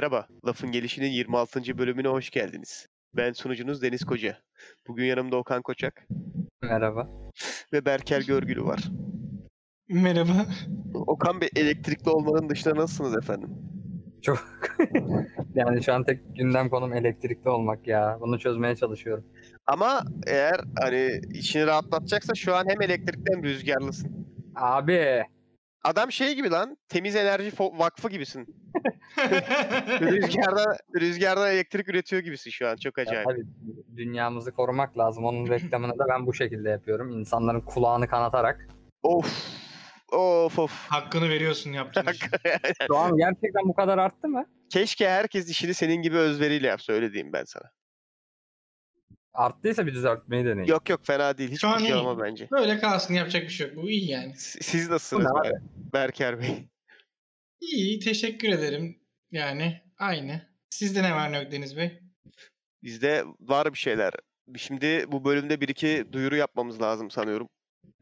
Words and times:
Merhaba, 0.00 0.26
Lafın 0.46 0.72
Gelişi'nin 0.72 1.10
26. 1.10 1.78
bölümüne 1.78 2.08
hoş 2.08 2.30
geldiniz. 2.30 2.86
Ben 3.16 3.32
sunucunuz 3.32 3.82
Deniz 3.82 4.04
Koca. 4.04 4.38
Bugün 4.88 5.04
yanımda 5.04 5.36
Okan 5.36 5.62
Koçak 5.62 6.06
Merhaba. 6.62 7.08
ve 7.72 7.84
Berker 7.84 8.20
Görgülü 8.20 8.64
var. 8.64 8.80
Merhaba. 9.88 10.46
Okan 10.94 11.40
Bey, 11.40 11.48
elektrikli 11.56 12.10
olmanın 12.10 12.48
dışında 12.48 12.74
nasılsınız 12.74 13.16
efendim? 13.16 13.50
Çok 14.22 14.38
yani 15.54 15.82
şu 15.82 15.94
an 15.94 16.04
tek 16.04 16.36
gündem 16.36 16.68
konum 16.68 16.92
elektrikli 16.92 17.48
olmak 17.48 17.86
ya. 17.86 18.18
Bunu 18.20 18.38
çözmeye 18.38 18.76
çalışıyorum. 18.76 19.24
Ama 19.66 20.02
eğer 20.26 20.60
hani 20.80 21.20
içini 21.34 21.66
rahatlatacaksa 21.66 22.34
şu 22.34 22.54
an 22.54 22.64
hem 22.68 22.82
elektrikli 22.82 23.34
hem 23.34 23.42
rüzgarlısın. 23.42 24.26
Abi 24.54 25.22
Adam 25.84 26.12
şey 26.12 26.34
gibi 26.34 26.50
lan, 26.50 26.76
temiz 26.88 27.16
enerji 27.16 27.50
fo- 27.50 27.78
vakfı 27.78 28.08
gibisin. 28.08 28.46
Rüzgarda, 30.00 30.76
rüzgarda 31.00 31.52
elektrik 31.52 31.88
üretiyor 31.88 32.22
gibisin 32.22 32.50
şu 32.50 32.68
an, 32.68 32.76
çok 32.76 32.98
ya 32.98 33.04
acayip. 33.04 33.28
tabii 33.28 33.46
dünyamızı 33.96 34.52
korumak 34.52 34.98
lazım. 34.98 35.24
Onun 35.24 35.48
reklamını 35.48 35.98
da 35.98 36.04
ben 36.08 36.26
bu 36.26 36.34
şekilde 36.34 36.68
yapıyorum. 36.70 37.10
İnsanların 37.10 37.60
kulağını 37.60 38.08
kanatarak. 38.08 38.68
Of, 39.02 39.48
of 40.12 40.58
of. 40.58 40.86
Hakkını 40.90 41.28
veriyorsun 41.28 41.72
yaptığın 41.72 42.06
iş. 42.12 42.20
Şu 42.86 42.96
an 42.96 43.16
gerçekten 43.16 43.64
bu 43.64 43.74
kadar 43.74 43.98
arttı 43.98 44.28
mı? 44.28 44.44
Keşke 44.70 45.08
herkes 45.08 45.50
işini 45.50 45.74
senin 45.74 46.02
gibi 46.02 46.16
özveriyle 46.16 46.66
yapsa, 46.66 46.92
öyle 46.92 47.12
diyeyim 47.12 47.32
ben 47.32 47.44
sana. 47.44 47.64
Arttıysa 49.34 49.86
bir 49.86 49.94
düzeltmeyi 49.94 50.44
deneyin. 50.44 50.68
Yok 50.68 50.88
yok 50.88 51.00
fena 51.06 51.38
değil, 51.38 51.50
hiç 51.50 51.60
Şu 51.60 51.68
an 51.68 51.78
iyi. 51.80 51.82
kurcalama 51.82 52.22
bence. 52.24 52.48
Böyle 52.50 52.78
kalsın 52.78 53.14
yapacak 53.14 53.42
bir 53.42 53.48
şey 53.48 53.66
yok. 53.66 53.76
Bu 53.76 53.90
iyi 53.90 54.10
yani. 54.10 54.34
S- 54.36 54.58
Siz 54.62 54.88
nasılsınız 54.90 55.30
Bu 55.30 55.38
ne 55.38 55.48
Ber- 55.48 55.62
Berker 55.92 56.40
Bey? 56.40 56.68
İyi 57.60 57.98
teşekkür 58.00 58.48
ederim. 58.48 58.98
Yani 59.30 59.80
aynı. 59.98 60.48
Sizde 60.70 61.02
ne 61.02 61.14
var 61.14 61.32
ne 61.32 61.38
yok 61.42 61.52
Deniz 61.52 61.76
Bey? 61.76 62.00
Bizde 62.82 63.24
var 63.40 63.72
bir 63.72 63.78
şeyler. 63.78 64.12
Şimdi 64.56 65.04
bu 65.12 65.24
bölümde 65.24 65.60
bir 65.60 65.68
iki 65.68 66.04
duyuru 66.12 66.36
yapmamız 66.36 66.82
lazım 66.82 67.10
sanıyorum. 67.10 67.48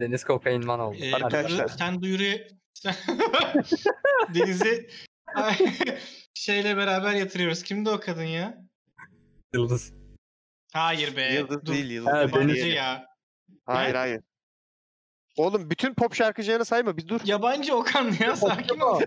Deniz 0.01 0.25
kokainman 0.25 0.81
oldu. 0.81 0.97
Ee. 1.01 1.13
Arkadaşlar. 1.15 1.49
duyuru- 1.69 1.79
sen 1.79 2.03
duyuruyu 2.03 2.39
sen... 2.75 2.95
Deniz'i 4.35 4.89
şeyle 6.35 6.77
beraber 6.77 7.15
yatırıyoruz. 7.15 7.63
Kimdi 7.63 7.91
o 7.91 8.01
kadın 8.01 8.23
ya? 8.23 8.59
Yıldız. 9.55 9.93
Hayır 10.73 11.17
be. 11.17 11.33
Yıldız 11.35 11.65
Dur. 11.67 11.73
değil, 11.73 11.91
Yıldız 11.91 12.13
Ha, 12.13 12.19
değil. 12.21 12.33
Yabancı 12.35 12.67
ya. 12.69 13.07
Hayır 13.67 13.95
hayır. 13.95 14.21
Oğlum 15.37 15.71
bütün 15.71 15.95
pop 15.95 16.15
şarkıcılarını 16.15 16.65
sayma 16.65 16.97
bir 16.97 17.09
dur. 17.09 17.21
Yabancı 17.25 17.75
Okan 17.77 18.15
ya 18.21 18.37
sakin 18.37 18.81
ol. 18.81 19.01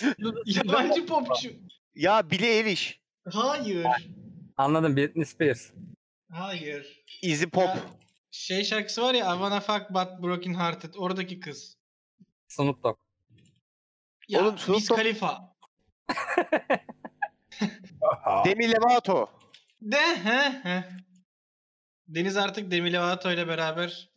Yabancı 0.46 1.06
popçu. 1.06 1.50
Ya 1.94 2.30
Billie 2.30 2.48
Eilish, 2.48 3.00
Hayır. 3.32 3.86
Anladım 4.56 4.96
Britney 4.96 5.24
Spears. 5.24 5.70
Hayır. 6.32 7.04
Easy 7.22 7.44
Pop. 7.44 7.64
Ya, 7.68 7.78
şey 8.30 8.64
şarkısı 8.64 9.02
var 9.02 9.14
ya 9.14 9.26
I 9.26 9.30
wanna 9.38 9.60
fuck 9.60 9.90
but 9.90 10.22
broken 10.22 10.54
hearted. 10.54 10.94
Oradaki 10.96 11.40
kız. 11.40 11.76
Snoop 12.48 12.82
Dogg. 12.84 12.96
Ya 14.28 14.40
Oğlum, 14.42 14.58
Snoop 14.58 14.78
Wiz 14.78 14.90
Dogg- 14.90 14.96
Khalifa. 14.96 15.54
Demi 18.44 18.72
Lovato. 18.72 19.30
De 19.82 20.16
he 20.24 20.60
he. 20.64 20.84
Deniz 22.08 22.36
artık 22.36 22.70
Demi 22.70 22.92
Lovato 22.92 23.32
ile 23.32 23.48
beraber 23.48 24.10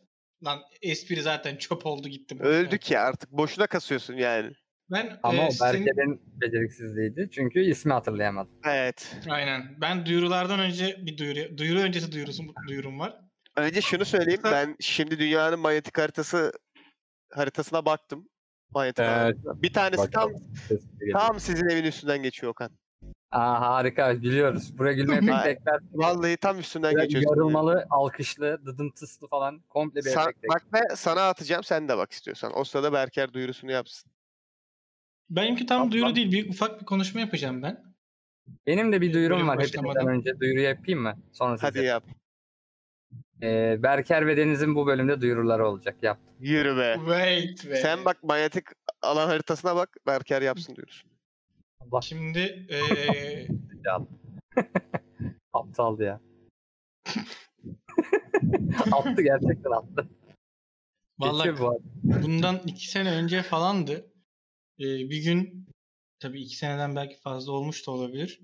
lan 0.44 0.58
espri 0.82 1.22
zaten 1.22 1.56
çöp 1.56 1.86
oldu 1.86 2.08
gitti. 2.08 2.38
boşuna. 2.38 2.48
Öldük 2.52 2.90
ya 2.90 3.02
artık 3.02 3.30
boşuna 3.32 3.66
kasıyorsun 3.66 4.14
yani. 4.14 4.52
Ben 4.90 5.18
Ama 5.22 5.42
e, 5.42 5.46
o 5.46 5.50
senin- 5.50 5.86
Berke'nin 5.86 6.20
beceriksizliğiydi. 6.40 7.28
Çünkü 7.34 7.60
ismi 7.60 7.92
hatırlayamadım. 7.92 8.52
Evet. 8.64 9.16
Aynen. 9.28 9.76
Ben 9.80 10.06
duyurulardan 10.06 10.60
önce 10.60 10.96
bir 11.06 11.18
duyuru 11.18 11.58
duyuru 11.58 11.78
öncesi 11.80 12.12
duyurusu 12.12 12.42
duyurum 12.68 12.98
var. 13.00 13.20
Önce 13.56 13.80
şunu 13.80 14.04
söyleyeyim. 14.04 14.40
Ben 14.44 14.76
şimdi 14.80 15.18
dünyanın 15.18 15.58
manyetik 15.60 15.98
haritası 15.98 16.52
haritasına 17.32 17.84
baktım. 17.84 18.28
Manyetik 18.70 19.04
Evet. 19.04 19.10
haritasına. 19.16 19.62
Bir 19.62 19.72
tanesi 19.72 20.10
tam 20.10 20.28
Bakalım. 20.32 20.52
Geliyor. 21.00 21.18
tam 21.20 21.40
sizin 21.40 21.68
evin 21.68 21.84
üstünden 21.84 22.22
geçiyor 22.22 22.52
Okan. 22.52 22.70
Aa, 23.30 23.60
harika 23.60 24.22
biliyoruz. 24.22 24.78
Buraya 24.78 24.92
gülme 24.92 25.16
efekti 25.16 25.48
ekler. 25.48 25.80
Vallahi 25.92 26.36
tam 26.36 26.58
üstünden 26.58 26.90
Biraz 26.92 27.04
geçiyorsun. 27.04 27.30
Yarılmalı, 27.30 27.86
alkışlı, 27.90 28.66
dıdımtıslı 28.66 29.28
falan 29.28 29.60
komple 29.68 30.00
bir 30.00 30.10
Sa- 30.10 30.22
efekt. 30.22 30.48
bak 30.48 30.62
ve 30.74 30.96
sana 30.96 31.28
atacağım 31.28 31.64
sen 31.64 31.88
de 31.88 31.96
bak 31.98 32.12
istiyorsan. 32.12 32.52
O 32.58 32.64
sırada 32.64 32.92
Berker 32.92 33.32
duyurusunu 33.32 33.72
yapsın. 33.72 34.10
Benimki 35.30 35.66
tam 35.66 35.78
Tamam. 35.78 35.92
duyuru 35.92 36.14
değil. 36.14 36.32
Bir 36.32 36.48
ufak 36.50 36.80
bir 36.80 36.86
konuşma 36.86 37.20
yapacağım 37.20 37.62
ben. 37.62 37.84
Benim 38.66 38.92
de 38.92 39.00
bir 39.00 39.12
duyurum 39.12 39.36
Bölüm 39.36 39.48
var 39.48 39.56
hepinizden 39.58 39.84
başlamadan. 39.84 40.14
önce. 40.18 40.40
Duyuru 40.40 40.60
yapayım 40.60 41.00
mı? 41.00 41.16
Sonra 41.32 41.56
size. 41.56 41.66
Hadi 41.66 41.84
yap. 41.84 42.04
Ee, 43.42 43.76
Berker 43.82 44.26
ve 44.26 44.36
Deniz'in 44.36 44.74
bu 44.74 44.86
bölümde 44.86 45.20
duyuruları 45.20 45.68
olacak. 45.68 45.96
Yaptım. 46.02 46.34
Yürü 46.40 46.76
be. 46.76 46.94
Wait 46.98 47.70
be. 47.70 47.76
Sen 47.76 48.04
bak 48.04 48.22
manyetik 48.24 48.64
alan 49.02 49.26
haritasına 49.28 49.76
bak. 49.76 49.96
Berker 50.06 50.42
yapsın 50.42 50.76
duyurusunu. 50.76 51.09
Allah 51.80 52.00
Şimdi 52.00 52.66
can. 53.84 54.08
Aptaldı 55.52 56.04
ya. 56.04 56.20
attı 58.92 59.22
gerçekten 59.22 59.70
attı. 59.70 60.08
vallahi 61.18 61.48
Geçiyor 61.50 61.58
bu 61.58 61.70
arada. 61.70 62.22
bundan 62.22 62.60
iki 62.66 62.90
sene 62.90 63.10
önce 63.12 63.42
falandı. 63.42 64.12
Ee, 64.78 64.84
bir 64.84 65.22
gün 65.22 65.66
tabii 66.18 66.42
iki 66.42 66.56
seneden 66.56 66.96
belki 66.96 67.16
fazla 67.20 67.52
olmuş 67.52 67.86
da 67.86 67.90
olabilir. 67.90 68.40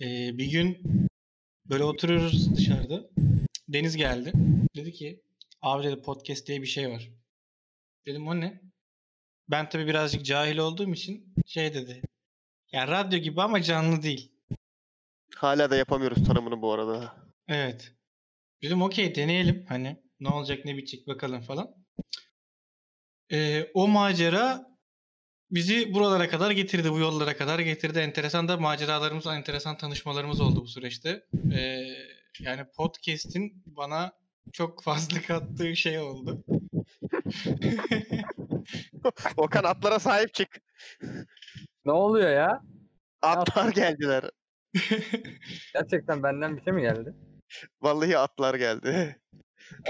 Ee, 0.00 0.38
bir 0.38 0.50
gün 0.50 0.78
böyle 1.66 1.84
oturuyoruz 1.84 2.56
dışarıda. 2.56 3.10
Deniz 3.68 3.96
geldi. 3.96 4.32
Dedi 4.76 4.92
ki 4.92 5.22
abi 5.62 5.84
dedi 5.84 6.02
podcast 6.02 6.46
diye 6.46 6.62
bir 6.62 6.66
şey 6.66 6.90
var. 6.90 7.10
Dedim 8.06 8.28
o 8.28 8.40
ne? 8.40 8.60
Ben 9.50 9.68
tabii 9.68 9.86
birazcık 9.86 10.24
cahil 10.24 10.58
olduğum 10.58 10.92
için 10.92 11.34
şey 11.46 11.74
dedi. 11.74 12.02
Ya 12.72 12.88
radyo 12.88 13.18
gibi 13.18 13.42
ama 13.42 13.62
canlı 13.62 14.02
değil. 14.02 14.32
Hala 15.36 15.70
da 15.70 15.76
yapamıyoruz 15.76 16.26
tanımını 16.26 16.62
bu 16.62 16.72
arada. 16.72 17.14
Evet. 17.48 17.92
Dedim 18.62 18.82
okey 18.82 19.14
deneyelim 19.14 19.64
hani 19.68 19.96
ne 20.20 20.28
olacak 20.28 20.64
ne 20.64 20.76
bitecek 20.76 21.06
bakalım 21.06 21.40
falan. 21.40 21.74
Ee, 23.32 23.70
o 23.74 23.88
macera 23.88 24.66
bizi 25.50 25.94
buralara 25.94 26.28
kadar 26.28 26.50
getirdi, 26.50 26.92
bu 26.92 26.98
yollara 26.98 27.36
kadar 27.36 27.58
getirdi. 27.58 27.98
Enteresan 27.98 28.48
da 28.48 28.56
maceralarımız, 28.56 29.26
enteresan 29.26 29.76
tanışmalarımız 29.76 30.40
oldu 30.40 30.62
bu 30.62 30.66
süreçte. 30.66 31.24
Ee, 31.52 31.86
yani 32.40 32.64
podcast'in 32.76 33.62
bana 33.66 34.12
çok 34.52 34.82
fazla 34.82 35.22
kattığı 35.26 35.76
şey 35.76 35.98
oldu. 35.98 36.44
Okan 39.36 39.64
atlara 39.64 39.98
sahip 39.98 40.34
çık. 40.34 40.67
Ne 41.84 41.92
oluyor 41.92 42.30
ya? 42.30 42.62
Atlar 43.22 43.72
geldiler. 43.72 44.24
Gerçekten 45.74 46.22
benden 46.22 46.56
bir 46.56 46.62
şey 46.62 46.72
mi 46.72 46.82
geldi? 46.82 47.14
Vallahi 47.82 48.18
atlar 48.18 48.54
geldi. 48.54 49.16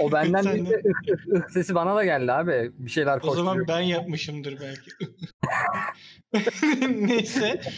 O 0.01 0.11
benden 0.11 0.41
Sen 0.41 0.53
değil 0.53 0.69
de- 0.69 0.81
ıh 0.85 1.35
ıh 1.35 1.35
ıh 1.43 1.49
sesi 1.49 1.75
bana 1.75 1.95
da 1.95 2.03
geldi 2.05 2.31
abi. 2.31 2.71
Bir 2.73 2.89
şeyler 2.89 3.17
o 3.17 3.19
koşturuyor. 3.19 3.45
zaman 3.45 3.67
ben 3.67 3.79
yapmışımdır 3.81 4.57
belki. 4.61 4.91
Neyse. 7.07 7.61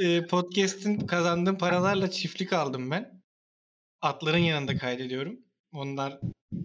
Ee, 0.00 0.26
Podcast'in 0.26 1.06
kazandığım 1.06 1.58
paralarla 1.58 2.10
çiftlik 2.10 2.52
aldım 2.52 2.90
ben. 2.90 3.22
Atların 4.02 4.38
yanında 4.38 4.76
kaydediyorum. 4.76 5.38
Onlar 5.72 6.20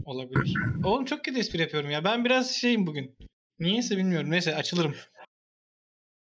olabilir. 0.06 0.54
Oğlum 0.84 1.06
çok 1.06 1.26
kötü 1.26 1.40
espri 1.40 1.62
yapıyorum 1.62 1.90
ya. 1.92 2.04
Ben 2.04 2.26
biraz 2.26 2.52
şeyim 2.52 2.88
bugün. 2.88 3.16
Niyeyse 3.62 3.98
bilmiyorum. 3.98 4.32
Neyse 4.32 4.56
açılırım. 4.56 4.96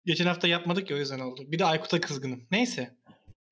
Geçen 0.04 0.26
hafta 0.26 0.48
yapmadık 0.48 0.90
ya 0.90 0.96
o 0.96 1.00
yüzden 1.00 1.20
oldu. 1.20 1.44
Bir 1.52 1.58
de 1.58 1.64
Aykut'a 1.64 2.00
kızgınım. 2.00 2.46
Neyse. 2.50 2.94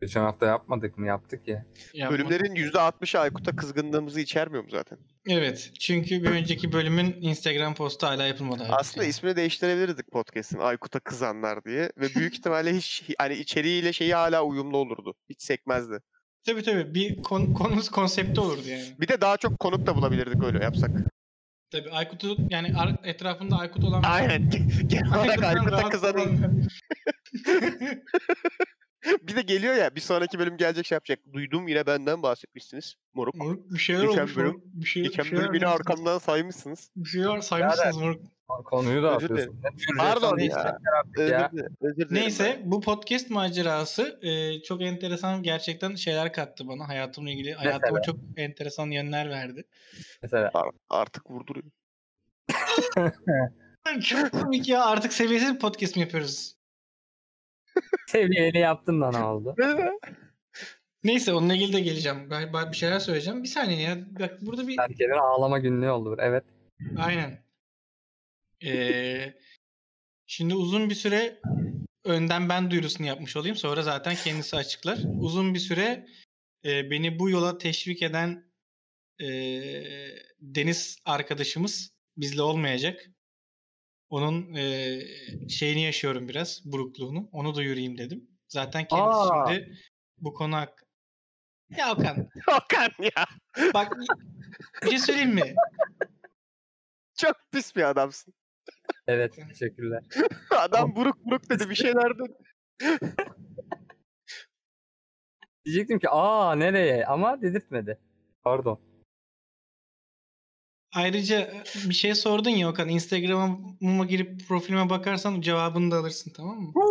Geçen 0.00 0.20
hafta 0.20 0.46
yapmadık 0.46 0.98
mı? 0.98 1.06
Yaptık 1.06 1.48
ya. 1.48 1.66
Yapmadık. 1.94 2.30
Bölümlerin 2.30 2.54
%60'ı 2.54 3.20
Aykut'a 3.20 3.56
kızgınlığımızı 3.56 4.20
içermiyor 4.20 4.62
mu 4.64 4.70
zaten? 4.70 4.98
Evet. 5.28 5.70
Çünkü 5.80 6.22
bir 6.22 6.30
önceki 6.30 6.72
bölümün 6.72 7.16
Instagram 7.20 7.74
postu 7.74 8.06
hala 8.06 8.26
yapılmadı. 8.26 8.66
Aslında 8.70 9.06
ismini 9.06 9.36
değiştirebilirdik 9.36 10.12
podcast'in 10.12 10.58
Aykut'a 10.58 11.00
kızanlar 11.00 11.64
diye 11.64 11.92
ve 11.98 12.14
büyük 12.14 12.34
ihtimalle 12.34 12.76
hiç 12.76 13.02
hani 13.18 13.34
içeriğiyle 13.34 13.92
şeyi 13.92 14.14
hala 14.14 14.42
uyumlu 14.44 14.76
olurdu. 14.76 15.14
Hiç 15.30 15.42
sekmezdi. 15.42 15.98
Tabii 16.46 16.62
tabii. 16.62 16.94
Bir 16.94 17.22
kon- 17.22 17.54
konumuz 17.54 17.88
konsepti 17.90 18.40
olurdu 18.40 18.68
yani. 18.68 18.84
Bir 19.00 19.08
de 19.08 19.20
daha 19.20 19.36
çok 19.36 19.58
konuk 19.58 19.86
da 19.86 19.96
bulabilirdik 19.96 20.44
öyle 20.44 20.64
yapsak. 20.64 20.90
Tabii 21.72 21.90
Aykut'u 21.90 22.36
yani 22.50 22.72
etrafında 23.04 23.56
Aykut 23.56 23.84
olan 23.84 24.02
Aynen. 24.02 24.50
Genel 24.86 25.14
olarak 25.14 25.44
Aykut'a 25.44 25.88
kızanın. 25.88 26.68
bir 29.22 29.36
de 29.36 29.42
geliyor 29.42 29.74
ya 29.74 29.94
bir 29.96 30.00
sonraki 30.00 30.38
bölüm 30.38 30.56
gelecek 30.56 30.86
şey 30.86 30.96
yapacak. 30.96 31.18
Duydum 31.32 31.68
yine 31.68 31.86
benden 31.86 32.22
bahsetmişsiniz. 32.22 32.94
Moruk. 33.14 33.34
Moruk 33.34 33.70
bir 33.72 33.78
şeyler 33.78 34.04
Geçen 34.04 34.18
olmuş. 34.22 34.36
bölüm-. 34.36 34.62
Bir 34.64 34.86
şey, 34.86 35.02
Geçen 35.02 35.24
bir 35.24 35.28
şeyler 35.28 35.42
bölüm 35.44 35.54
yine 35.54 35.66
olmuş. 35.66 35.80
arkamdan 35.80 36.18
saymışsınız. 36.18 36.90
Bir 36.96 37.08
şeyler 37.08 37.40
saymışsınız 37.40 37.96
moruk. 37.96 38.22
Konuyu 38.64 39.02
da 39.02 39.16
Özür 39.16 39.24
atıyorsun. 39.24 39.60
Pardon 39.98 40.38
ya. 40.38 40.78
Özür 41.16 41.30
ya. 41.32 41.50
Neyse 42.10 42.62
bu 42.64 42.80
podcast 42.80 43.30
macerası 43.30 44.18
e, 44.22 44.62
çok 44.62 44.82
enteresan 44.82 45.42
gerçekten 45.42 45.94
şeyler 45.94 46.32
kattı 46.32 46.68
bana 46.68 46.88
hayatımla 46.88 47.30
ilgili. 47.30 47.54
Hayatıma 47.54 47.98
Mesela? 47.98 48.02
çok 48.02 48.16
enteresan 48.36 48.90
yönler 48.90 49.30
verdi. 49.30 49.64
Mesela 50.22 50.50
Ar- 50.54 50.70
artık 50.90 51.30
vurduruyor. 51.30 51.66
Çok 54.02 54.32
komik 54.32 54.68
ya 54.68 54.84
artık 54.84 55.12
seviyesiz 55.12 55.54
bir 55.54 55.58
podcast 55.58 55.96
mi 55.96 56.02
yapıyoruz? 56.02 56.54
Seviyeli 58.06 58.58
yaptın 58.58 59.00
da 59.00 59.10
ne 59.10 59.24
oldu? 59.24 59.56
Neyse 61.04 61.32
onunla 61.32 61.54
ilgili 61.54 61.72
de 61.72 61.80
geleceğim. 61.80 62.30
Ben 62.30 62.72
bir 62.72 62.76
şeyler 62.76 62.98
söyleyeceğim. 62.98 63.42
Bir 63.42 63.48
saniye 63.48 63.80
ya. 63.80 63.98
Bak 64.20 64.38
burada 64.42 64.68
bir 64.68 64.78
Herkesin 64.78 65.10
ağlama 65.10 65.58
günlüğü 65.58 65.90
oldu. 65.90 66.16
Evet. 66.18 66.44
Aynen. 66.98 67.42
Ee, 68.64 69.34
şimdi 70.26 70.54
uzun 70.54 70.90
bir 70.90 70.94
süre 70.94 71.40
önden 72.04 72.48
ben 72.48 72.70
duyurusunu 72.70 73.06
yapmış 73.06 73.36
olayım. 73.36 73.56
Sonra 73.56 73.82
zaten 73.82 74.14
kendisi 74.14 74.56
açıklar. 74.56 74.98
Uzun 75.20 75.54
bir 75.54 75.58
süre 75.58 76.06
e, 76.64 76.90
beni 76.90 77.18
bu 77.18 77.30
yola 77.30 77.58
teşvik 77.58 78.02
eden 78.02 78.44
e, 79.20 79.28
Deniz 80.40 80.98
arkadaşımız 81.04 81.92
bizle 82.16 82.42
olmayacak. 82.42 83.10
Onun 84.12 84.54
e, 84.54 85.00
şeyini 85.48 85.82
yaşıyorum 85.82 86.28
biraz, 86.28 86.62
burukluğunu. 86.64 87.28
Onu 87.32 87.54
duyurayım 87.54 87.98
dedim. 87.98 88.28
Zaten 88.48 88.84
kendisi 88.88 89.32
Aa. 89.32 89.46
şimdi 89.46 89.78
bu 90.18 90.34
konu 90.34 90.56
hak... 90.56 90.84
Ya 91.70 91.92
Okan, 91.92 92.28
Okan 92.48 92.90
ya. 92.98 93.26
bak 93.74 93.92
bir 94.82 94.88
şey 94.88 94.98
söyleyeyim 94.98 95.34
mi? 95.34 95.54
Çok 97.18 97.36
pis 97.52 97.76
bir 97.76 97.82
adamsın. 97.82 98.34
Evet. 99.06 99.38
Teşekkürler. 99.48 100.02
Adam 100.50 100.96
buruk 100.96 101.24
buruk 101.24 101.50
dedi 101.50 101.70
bir 101.70 101.74
şeyler 101.74 102.18
dedi. 102.18 102.34
Diyecektim 105.64 105.98
ki 105.98 106.08
aa 106.10 106.54
nereye 106.54 107.06
ama 107.06 107.42
dedirtmedi. 107.42 107.98
Pardon. 108.44 108.91
Ayrıca 110.92 111.40
e, 111.40 111.64
bir 111.88 111.94
şey 111.94 112.14
sordun 112.14 112.50
ya 112.50 112.68
Okan. 112.70 112.88
Instagram'a 112.88 114.04
girip 114.04 114.48
profilime 114.48 114.90
bakarsan 114.90 115.40
cevabını 115.40 115.90
da 115.90 115.96
alırsın 115.96 116.32
tamam 116.36 116.60
mı? 116.60 116.72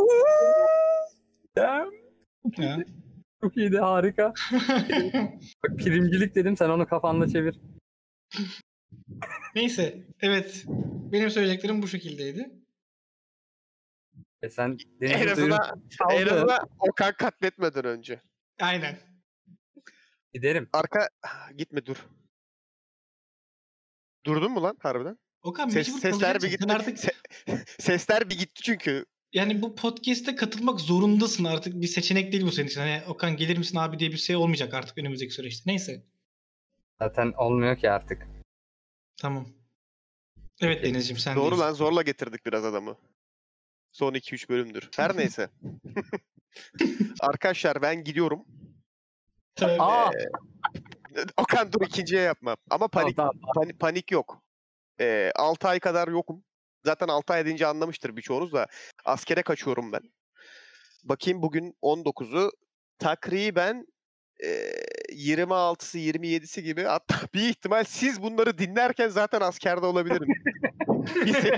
Ya, 2.57 2.83
çok 3.41 3.57
iyiydi 3.57 3.77
harika. 3.77 4.33
Bak, 5.63 5.77
primcilik 5.77 6.35
dedim 6.35 6.57
sen 6.57 6.69
onu 6.69 6.87
kafanda 6.87 7.27
çevir. 7.27 7.59
Neyse. 9.55 10.03
Evet. 10.21 10.63
Benim 11.11 11.29
söyleyeceklerim 11.29 11.81
bu 11.81 11.87
şekildeydi. 11.87 12.51
E 14.41 14.49
sen 14.49 14.77
En 15.01 15.27
azından, 15.27 15.81
en 16.11 16.27
azından 16.27 16.69
Okan 16.79 17.13
katletmeden 17.17 17.85
önce. 17.85 18.21
Aynen. 18.61 18.99
Giderim. 20.33 20.69
Arka 20.73 21.09
gitme 21.57 21.85
dur. 21.85 22.07
Durdun 24.25 24.51
mu 24.51 24.63
lan 24.63 24.77
harbiden? 24.79 25.17
Okan 25.43 25.69
Ses, 25.69 25.87
mecbur 25.87 25.99
sesler 26.01 26.41
bir 26.41 26.49
gitti. 26.49 26.63
Sen 26.67 26.69
artık 26.75 26.97
Se- 26.97 27.81
sesler 27.81 28.29
bir 28.29 28.37
gitti 28.37 28.61
çünkü. 28.63 29.05
yani 29.33 29.61
bu 29.61 29.75
podcast'e 29.75 30.35
katılmak 30.35 30.79
zorundasın 30.79 31.43
artık. 31.43 31.81
Bir 31.81 31.87
seçenek 31.87 32.31
değil 32.31 32.43
bu 32.45 32.51
senin 32.51 32.67
için. 32.67 32.81
Hani 32.81 33.01
Okan 33.07 33.37
gelir 33.37 33.57
misin 33.57 33.77
abi 33.77 33.99
diye 33.99 34.11
bir 34.11 34.17
şey 34.17 34.35
olmayacak 34.35 34.73
artık 34.73 34.97
önümüzdeki 34.97 35.33
süreçte. 35.33 35.71
Neyse. 35.71 36.03
Zaten 36.99 37.33
olmuyor 37.37 37.77
ki 37.77 37.91
artık. 37.91 38.27
Tamam. 39.17 39.47
Evet 40.61 40.85
Deniz'ciğim 40.85 41.19
sen 41.19 41.35
Doğru 41.35 41.59
lan 41.59 41.73
zorla 41.73 42.01
getirdik 42.01 42.45
biraz 42.45 42.65
adamı. 42.65 42.97
Son 43.91 44.13
2-3 44.13 44.49
bölümdür. 44.49 44.89
Her 44.95 45.17
neyse. 45.17 45.49
Arkadaşlar 47.19 47.81
ben 47.81 48.03
gidiyorum. 48.03 48.45
Aa, 49.61 50.11
Okan 51.37 51.71
dur 51.73 51.81
ikinciye 51.85 52.21
yapma. 52.21 52.55
Ama 52.69 52.87
panik 52.87 53.15
tamam, 53.15 53.33
Pani- 53.55 53.77
panik 53.77 54.11
yok. 54.11 54.43
Ee, 54.99 55.31
6 55.35 55.67
ay 55.67 55.79
kadar 55.79 56.07
yokum. 56.07 56.43
Zaten 56.85 57.07
6 57.07 57.33
ay 57.33 57.45
deyince 57.45 57.67
anlamıştır 57.67 58.15
birçoğunuz 58.15 58.53
da. 58.53 58.67
Askere 59.05 59.41
kaçıyorum 59.43 59.91
ben. 59.91 60.01
Bakayım 61.03 61.41
bugün 61.41 61.73
19'u. 61.81 62.51
Takriben 62.99 63.85
e, 64.43 64.47
26'sı 65.13 65.97
27'si 65.97 66.61
gibi 66.61 66.83
hatta 66.83 67.15
bir 67.33 67.49
ihtimal 67.49 67.83
siz 67.83 68.21
bunları 68.21 68.57
dinlerken 68.57 69.07
zaten 69.09 69.41
askerde 69.41 69.85
olabilirim. 69.85 70.27
bizim, 71.25 71.53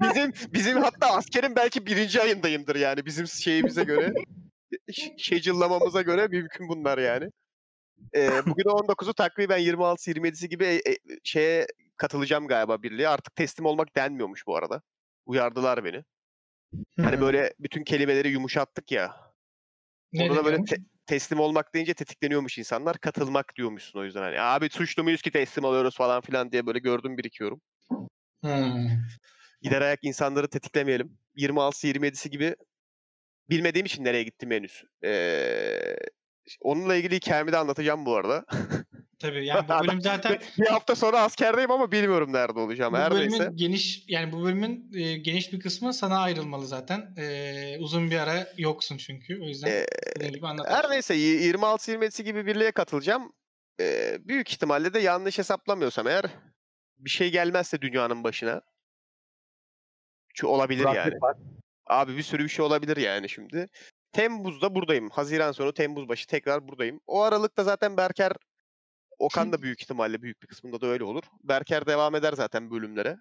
bizim, 0.00 0.32
bizim 0.52 0.76
hatta 0.82 1.06
askerin 1.06 1.56
belki 1.56 1.86
birinci 1.86 2.20
ayındayımdır 2.22 2.76
yani 2.76 3.06
bizim 3.06 3.26
şeyimize 3.26 3.84
göre. 3.84 4.12
ş- 4.92 5.14
Schedule'lamamıza 5.18 6.02
göre 6.02 6.26
mümkün 6.28 6.68
bunlar 6.68 6.98
yani. 6.98 7.30
Ee, 8.16 8.30
bugün 8.46 8.64
19'u 8.64 9.14
takriben 9.14 9.60
26-27'si 9.60 10.48
gibi 10.48 10.64
e, 10.64 10.74
e, 10.74 10.96
şeye 11.24 11.66
katılacağım 11.96 12.48
galiba 12.48 12.82
birliğe. 12.82 13.08
Artık 13.08 13.36
teslim 13.36 13.66
olmak 13.66 13.96
denmiyormuş 13.96 14.46
bu 14.46 14.56
arada. 14.56 14.82
Uyardılar 15.26 15.84
beni. 15.84 16.04
Hani 16.96 17.20
böyle 17.20 17.54
bütün 17.58 17.84
kelimeleri 17.84 18.28
yumuşattık 18.28 18.92
ya. 18.92 19.16
ne 20.12 20.24
Orada 20.24 20.36
da 20.36 20.44
böyle 20.44 20.64
te- 20.64 20.84
teslim 21.06 21.40
olmak 21.40 21.74
deyince 21.74 21.94
tetikleniyormuş 21.94 22.58
insanlar. 22.58 22.98
Katılmak 22.98 23.56
diyormuşsun 23.56 23.98
o 24.00 24.04
yüzden. 24.04 24.22
Hani 24.22 24.40
abi 24.40 24.70
suçlu 24.70 25.04
muyuz 25.04 25.22
ki 25.22 25.30
teslim 25.30 25.64
alıyoruz 25.64 25.96
falan 25.96 26.20
filan 26.20 26.52
diye 26.52 26.66
böyle 26.66 26.78
gördüm 26.78 27.18
birikiyorum. 27.18 27.60
Hmm. 28.40 28.88
Gider 29.62 29.80
ayak 29.82 30.04
insanları 30.04 30.48
tetiklemeyelim. 30.48 31.18
26-27'si 31.36 32.30
gibi 32.30 32.56
bilmediğim 33.50 33.86
için 33.86 34.04
nereye 34.04 34.22
gittim 34.22 34.50
henüz. 34.50 34.84
Ee, 35.04 35.96
onunla 36.60 36.96
ilgili 36.96 37.14
hikayemi 37.16 37.52
de 37.52 37.56
anlatacağım 37.56 38.06
bu 38.06 38.16
arada. 38.16 38.44
Tabii 39.18 39.46
yani 39.46 39.68
bu 39.68 39.88
bölüm 39.88 40.00
zaten 40.00 40.38
bir 40.58 40.66
hafta 40.66 40.94
sonra 40.96 41.20
askerdeyim 41.22 41.70
ama 41.70 41.92
bilmiyorum 41.92 42.32
nerede 42.32 42.60
olacağım. 42.60 42.92
bu 42.92 42.98
Her 42.98 43.10
bölümün 43.10 43.30
neyse. 43.30 43.50
geniş 43.54 44.04
yani 44.08 44.32
bu 44.32 44.42
bölümün 44.44 44.90
e, 44.94 45.16
geniş 45.16 45.52
bir 45.52 45.60
kısmı 45.60 45.94
sana 45.94 46.18
ayrılmalı 46.18 46.66
zaten. 46.66 47.14
E, 47.18 47.76
uzun 47.78 48.10
bir 48.10 48.16
ara 48.16 48.46
yoksun 48.58 48.96
çünkü. 48.96 49.40
O 49.42 49.44
yüzden 49.44 49.84
Ee, 50.20 50.28
gibi 50.28 50.46
anlat. 50.46 50.66
her 50.70 50.90
neyse 50.90 51.14
y- 51.14 51.52
26-27'si 51.52 52.22
gibi 52.22 52.46
birliğe 52.46 52.72
katılacağım. 52.72 53.32
Ee, 53.80 54.18
büyük 54.20 54.52
ihtimalle 54.52 54.94
de 54.94 54.98
yanlış 54.98 55.38
hesaplamıyorsam 55.38 56.08
eğer 56.08 56.24
bir 56.98 57.10
şey 57.10 57.30
gelmezse 57.30 57.80
dünyanın 57.80 58.24
başına. 58.24 58.60
Çünkü 60.34 60.46
olabilir 60.46 60.84
yani. 60.84 60.94
kuraklık 60.94 61.22
var. 61.22 61.36
Abi 61.86 62.16
bir 62.16 62.22
sürü 62.22 62.44
bir 62.44 62.48
şey 62.48 62.64
olabilir 62.64 62.96
yani 62.96 63.28
şimdi. 63.28 63.68
Temmuz'da 64.12 64.74
buradayım. 64.74 65.10
Haziran 65.10 65.52
sonu 65.52 65.74
Temmuz 65.74 66.08
başı 66.08 66.26
tekrar 66.26 66.68
buradayım. 66.68 67.00
O 67.06 67.22
aralıkta 67.22 67.64
zaten 67.64 67.96
Berker 67.96 68.32
Okan 69.18 69.52
da 69.52 69.62
büyük 69.62 69.82
ihtimalle 69.82 70.22
büyük 70.22 70.42
bir 70.42 70.46
kısmında 70.46 70.80
da 70.80 70.86
öyle 70.86 71.04
olur. 71.04 71.22
Berker 71.44 71.86
devam 71.86 72.14
eder 72.14 72.32
zaten 72.32 72.70
bölümlere. 72.70 73.16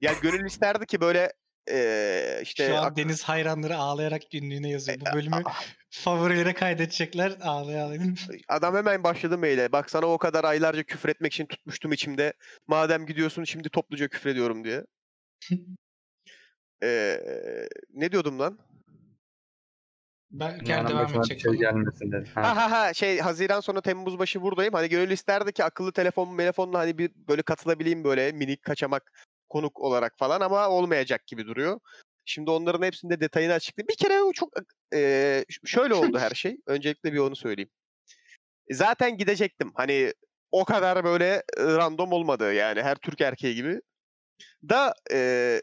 Ya 0.00 0.12
gönül 0.22 0.46
isterdi 0.46 0.86
ki 0.86 1.00
böyle 1.00 1.32
eee, 1.70 2.40
işte 2.42 2.66
Şu 2.66 2.76
an 2.76 2.84
ak- 2.84 2.96
Deniz 2.96 3.22
hayranları 3.24 3.76
ağlayarak 3.76 4.22
günlüğüne 4.30 4.70
yazıyor. 4.70 4.98
E, 4.98 5.00
Bu 5.00 5.04
bölümü 5.16 5.42
favorilere 5.90 6.54
kaydedecekler 6.54 7.36
ağlaya 7.40 7.84
ağlaya. 7.84 8.00
adam 8.48 8.76
hemen 8.76 9.04
başladı 9.04 9.38
maile. 9.38 9.72
Bak 9.72 9.90
sana 9.90 10.06
o 10.06 10.18
kadar 10.18 10.44
aylarca 10.44 10.82
küfür 10.82 11.08
etmek 11.08 11.32
için 11.32 11.46
tutmuştum 11.46 11.92
içimde. 11.92 12.32
Madem 12.66 13.06
gidiyorsun 13.06 13.44
şimdi 13.44 13.68
topluca 13.70 14.08
küfür 14.08 14.30
ediyorum 14.30 14.64
diye. 14.64 14.84
Eee, 16.82 17.68
ne 17.94 18.12
diyordum 18.12 18.38
lan? 18.38 18.58
Ben 20.30 20.60
Dünyanın 20.60 20.88
gel 20.88 20.96
devam 20.98 21.14
edecek 21.14 21.40
şey 21.40 21.52
gelmesin 21.52 22.12
dedi. 22.12 22.30
Ha. 22.34 22.42
Ha 22.42 22.56
ha 22.56 22.70
ha 22.70 22.94
şey 22.94 23.18
Haziran 23.18 23.60
sonu 23.60 23.82
Temmuz 23.82 24.18
başı 24.18 24.42
buradayım. 24.42 24.74
Hani 24.74 24.88
gönül 24.88 25.10
isterdi 25.10 25.52
ki 25.52 25.64
akıllı 25.64 25.92
telefon 25.92 26.36
telefonla 26.36 26.78
hani 26.78 26.98
bir 26.98 27.10
böyle 27.28 27.42
katılabileyim 27.42 28.04
böyle 28.04 28.32
minik 28.32 28.62
kaçamak 28.62 29.12
konuk 29.48 29.80
olarak 29.80 30.18
falan 30.18 30.40
ama 30.40 30.68
olmayacak 30.68 31.26
gibi 31.26 31.46
duruyor. 31.46 31.80
Şimdi 32.24 32.50
onların 32.50 32.86
hepsinde 32.86 33.20
detayını 33.20 33.52
açıklayayım. 33.52 33.88
Bir 33.88 33.96
kere 33.96 34.22
o 34.22 34.32
çok 34.32 34.48
eee, 34.92 35.44
ş- 35.48 35.60
şöyle 35.66 35.94
oldu 35.94 36.18
her 36.18 36.30
şey. 36.30 36.56
Öncelikle 36.66 37.12
bir 37.12 37.18
onu 37.18 37.36
söyleyeyim. 37.36 37.70
Zaten 38.70 39.16
gidecektim. 39.16 39.72
Hani 39.74 40.12
o 40.52 40.64
kadar 40.64 41.04
böyle 41.04 41.42
e, 41.58 41.62
random 41.64 42.12
olmadı 42.12 42.52
yani 42.54 42.82
her 42.82 42.94
Türk 42.96 43.20
erkeği 43.20 43.54
gibi. 43.54 43.80
Da 44.68 44.94
eee, 45.10 45.62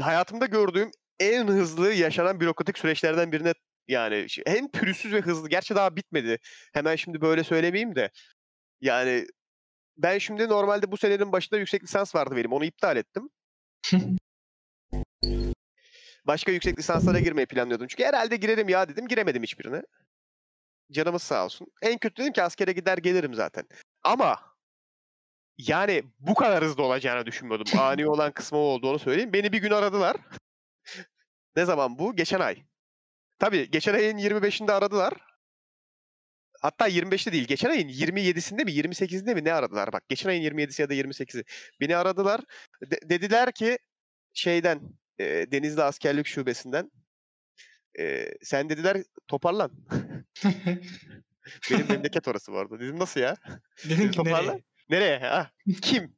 hayatımda 0.00 0.46
gördüğüm 0.46 0.90
en 1.20 1.48
hızlı 1.48 1.92
yaşanan 1.92 2.40
bürokratik 2.40 2.78
süreçlerden 2.78 3.32
birine 3.32 3.54
yani 3.88 4.26
hem 4.46 4.70
pürüzsüz 4.70 5.12
ve 5.12 5.20
hızlı. 5.20 5.48
Gerçi 5.48 5.74
daha 5.74 5.96
bitmedi. 5.96 6.38
Hemen 6.72 6.96
şimdi 6.96 7.20
böyle 7.20 7.44
söylemeyeyim 7.44 7.94
de. 7.94 8.10
Yani 8.80 9.26
ben 9.96 10.18
şimdi 10.18 10.48
normalde 10.48 10.92
bu 10.92 10.96
senenin 10.96 11.32
başında 11.32 11.58
yüksek 11.60 11.82
lisans 11.82 12.14
vardı 12.14 12.36
benim. 12.36 12.52
Onu 12.52 12.64
iptal 12.64 12.96
ettim. 12.96 13.30
Başka 16.26 16.52
yüksek 16.52 16.78
lisanslara 16.78 17.18
girmeyi 17.18 17.46
planlıyordum. 17.46 17.86
Çünkü 17.86 18.04
herhalde 18.04 18.36
girerim 18.36 18.68
ya 18.68 18.88
dedim. 18.88 19.08
Giremedim 19.08 19.42
hiçbirine. 19.42 19.82
Canımız 20.92 21.22
sağ 21.22 21.44
olsun. 21.44 21.66
En 21.82 21.98
kötü 21.98 22.22
dedim 22.22 22.32
ki 22.32 22.42
askere 22.42 22.72
gider 22.72 22.98
gelirim 22.98 23.34
zaten. 23.34 23.64
Ama 24.02 24.54
Yani 25.58 26.02
bu 26.18 26.34
kadar 26.34 26.64
hızlı 26.64 26.82
olacağını 26.82 27.26
düşünmüyordum. 27.26 27.80
Ani 27.80 28.08
olan 28.10 28.32
kısmı 28.32 28.58
oldu 28.58 28.90
onu 28.90 28.98
söyleyeyim. 28.98 29.32
Beni 29.32 29.52
bir 29.52 29.58
gün 29.58 29.70
aradılar. 29.70 30.16
ne 31.56 31.64
zaman 31.64 31.98
bu? 31.98 32.16
Geçen 32.16 32.40
ay. 32.40 32.62
Tabii 33.38 33.70
geçen 33.70 33.94
ayın 33.94 34.18
25'inde 34.18 34.72
aradılar. 34.72 35.14
Hatta 36.60 36.88
25'te 36.88 37.32
değil. 37.32 37.44
Geçen 37.46 37.70
ayın 37.70 37.88
27'sinde 37.88 38.64
mi 38.64 38.70
28'inde 38.72 39.34
mi 39.34 39.44
ne 39.44 39.52
aradılar? 39.52 39.92
Bak 39.92 40.08
geçen 40.08 40.28
ayın 40.30 40.42
27'si 40.42 40.82
ya 40.82 40.88
da 40.88 40.94
28'i. 40.94 41.44
Beni 41.80 41.96
aradılar. 41.96 42.40
De- 42.82 43.00
dediler 43.10 43.52
ki 43.52 43.78
şeyden 44.32 44.80
e, 45.18 45.24
Denizli 45.24 45.82
Askerlik 45.82 46.26
Şubesi'nden 46.26 46.90
e, 47.98 48.28
sen 48.42 48.68
dediler 48.68 49.02
toparlan. 49.28 49.70
Benim 51.70 51.88
memleket 51.88 52.28
orası 52.28 52.52
bu 52.52 52.58
arada. 52.58 52.80
Dedim 52.80 52.98
nasıl 52.98 53.20
ya? 53.20 53.36
Dedim 53.88 54.10
ki 54.10 54.16
Toparla. 54.16 54.52
nereye? 54.52 54.64
Nereye? 54.90 55.18
Ha? 55.18 55.50
Kim? 55.82 56.16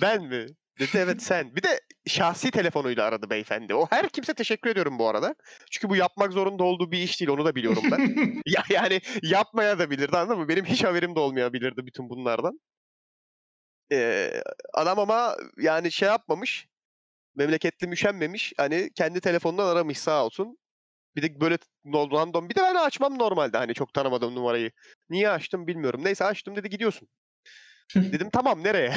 ben 0.00 0.22
mi? 0.24 0.46
Dedi 0.78 0.90
evet 0.94 1.22
sen. 1.22 1.56
Bir 1.56 1.62
de 1.62 1.80
şahsi 2.06 2.50
telefonuyla 2.50 3.04
aradı 3.04 3.30
beyefendi. 3.30 3.74
O 3.74 3.86
her 3.90 4.08
kimse 4.08 4.34
teşekkür 4.34 4.70
ediyorum 4.70 4.98
bu 4.98 5.08
arada. 5.08 5.34
Çünkü 5.70 5.88
bu 5.88 5.96
yapmak 5.96 6.32
zorunda 6.32 6.64
olduğu 6.64 6.92
bir 6.92 6.98
iş 6.98 7.20
değil. 7.20 7.30
Onu 7.30 7.44
da 7.44 7.54
biliyorum 7.54 7.82
ben. 7.90 7.98
ya 8.46 8.64
yani 8.70 9.00
yapmaya 9.22 9.78
da 9.78 9.90
bilirdi 9.90 10.16
anladın 10.16 10.38
mı? 10.38 10.48
Benim 10.48 10.64
hiç 10.64 10.84
haberim 10.84 11.16
de 11.16 11.20
olmayabilirdi 11.20 11.86
bütün 11.86 12.08
bunlardan. 12.08 12.60
Ee, 13.92 14.42
adam 14.74 14.98
ama 14.98 15.36
yani 15.58 15.92
şey 15.92 16.08
yapmamış. 16.08 16.68
Memleketli 17.36 17.86
müşenmemiş. 17.86 18.52
Hani 18.56 18.90
kendi 18.94 19.20
telefonundan 19.20 19.66
aramış 19.66 19.98
sağ 19.98 20.24
olsun. 20.24 20.58
Bir 21.16 21.22
de 21.22 21.40
böyle 21.40 21.58
random. 21.86 22.48
Bir 22.48 22.54
de 22.54 22.60
ben 22.60 22.74
açmam 22.74 23.18
normalde 23.18 23.58
hani 23.58 23.74
çok 23.74 23.94
tanımadığım 23.94 24.34
numarayı. 24.34 24.70
Niye 25.10 25.30
açtım 25.30 25.66
bilmiyorum. 25.66 26.00
Neyse 26.04 26.24
açtım 26.24 26.56
dedi 26.56 26.70
gidiyorsun. 26.70 27.08
Dedim 27.94 28.30
tamam 28.30 28.64
nereye? 28.64 28.94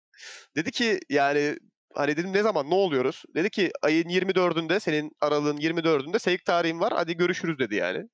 dedi 0.56 0.70
ki 0.70 1.00
yani 1.08 1.58
hani 1.94 2.16
dedim 2.16 2.32
ne 2.32 2.42
zaman 2.42 2.70
ne 2.70 2.74
oluyoruz? 2.74 3.22
Dedi 3.34 3.50
ki 3.50 3.70
ayın 3.82 4.08
24'ünde 4.08 4.80
senin 4.80 5.12
aralığın 5.20 5.56
24'ünde 5.56 6.18
sevk 6.18 6.44
tarihin 6.44 6.80
var 6.80 6.92
hadi 6.96 7.16
görüşürüz 7.16 7.58
dedi 7.58 7.74
yani. 7.74 8.08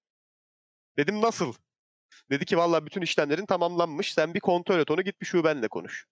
Dedim 0.98 1.20
nasıl? 1.20 1.54
Dedi 2.30 2.44
ki 2.44 2.56
valla 2.56 2.86
bütün 2.86 3.02
işlemlerin 3.02 3.46
tamamlanmış 3.46 4.14
sen 4.14 4.34
bir 4.34 4.40
kontrol 4.40 4.78
et 4.78 4.90
onu 4.90 5.02
git 5.02 5.20
bir 5.20 5.26
şubenle 5.26 5.68
konuş. 5.68 6.06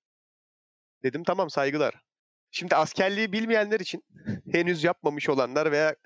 Dedim 1.02 1.24
tamam 1.24 1.50
saygılar. 1.50 1.94
Şimdi 2.50 2.76
askerliği 2.76 3.32
bilmeyenler 3.32 3.80
için 3.80 4.04
henüz 4.52 4.84
yapmamış 4.84 5.28
olanlar 5.28 5.72
veya 5.72 5.96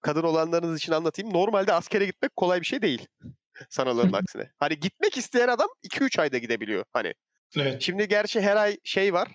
kadın 0.00 0.22
olanlarınız 0.22 0.78
için 0.78 0.92
anlatayım. 0.92 1.34
Normalde 1.34 1.72
askere 1.72 2.06
gitmek 2.06 2.36
kolay 2.36 2.60
bir 2.60 2.66
şey 2.66 2.82
değil. 2.82 3.06
Sanılanın 3.70 4.12
aksine. 4.22 4.50
Hani 4.58 4.80
gitmek 4.80 5.16
isteyen 5.16 5.48
adam 5.48 5.68
2-3 5.82 6.20
ayda 6.20 6.38
gidebiliyor. 6.38 6.84
Hani 6.92 7.14
Evet. 7.56 7.82
Şimdi 7.82 8.08
gerçi 8.08 8.40
her 8.40 8.56
ay 8.56 8.76
şey 8.84 9.12
var. 9.12 9.28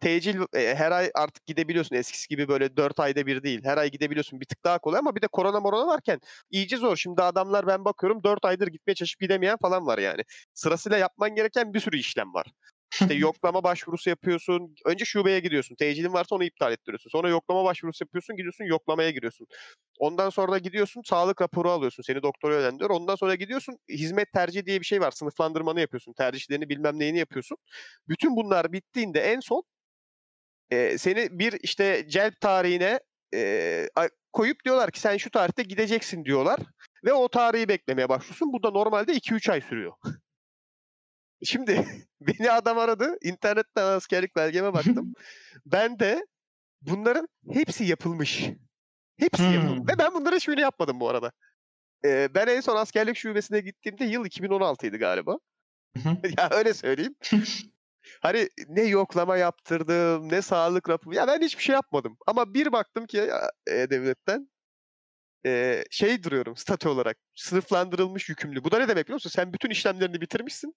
Tecil 0.00 0.40
e, 0.54 0.74
her 0.74 0.92
ay 0.92 1.10
artık 1.14 1.46
gidebiliyorsun. 1.46 1.96
Eskisi 1.96 2.28
gibi 2.28 2.48
böyle 2.48 2.76
4 2.76 3.00
ayda 3.00 3.26
bir 3.26 3.42
değil. 3.42 3.60
Her 3.64 3.78
ay 3.78 3.90
gidebiliyorsun. 3.90 4.40
Bir 4.40 4.46
tık 4.46 4.64
daha 4.64 4.78
kolay 4.78 4.98
ama 4.98 5.16
bir 5.16 5.22
de 5.22 5.26
korona 5.26 5.60
morona 5.60 5.86
varken 5.86 6.20
iyice 6.50 6.76
zor. 6.76 6.96
Şimdi 6.96 7.22
adamlar 7.22 7.66
ben 7.66 7.84
bakıyorum 7.84 8.24
4 8.24 8.44
aydır 8.44 8.66
gitmeye 8.68 8.94
çalışıp 8.94 9.20
gidemeyen 9.20 9.56
falan 9.62 9.86
var 9.86 9.98
yani. 9.98 10.22
Sırasıyla 10.54 10.98
yapman 10.98 11.34
gereken 11.34 11.74
bir 11.74 11.80
sürü 11.80 11.98
işlem 11.98 12.34
var. 12.34 12.46
İşte 12.92 13.14
yoklama 13.14 13.62
başvurusu 13.64 14.10
yapıyorsun. 14.10 14.74
Önce 14.84 15.04
şubeye 15.04 15.40
gidiyorsun. 15.40 15.74
Tecilin 15.76 16.12
varsa 16.12 16.36
onu 16.36 16.44
iptal 16.44 16.72
ettiriyorsun. 16.72 17.10
Sonra 17.10 17.28
yoklama 17.28 17.64
başvurusu 17.64 18.04
yapıyorsun. 18.04 18.36
Gidiyorsun 18.36 18.64
yoklamaya 18.64 19.10
giriyorsun. 19.10 19.46
Ondan 19.98 20.30
sonra 20.30 20.52
da 20.52 20.58
gidiyorsun 20.58 21.02
sağlık 21.06 21.42
raporu 21.42 21.70
alıyorsun. 21.70 22.02
Seni 22.02 22.22
doktora 22.22 22.54
yönlendiriyor. 22.54 22.90
Ondan 22.90 23.14
sonra 23.14 23.34
gidiyorsun 23.34 23.78
hizmet 23.88 24.32
tercihi 24.32 24.66
diye 24.66 24.80
bir 24.80 24.86
şey 24.86 25.00
var. 25.00 25.10
Sınıflandırmanı 25.10 25.80
yapıyorsun. 25.80 26.12
Tercihlerini 26.12 26.68
bilmem 26.68 26.98
neyini 26.98 27.18
yapıyorsun. 27.18 27.56
Bütün 28.08 28.36
bunlar 28.36 28.72
bittiğinde 28.72 29.20
en 29.20 29.40
son 29.40 29.62
e, 30.70 30.98
seni 30.98 31.38
bir 31.38 31.58
işte 31.62 32.08
celp 32.08 32.40
tarihine 32.40 33.00
e, 33.34 33.88
koyup 34.32 34.64
diyorlar 34.64 34.90
ki 34.90 35.00
sen 35.00 35.16
şu 35.16 35.30
tarihte 35.30 35.62
gideceksin 35.62 36.24
diyorlar. 36.24 36.60
Ve 37.04 37.12
o 37.12 37.28
tarihi 37.28 37.68
beklemeye 37.68 38.08
başlıyorsun. 38.08 38.52
Bu 38.52 38.62
da 38.62 38.70
normalde 38.70 39.12
2-3 39.12 39.52
ay 39.52 39.60
sürüyor. 39.60 39.92
Şimdi 41.44 41.86
beni 42.20 42.50
adam 42.50 42.78
aradı. 42.78 43.18
İnternetten 43.22 43.82
askerlik 43.82 44.36
belgeme 44.36 44.72
baktım. 44.72 45.14
ben 45.66 45.98
de 45.98 46.26
bunların 46.80 47.28
hepsi 47.52 47.84
yapılmış. 47.84 48.50
Hepsi 49.18 49.42
yapılmış. 49.42 49.78
Hmm. 49.78 49.88
Ve 49.88 49.98
ben 49.98 50.14
bunların 50.14 50.36
hiçbirini 50.36 50.60
yapmadım 50.60 51.00
bu 51.00 51.08
arada. 51.08 51.32
Ee, 52.04 52.28
ben 52.34 52.46
en 52.46 52.60
son 52.60 52.76
askerlik 52.76 53.16
şubesine 53.16 53.60
gittiğimde 53.60 54.04
yıl 54.04 54.26
2016'ydı 54.26 54.98
galiba. 54.98 55.38
Hı 56.02 56.08
hı. 56.08 56.16
ya 56.38 56.48
öyle 56.50 56.74
söyleyeyim. 56.74 57.14
Hani 58.20 58.48
ne 58.68 58.82
yoklama 58.82 59.36
yaptırdım, 59.36 60.28
ne 60.32 60.42
sağlık 60.42 60.88
raporu. 60.88 61.14
Ya 61.14 61.26
ben 61.26 61.40
hiçbir 61.42 61.62
şey 61.62 61.72
yapmadım. 61.74 62.16
Ama 62.26 62.54
bir 62.54 62.72
baktım 62.72 63.06
ki 63.06 63.16
ya, 63.16 63.50
e, 63.66 63.90
devletten 63.90 64.50
e, 65.46 65.84
şey 65.90 66.22
duruyorum 66.22 66.56
statü 66.56 66.88
olarak. 66.88 67.16
Sınıflandırılmış 67.34 68.28
yükümlü. 68.28 68.64
Bu 68.64 68.70
da 68.70 68.78
ne 68.78 68.88
demek 68.88 69.06
biliyor 69.06 69.16
musun? 69.16 69.30
Sen 69.30 69.52
bütün 69.52 69.70
işlemlerini 69.70 70.20
bitirmişsin. 70.20 70.74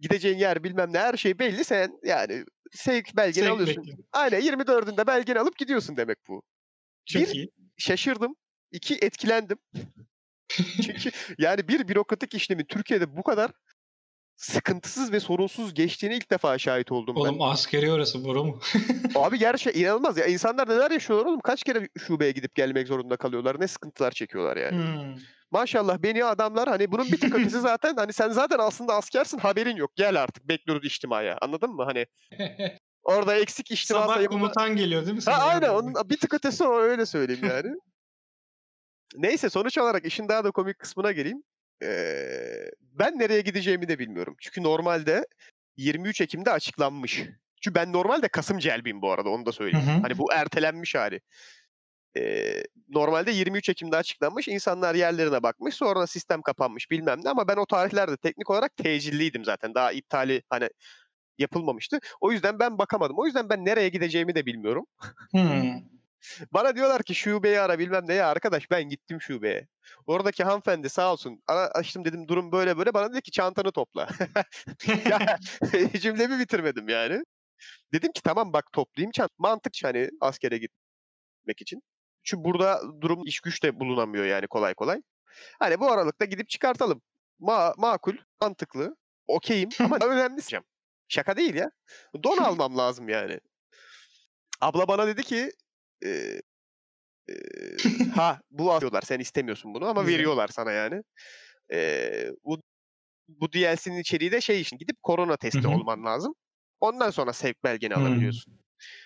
Gideceğin 0.00 0.38
yer 0.38 0.64
bilmem 0.64 0.92
ne 0.92 0.98
her 0.98 1.16
şey 1.16 1.38
belli. 1.38 1.64
Sen 1.64 1.98
yani 2.04 2.44
sevk 2.72 3.16
belgeni 3.16 3.44
Sevk 3.44 3.52
alıyorsun. 3.54 3.76
bekliyorum. 3.76 4.04
Aynen 4.12 4.40
24'ünde 4.40 5.06
belgeni 5.06 5.38
alıp 5.38 5.58
gidiyorsun 5.58 5.96
demek 5.96 6.18
bu. 6.28 6.42
Çok 7.06 7.22
Bir- 7.22 7.34
iyi. 7.34 7.50
Şaşırdım. 7.76 8.36
İki 8.72 8.94
etkilendim. 8.94 9.58
Çünkü 10.82 11.10
yani 11.38 11.68
bir 11.68 11.88
bürokratik 11.88 12.34
işlemin 12.34 12.64
Türkiye'de 12.64 13.16
bu 13.16 13.22
kadar 13.22 13.50
sıkıntısız 14.36 15.12
ve 15.12 15.20
sorunsuz 15.20 15.74
geçtiğini 15.74 16.16
ilk 16.16 16.30
defa 16.30 16.58
şahit 16.58 16.92
oldum 16.92 17.16
ben. 17.16 17.20
Oğlum 17.20 17.42
askeri 17.42 17.92
orası 17.92 18.24
boru 18.24 18.44
mu? 18.44 18.60
Abi 19.14 19.38
gerçekten 19.38 19.80
inanılmaz 19.80 20.18
ya. 20.18 20.26
İnsanlar 20.26 20.68
neler 20.68 20.90
yaşıyorlar 20.90 21.26
oğlum? 21.26 21.40
Kaç 21.40 21.62
kere 21.64 21.88
şubeye 21.98 22.30
gidip 22.32 22.54
gelmek 22.54 22.88
zorunda 22.88 23.16
kalıyorlar? 23.16 23.60
Ne 23.60 23.68
sıkıntılar 23.68 24.10
çekiyorlar 24.10 24.56
yani. 24.56 24.76
Hmm. 24.76 25.14
Maşallah 25.50 25.98
beni 25.98 26.24
adamlar 26.24 26.68
hani 26.68 26.92
bunun 26.92 27.06
bir 27.06 27.20
tık 27.20 27.34
ötesi 27.34 27.60
zaten 27.60 27.96
hani 27.96 28.12
sen 28.12 28.28
zaten 28.30 28.58
aslında 28.58 28.94
askersin 28.94 29.38
haberin 29.38 29.76
yok. 29.76 29.90
Gel 29.96 30.22
artık 30.22 30.48
bekliyoruz 30.48 30.86
içtimaya. 30.86 31.38
Anladın 31.42 31.70
mı? 31.70 31.84
Hani 31.84 32.06
orada 33.02 33.34
eksik 33.34 33.70
içtima 33.70 34.00
Sabah 34.00 34.14
sayımında- 34.16 34.28
komutan 34.28 34.76
geliyor 34.76 35.06
değil 35.06 35.16
mi? 35.16 35.22
Ha, 35.24 35.32
aynen 35.32 35.68
onun 35.68 35.94
bir 36.10 36.16
tık 36.16 36.34
ötesi 36.34 36.64
o 36.64 36.80
öyle 36.80 37.06
söyleyeyim 37.06 37.44
yani. 37.48 37.68
Neyse 39.16 39.50
sonuç 39.50 39.78
olarak 39.78 40.04
işin 40.04 40.28
daha 40.28 40.44
da 40.44 40.50
komik 40.50 40.78
kısmına 40.78 41.12
geleyim. 41.12 41.42
Ee, 41.82 42.70
ben 42.80 43.18
nereye 43.18 43.40
gideceğimi 43.40 43.88
de 43.88 43.98
bilmiyorum. 43.98 44.36
Çünkü 44.40 44.62
normalde 44.62 45.26
23 45.76 46.20
Ekim'de 46.20 46.50
açıklanmış. 46.50 47.22
Çünkü 47.60 47.74
ben 47.74 47.92
normalde 47.92 48.28
Kasım 48.28 48.58
celbiyim 48.58 49.02
bu 49.02 49.12
arada 49.12 49.28
onu 49.28 49.46
da 49.46 49.52
söyleyeyim. 49.52 49.86
Hı 49.86 49.90
hı. 49.90 50.00
Hani 50.02 50.18
bu 50.18 50.32
ertelenmiş 50.32 50.94
hali. 50.94 51.20
Ee, 52.16 52.62
normalde 52.88 53.30
23 53.30 53.68
Ekim'de 53.68 53.96
açıklanmış. 53.96 54.48
İnsanlar 54.48 54.94
yerlerine 54.94 55.42
bakmış. 55.42 55.74
Sonra 55.74 56.06
sistem 56.06 56.42
kapanmış 56.42 56.90
bilmem 56.90 57.24
ne. 57.24 57.30
Ama 57.30 57.48
ben 57.48 57.56
o 57.56 57.66
tarihlerde 57.66 58.16
teknik 58.16 58.50
olarak 58.50 58.76
tecilliydim 58.76 59.44
zaten. 59.44 59.74
Daha 59.74 59.92
iptali 59.92 60.42
hani 60.50 60.68
yapılmamıştı. 61.38 61.98
O 62.20 62.32
yüzden 62.32 62.58
ben 62.58 62.78
bakamadım. 62.78 63.18
O 63.18 63.26
yüzden 63.26 63.48
ben 63.48 63.64
nereye 63.64 63.88
gideceğimi 63.88 64.34
de 64.34 64.46
bilmiyorum. 64.46 64.86
Hmm. 65.30 65.74
Bana 66.52 66.76
diyorlar 66.76 67.02
ki 67.02 67.14
şubeyi 67.14 67.60
ara 67.60 67.78
bilmem 67.78 68.04
ne 68.08 68.14
ya 68.14 68.28
arkadaş 68.28 68.70
ben 68.70 68.88
gittim 68.88 69.20
şubeye. 69.20 69.68
Oradaki 70.06 70.44
hanımefendi 70.44 70.88
sağ 70.88 71.12
olsun 71.12 71.42
ara, 71.46 71.60
açtım 71.66 72.04
dedim 72.04 72.28
durum 72.28 72.52
böyle 72.52 72.78
böyle 72.78 72.94
bana 72.94 73.12
dedi 73.12 73.22
ki 73.22 73.30
çantanı 73.30 73.72
topla. 73.72 74.08
ya, 75.10 75.38
cümlemi 76.00 76.38
bitirmedim 76.38 76.88
yani. 76.88 77.24
Dedim 77.92 78.12
ki 78.12 78.22
tamam 78.22 78.52
bak 78.52 78.72
toplayayım 78.72 79.12
çant. 79.12 79.30
Mantıkçı 79.38 79.86
hani 79.86 80.10
askere 80.20 80.58
gitmek 80.58 81.60
için. 81.60 81.82
Çünkü 82.24 82.44
burada 82.44 82.82
durum 83.00 83.22
iş 83.26 83.40
güç 83.40 83.62
de 83.62 83.80
bulunamıyor 83.80 84.24
yani 84.24 84.46
kolay 84.46 84.74
kolay. 84.74 85.02
Hani 85.58 85.80
bu 85.80 85.92
aralıkta 85.92 86.24
gidip 86.24 86.48
çıkartalım. 86.48 87.02
Ma 87.38 87.74
makul, 87.76 88.16
mantıklı, 88.40 88.96
okeyim 89.26 89.68
ama 89.80 89.96
önemlisi. 89.96 90.60
Şaka 91.08 91.36
değil 91.36 91.54
ya. 91.54 91.70
Don 92.24 92.38
almam 92.38 92.78
lazım 92.78 93.08
yani. 93.08 93.40
Abla 94.60 94.88
bana 94.88 95.06
dedi 95.06 95.22
ki 95.22 95.52
e, 96.04 96.40
e, 97.28 97.34
ha 98.14 98.40
bu 98.50 98.72
alıyorlar 98.72 99.02
sen 99.02 99.18
istemiyorsun 99.18 99.74
bunu 99.74 99.86
ama 99.86 100.06
veriyorlar 100.06 100.48
sana 100.48 100.72
yani. 100.72 101.02
E, 101.72 102.10
bu 102.44 102.60
bu 103.28 103.52
DLC'nin 103.52 103.98
içeriği 103.98 104.32
de 104.32 104.40
şey 104.40 104.60
için 104.60 104.78
gidip 104.78 105.02
korona 105.02 105.36
testi 105.36 105.68
olman 105.68 106.04
lazım. 106.04 106.34
Ondan 106.80 107.10
sonra 107.10 107.32
sevk 107.32 107.64
belgeni 107.64 107.94
alabiliyorsun. 107.94 108.60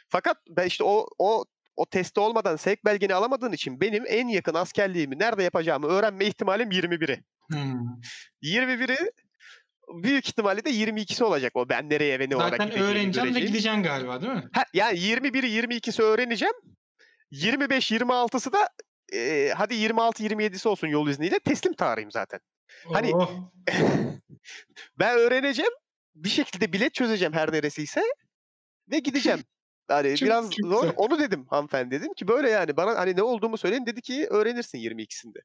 Fakat 0.09 0.37
ben 0.49 0.67
işte 0.67 0.85
o 0.85 1.07
o 1.19 1.45
o 1.77 1.87
testi 1.87 2.21
olmadan 2.21 2.57
sevk 2.57 2.85
belgeni 2.85 3.15
alamadığın 3.15 3.53
için 3.53 3.81
benim 3.81 4.05
en 4.07 4.29
yakın 4.29 4.55
askerliğimi 4.55 5.19
nerede 5.19 5.43
yapacağımı 5.43 5.87
öğrenme 5.87 6.27
ihtimalim 6.27 6.71
21'i. 6.71 7.23
Hmm. 7.51 8.01
21'i 8.43 9.11
büyük 10.03 10.29
ihtimalle 10.29 10.65
de 10.65 10.71
22'si 10.71 11.25
olacak 11.25 11.53
o 11.57 11.69
ben 11.69 11.91
nereye 11.91 12.19
ve 12.19 12.29
ne 12.29 12.37
olarak 12.37 12.51
Zaten 12.51 12.67
gideceğimi 12.67 12.91
öğreneceğim 12.91 13.35
ve 13.35 13.41
gideceksin 13.41 13.83
galiba 13.83 14.21
değil 14.21 14.33
mi? 14.33 14.49
Ha, 14.53 14.65
yani 14.75 14.99
21'i 14.99 15.49
22'si 15.49 16.03
öğreneceğim. 16.03 16.55
25-26'sı 17.33 18.53
da 18.53 18.69
e, 19.13 19.53
hadi 19.57 19.75
26-27'si 19.75 20.69
olsun 20.69 20.87
yol 20.89 21.09
izniyle 21.09 21.39
teslim 21.39 21.73
tarihim 21.73 22.11
zaten. 22.11 22.41
Hani- 22.93 23.13
Oh. 23.15 23.31
Ben 24.99 25.19
öğreneceğim. 25.19 25.73
bir 26.15 26.29
şekilde 26.29 26.73
bilet 26.73 26.95
çözeceğim 26.95 27.33
her 27.33 27.53
neresiyse 27.53 28.03
ve 28.91 28.99
gideceğim. 28.99 29.41
Yani 29.91 30.17
Çok- 30.17 30.27
biraz 30.27 30.51
çok 30.51 30.71
zor. 30.71 30.83
güzel. 30.83 30.95
Onu 30.97 31.19
dedim 31.19 31.47
hanımefendi 31.51 31.91
dedim 32.01 32.15
ki 32.15 32.29
böyle 32.29 32.51
yani 32.51 32.77
bana 32.77 32.99
hani 32.99 33.17
ne 33.17 33.23
olduğumu 33.23 33.59
söyleyin 33.59 33.87
dedi 33.87 34.03
ki 34.03 34.27
öğrenirsin 34.31 34.79
22'sinde. 34.79 35.39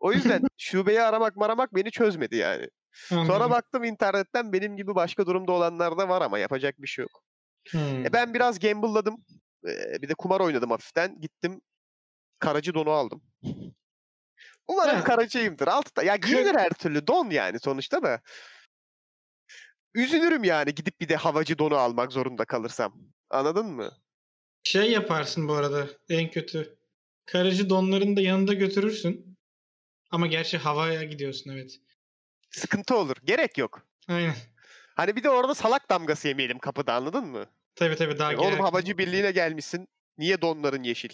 O 0.00 0.12
yüzden 0.12 0.42
şubeyi 0.56 1.02
aramak 1.02 1.36
maramak 1.36 1.74
beni 1.74 1.90
çözmedi 1.90 2.36
yani. 2.36 2.66
Sonra 2.92 3.20
Anladım. 3.34 3.50
baktım 3.50 3.84
internetten 3.84 4.52
benim 4.52 4.76
gibi 4.76 4.94
başka 4.94 5.26
durumda 5.26 5.52
olanlar 5.52 5.98
da 5.98 6.08
var 6.08 6.22
ama 6.22 6.38
yapacak 6.38 6.74
bir 6.82 6.86
şey 6.88 7.02
yok. 7.02 7.22
Hmm. 7.70 8.06
E 8.06 8.12
ben 8.12 8.34
biraz 8.34 8.58
gamble'ladım. 8.58 9.16
Ee, 9.68 10.02
bir 10.02 10.08
de 10.08 10.14
kumar 10.14 10.40
oynadım 10.40 10.70
hafiften. 10.70 11.20
Gittim 11.20 11.60
karacı 12.38 12.74
donu 12.74 12.90
aldım. 12.90 13.22
Umarım 14.68 15.04
karacıyımdır. 15.04 15.68
Altta 15.68 16.02
ya 16.02 16.16
giyilir 16.16 16.54
her 16.54 16.70
türlü 16.70 17.06
don 17.06 17.30
yani 17.30 17.60
sonuçta 17.60 18.02
da. 18.02 18.20
Üzülürüm 19.94 20.44
yani 20.44 20.74
gidip 20.74 21.00
bir 21.00 21.08
de 21.08 21.16
havacı 21.16 21.58
donu 21.58 21.76
almak 21.76 22.12
zorunda 22.12 22.44
kalırsam. 22.44 22.94
Anladın 23.30 23.66
mı? 23.66 23.90
Şey 24.64 24.90
yaparsın 24.90 25.48
bu 25.48 25.52
arada 25.54 25.88
en 26.08 26.30
kötü. 26.30 26.78
Karıcı 27.26 27.70
donlarını 27.70 28.16
da 28.16 28.20
yanında 28.20 28.54
götürürsün. 28.54 29.38
Ama 30.10 30.26
gerçi 30.26 30.58
havaya 30.58 31.02
gidiyorsun 31.02 31.50
evet. 31.50 31.80
Sıkıntı 32.50 32.96
olur. 32.96 33.16
Gerek 33.24 33.58
yok. 33.58 33.86
Aynen. 34.08 34.34
Hani 34.96 35.16
bir 35.16 35.22
de 35.22 35.30
orada 35.30 35.54
salak 35.54 35.90
damgası 35.90 36.28
yemeyelim 36.28 36.58
kapıda 36.58 36.94
anladın 36.94 37.24
mı? 37.24 37.46
Tabii 37.80 37.96
tabii 37.96 38.18
daha 38.18 38.32
E, 38.32 38.36
Oğlum 38.36 38.60
havacı 38.60 38.98
birliğine 38.98 39.30
gelmişsin. 39.30 39.88
Niye 40.18 40.42
donların 40.42 40.82
yeşil? 40.82 41.10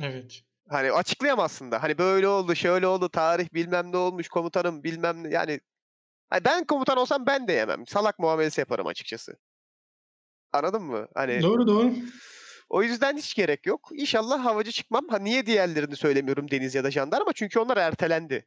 Evet. 0.00 0.40
Hani 0.68 0.92
açıklayamazsın 0.92 1.70
da. 1.70 1.82
Hani 1.82 1.98
böyle 1.98 2.28
oldu, 2.28 2.54
şöyle 2.54 2.86
oldu, 2.86 3.08
tarih 3.08 3.54
bilmem 3.54 3.92
ne 3.92 3.96
olmuş, 3.96 4.28
komutanım 4.28 4.84
bilmem 4.84 5.24
ne. 5.24 5.28
Yani 5.28 5.60
hani 6.30 6.44
ben 6.44 6.64
komutan 6.64 6.98
olsam 6.98 7.26
ben 7.26 7.48
de 7.48 7.52
yemem. 7.52 7.86
Salak 7.86 8.18
muamelesi 8.18 8.60
yaparım 8.60 8.86
açıkçası. 8.86 9.36
Anladın 10.52 10.82
mı? 10.82 11.08
Hani 11.14 11.42
Doğru 11.42 11.66
doğru. 11.66 11.92
o 12.68 12.82
yüzden 12.82 13.16
hiç 13.16 13.34
gerek 13.34 13.66
yok. 13.66 13.88
İnşallah 13.92 14.44
havacı 14.44 14.72
çıkmam. 14.72 15.08
Ha 15.08 15.18
niye 15.18 15.46
diğerlerini 15.46 15.96
söylemiyorum 15.96 16.50
deniz 16.50 16.74
ya 16.74 16.84
da 16.84 16.90
jandarma? 16.90 17.32
Çünkü 17.32 17.58
onlar 17.58 17.76
ertelendi. 17.76 18.46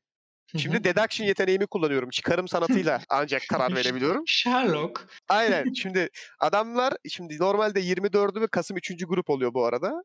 Şimdi 0.58 0.84
deduction 0.84 1.28
yeteneğimi 1.28 1.68
kullanıyorum. 1.68 2.10
Çıkarım 2.10 2.48
sanatıyla 2.48 3.02
ancak 3.10 3.42
karar 3.50 3.76
verebiliyorum. 3.76 4.24
Sherlock. 4.28 5.08
Aynen. 5.30 5.74
Şimdi 5.82 6.10
adamlar 6.40 6.94
şimdi 7.10 7.40
normalde 7.40 7.80
24'ü 7.80 8.42
ve 8.42 8.48
Kasım 8.48 8.78
3. 8.78 9.06
grup 9.06 9.30
oluyor 9.30 9.54
bu 9.54 9.66
arada. 9.66 10.04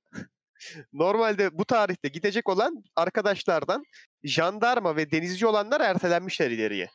Normalde 0.93 1.59
bu 1.59 1.65
tarihte 1.65 2.09
gidecek 2.09 2.49
olan 2.49 2.85
arkadaşlardan 2.97 3.83
jandarma 4.25 4.97
ve 4.97 5.11
denizci 5.11 5.47
olanlar 5.47 5.81
ertelenmişler 5.81 6.51
ileriye. 6.51 6.89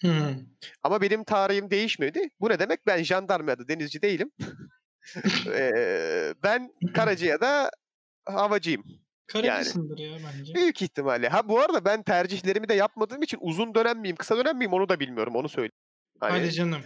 Hmm. 0.00 0.36
Ama 0.82 1.00
benim 1.00 1.24
tarihim 1.24 1.70
değişmedi. 1.70 2.28
Bu 2.40 2.48
ne 2.48 2.58
demek? 2.58 2.86
Ben 2.86 3.02
jandarma 3.02 3.50
ya 3.50 3.58
da 3.58 3.68
denizci 3.68 4.02
değilim. 4.02 4.30
Eee, 5.46 6.34
ben 6.42 6.70
karacı 6.94 7.26
ya 7.26 7.40
da 7.40 7.70
havacıyım. 8.26 8.84
Karıcısındır 9.26 9.98
ya 9.98 10.18
bence. 10.38 10.54
Büyük 10.54 10.82
ihtimalle. 10.82 11.28
Ha 11.28 11.48
bu 11.48 11.60
arada 11.60 11.84
ben 11.84 12.02
tercihlerimi 12.02 12.68
de 12.68 12.74
yapmadığım 12.74 13.22
için 13.22 13.38
uzun 13.40 13.74
dönem 13.74 13.98
miyim, 13.98 14.16
kısa 14.16 14.36
dönem 14.36 14.56
miyim 14.58 14.72
onu 14.72 14.88
da 14.88 15.00
bilmiyorum. 15.00 15.36
Onu 15.36 15.48
söyleyeyim. 15.48 15.72
Hani, 16.20 16.38
Hadi 16.38 16.52
canım. 16.52 16.82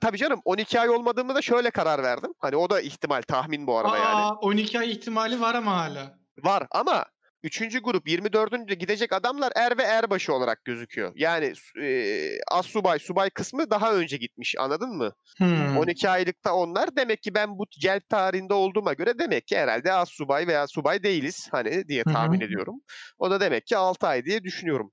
Tabii 0.00 0.18
canım 0.18 0.40
12 0.44 0.80
ay 0.80 0.90
olmadığımı 0.90 1.34
da 1.34 1.42
şöyle 1.42 1.70
karar 1.70 2.02
verdim. 2.02 2.30
Hani 2.38 2.56
o 2.56 2.70
da 2.70 2.80
ihtimal, 2.80 3.22
tahmin 3.22 3.66
bu 3.66 3.78
arada 3.78 3.98
yani. 3.98 4.16
Aa, 4.16 4.34
12 4.34 4.78
ay 4.78 4.90
ihtimali 4.90 5.40
var 5.40 5.54
ama 5.54 5.76
hala. 5.76 6.18
Var 6.38 6.66
ama 6.70 7.04
3. 7.44 7.82
grup 7.82 8.08
24. 8.08 8.78
gidecek 8.78 9.12
adamlar 9.12 9.52
er 9.56 9.78
ve 9.78 9.82
erbaşı 9.82 10.34
olarak 10.34 10.64
gözüküyor. 10.64 11.12
Yani 11.16 11.52
e, 11.82 12.28
az 12.50 12.66
subay, 12.66 12.98
subay 12.98 13.30
kısmı 13.30 13.70
daha 13.70 13.94
önce 13.94 14.16
gitmiş 14.16 14.54
anladın 14.58 14.96
mı? 14.96 15.12
Hmm. 15.38 15.78
12 15.78 16.08
aylıkta 16.08 16.54
onlar 16.54 16.96
demek 16.96 17.22
ki 17.22 17.34
ben 17.34 17.58
bu 17.58 17.64
celp 17.80 18.08
tarihinde 18.08 18.54
olduğuma 18.54 18.92
göre 18.92 19.18
demek 19.18 19.46
ki 19.46 19.56
herhalde 19.56 19.92
az 19.92 20.08
subay 20.08 20.46
veya 20.46 20.66
subay 20.66 21.02
değiliz 21.02 21.48
hani 21.50 21.88
diye 21.88 22.04
tahmin 22.04 22.40
ediyorum. 22.40 22.80
O 23.18 23.30
da 23.30 23.40
demek 23.40 23.66
ki 23.66 23.76
6 23.76 24.06
ay 24.06 24.24
diye 24.24 24.44
düşünüyorum. 24.44 24.92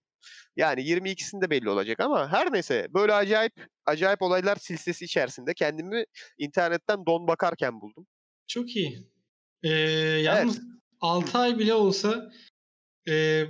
Yani 0.55 0.81
22'sinde 0.81 1.49
belli 1.49 1.69
olacak 1.69 1.99
ama 1.99 2.31
her 2.31 2.53
neyse 2.53 2.87
böyle 2.93 3.13
acayip 3.13 3.53
acayip 3.85 4.21
olaylar 4.21 4.55
silsilesi 4.55 5.05
içerisinde 5.05 5.53
kendimi 5.53 6.03
internetten 6.37 7.05
don 7.05 7.27
bakarken 7.27 7.81
buldum. 7.81 8.07
Çok 8.47 8.75
iyi. 8.75 9.07
Ee, 9.63 9.69
yalnız 10.23 10.61
6 11.01 11.37
ay 11.37 11.59
bile 11.59 11.73
olsa 11.73 12.31
e, 13.09 13.45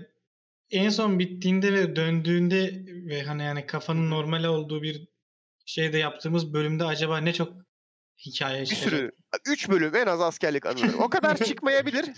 en 0.69 0.89
son 0.89 1.19
bittiğinde 1.19 1.73
ve 1.73 1.95
döndüğünde 1.95 2.85
ve 2.85 3.23
hani 3.23 3.43
yani 3.43 3.65
kafanın 3.65 4.09
normal 4.09 4.43
olduğu 4.43 4.81
bir 4.81 5.07
şeyde 5.65 5.97
yaptığımız 5.97 6.53
bölümde 6.53 6.83
acaba 6.85 7.17
ne 7.17 7.33
çok 7.33 7.53
hikaye 8.25 8.61
Bir 8.61 8.65
sürü 8.65 9.11
3 9.47 9.69
bölüm 9.69 9.95
en 9.95 10.07
az 10.07 10.21
askerlik 10.21 10.65
anıları. 10.65 10.97
O 10.97 11.09
kadar 11.09 11.37
çıkmayabilir. 11.45 12.11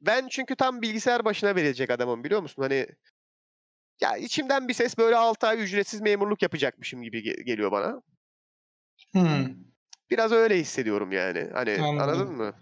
Ben 0.00 0.28
çünkü 0.28 0.56
tam 0.56 0.82
bilgisayar 0.82 1.24
başına 1.24 1.56
verecek 1.56 1.90
adamım 1.90 2.24
biliyor 2.24 2.42
musun? 2.42 2.62
Hani 2.62 2.86
ya 4.00 4.16
içimden 4.16 4.68
bir 4.68 4.74
ses 4.74 4.98
böyle 4.98 5.16
6 5.16 5.46
ay 5.46 5.62
ücretsiz 5.62 6.00
memurluk 6.00 6.42
yapacakmışım 6.42 7.02
gibi 7.02 7.18
ge- 7.18 7.42
geliyor 7.42 7.72
bana. 7.72 8.02
Hmm. 9.12 9.54
Biraz 10.10 10.32
öyle 10.32 10.58
hissediyorum 10.58 11.12
yani. 11.12 11.50
Hani 11.52 11.78
Anladım. 11.80 12.00
anladın 12.00 12.36
mı? 12.36 12.54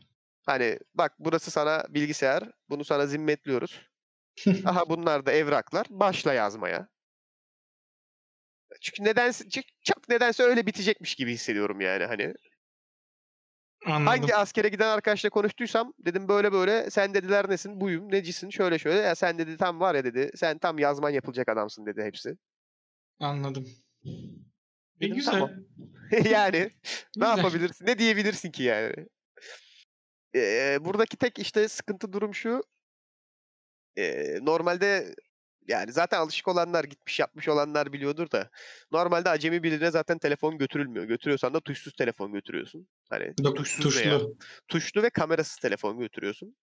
Hani 0.49 0.79
bak 0.95 1.13
burası 1.19 1.51
sana 1.51 1.85
bilgisayar. 1.89 2.51
Bunu 2.71 2.85
sana 2.85 3.07
zimmetliyoruz. 3.07 3.83
Aha 4.65 4.83
bunlar 4.89 5.27
da 5.27 5.33
evraklar. 5.33 5.87
Başla 5.91 6.33
yazmaya. 6.33 6.89
Çünkü 8.81 9.05
nedense 9.05 9.45
çok- 9.85 10.09
nedense 10.09 10.43
öyle 10.43 10.67
bitecekmiş 10.67 11.15
gibi 11.15 11.33
hissediyorum 11.33 11.81
yani 11.81 12.05
hani. 12.05 12.35
Anladım. 13.87 14.07
Hangi 14.07 14.35
askere 14.35 14.69
giden 14.69 14.89
arkadaşla 14.89 15.31
konuştuysam 15.31 15.93
dedim 15.99 16.29
böyle 16.29 16.53
böyle 16.53 16.91
sen 16.91 17.15
dediler 17.15 17.51
nesin 17.51 17.81
buyum 17.81 18.13
necisin 18.13 18.51
şöyle 18.51 18.79
şöyle 18.79 18.99
ya 18.99 19.15
sen 19.15 19.39
dedi 19.39 19.57
tam 19.57 19.81
var 19.81 19.95
ya 19.95 20.05
dedi 20.05 20.31
sen 20.37 20.59
tam 20.59 20.79
yazman 20.79 21.11
yapılacak 21.11 21.49
adamsın 21.49 21.87
dedi 21.87 22.03
hepsi. 22.03 22.37
Anladım. 23.21 23.67
E, 24.05 24.11
Dedim, 25.01 25.15
güzel. 25.17 25.33
tamam. 25.33 25.51
yani 26.31 26.59
ne 26.59 26.71
Güzel. 27.15 27.37
yapabilirsin 27.37 27.87
ne 27.87 27.99
diyebilirsin 27.99 28.51
ki 28.51 28.63
yani. 28.63 28.95
Ee, 30.35 30.79
buradaki 30.81 31.17
tek 31.17 31.39
işte 31.39 31.69
sıkıntı 31.69 32.13
durum 32.13 32.35
şu. 32.35 32.63
Ee, 33.99 34.39
normalde 34.43 35.15
yani 35.69 35.93
zaten 35.93 36.19
alışık 36.19 36.49
olanlar 36.49 36.85
gitmiş 36.85 37.21
yapmış 37.21 37.49
olanlar 37.49 37.93
biliyordur 37.93 38.31
da 38.31 38.51
normalde 38.93 39.31
acemi 39.31 39.63
birine 39.63 39.91
zaten 39.91 40.19
telefon 40.19 40.59
götürülmüyor. 40.59 41.05
Götürüyorsan 41.05 41.55
da 41.55 41.61
tuşsuz 41.61 41.93
telefon 41.93 42.33
götürüyorsun. 42.33 42.89
Hani 43.11 43.25
Dok- 43.25 43.55
tuşsuz 43.55 43.97
veya 43.97 44.19
tuşlu. 44.19 44.37
tuşlu 44.69 45.03
ve 45.03 45.11
kamerasız 45.11 45.57
telefon 45.57 45.99
götürüyorsun. 45.99 46.57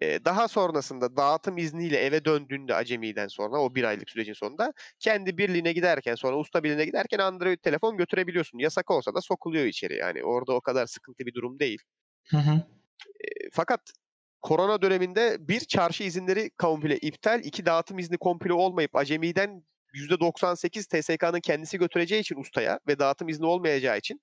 Ee, 0.00 0.24
daha 0.24 0.48
sonrasında 0.48 1.16
dağıtım 1.16 1.58
izniyle 1.58 1.96
eve 1.98 2.24
döndüğünde 2.24 2.74
acemiden 2.74 3.28
sonra 3.28 3.60
o 3.60 3.74
bir 3.74 3.84
aylık 3.84 4.10
sürecin 4.10 4.32
sonunda 4.32 4.72
kendi 4.98 5.38
birliğine 5.38 5.72
giderken 5.72 6.14
sonra 6.14 6.38
usta 6.38 6.62
birliğine 6.64 6.84
giderken 6.84 7.18
Android 7.18 7.58
telefon 7.58 7.96
götürebiliyorsun. 7.96 8.58
Yasak 8.58 8.90
olsa 8.90 9.14
da 9.14 9.20
sokuluyor 9.20 9.64
içeri 9.64 9.96
yani 9.96 10.24
orada 10.24 10.52
o 10.52 10.60
kadar 10.60 10.86
sıkıntı 10.86 11.26
bir 11.26 11.34
durum 11.34 11.58
değil. 11.58 11.82
Hı 12.30 12.36
hı. 12.36 12.62
E, 13.06 13.50
fakat 13.52 13.80
korona 14.42 14.82
döneminde 14.82 15.36
bir 15.48 15.60
çarşı 15.60 16.04
izinleri 16.04 16.50
komple 16.50 16.98
iptal, 16.98 17.40
iki 17.44 17.66
dağıtım 17.66 17.98
izni 17.98 18.18
komple 18.18 18.52
olmayıp 18.52 18.96
acemiden 18.96 19.64
%98 19.94 20.86
TSK'nın 20.88 21.40
kendisi 21.40 21.78
götüreceği 21.78 22.20
için 22.20 22.36
ustaya 22.36 22.80
ve 22.88 22.98
dağıtım 22.98 23.28
izni 23.28 23.46
olmayacağı 23.46 23.98
için 23.98 24.20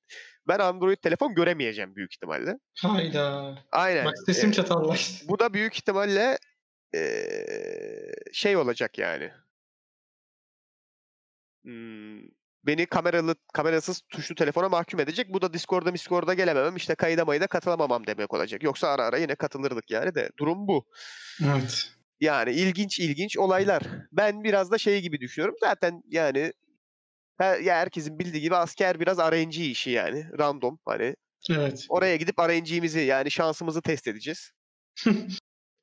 ben 0.47 0.59
Android 0.59 0.97
telefon 0.97 1.35
göremeyeceğim 1.35 1.95
büyük 1.95 2.13
ihtimalle. 2.13 2.57
Hayda. 2.77 3.55
Aynen. 3.71 4.05
Bak 4.05 4.13
sesim 4.25 4.49
E, 4.49 4.53
çatallaştı. 4.53 5.27
bu 5.27 5.39
da 5.39 5.53
büyük 5.53 5.75
ihtimalle 5.75 6.37
eee, 6.93 8.11
şey 8.33 8.57
olacak 8.57 8.97
yani. 8.97 9.31
Hmm, 11.63 12.19
beni 12.67 12.85
kameralı 12.85 13.35
kamerasız 13.53 14.01
tuşlu 14.09 14.35
telefona 14.35 14.69
mahkum 14.69 14.99
edecek. 14.99 15.33
Bu 15.33 15.41
da 15.41 15.53
Discord'da 15.53 15.93
Discord'da 15.93 16.33
gelememem 16.33 16.75
işte 16.75 16.95
kayıda 16.95 17.25
mayıda 17.25 17.47
katılamamam 17.47 18.07
demek 18.07 18.33
olacak. 18.33 18.63
Yoksa 18.63 18.87
ara 18.87 19.03
ara 19.03 19.17
yine 19.17 19.35
katılırdık 19.35 19.91
yani 19.91 20.15
de 20.15 20.29
durum 20.39 20.67
bu. 20.67 20.85
Evet. 21.43 21.89
Yani 22.19 22.51
ilginç 22.51 22.99
ilginç 22.99 23.37
olaylar. 23.37 23.83
Ben 24.11 24.43
biraz 24.43 24.71
da 24.71 24.77
şey 24.77 25.01
gibi 25.01 25.19
düşünüyorum. 25.19 25.55
Zaten 25.59 26.01
yani 26.07 26.53
her, 27.37 27.59
ya 27.59 27.75
herkesin 27.75 28.19
bildiği 28.19 28.41
gibi 28.41 28.55
asker 28.55 28.99
biraz 28.99 29.17
RNG 29.17 29.57
işi 29.57 29.89
yani. 29.89 30.25
Random 30.39 30.79
hani. 30.85 31.15
Evet. 31.49 31.85
Oraya 31.89 32.15
gidip 32.15 32.39
RNG'mizi 32.39 32.99
yani 32.99 33.31
şansımızı 33.31 33.81
test 33.81 34.07
edeceğiz. 34.07 34.51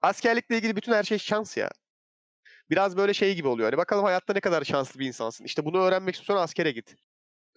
Askerlikle 0.02 0.56
ilgili 0.56 0.76
bütün 0.76 0.92
her 0.92 1.04
şey 1.04 1.18
şans 1.18 1.56
ya. 1.56 1.70
Biraz 2.72 2.96
böyle 2.96 3.14
şey 3.14 3.34
gibi 3.34 3.48
oluyor. 3.48 3.68
Hani 3.70 3.78
bakalım 3.78 4.04
hayatta 4.04 4.32
ne 4.32 4.40
kadar 4.40 4.64
şanslı 4.64 5.00
bir 5.00 5.06
insansın. 5.06 5.44
İşte 5.44 5.64
bunu 5.64 5.78
öğrenmek 5.78 6.14
istiyorsan 6.14 6.44
askere 6.44 6.70
git. 6.70 6.94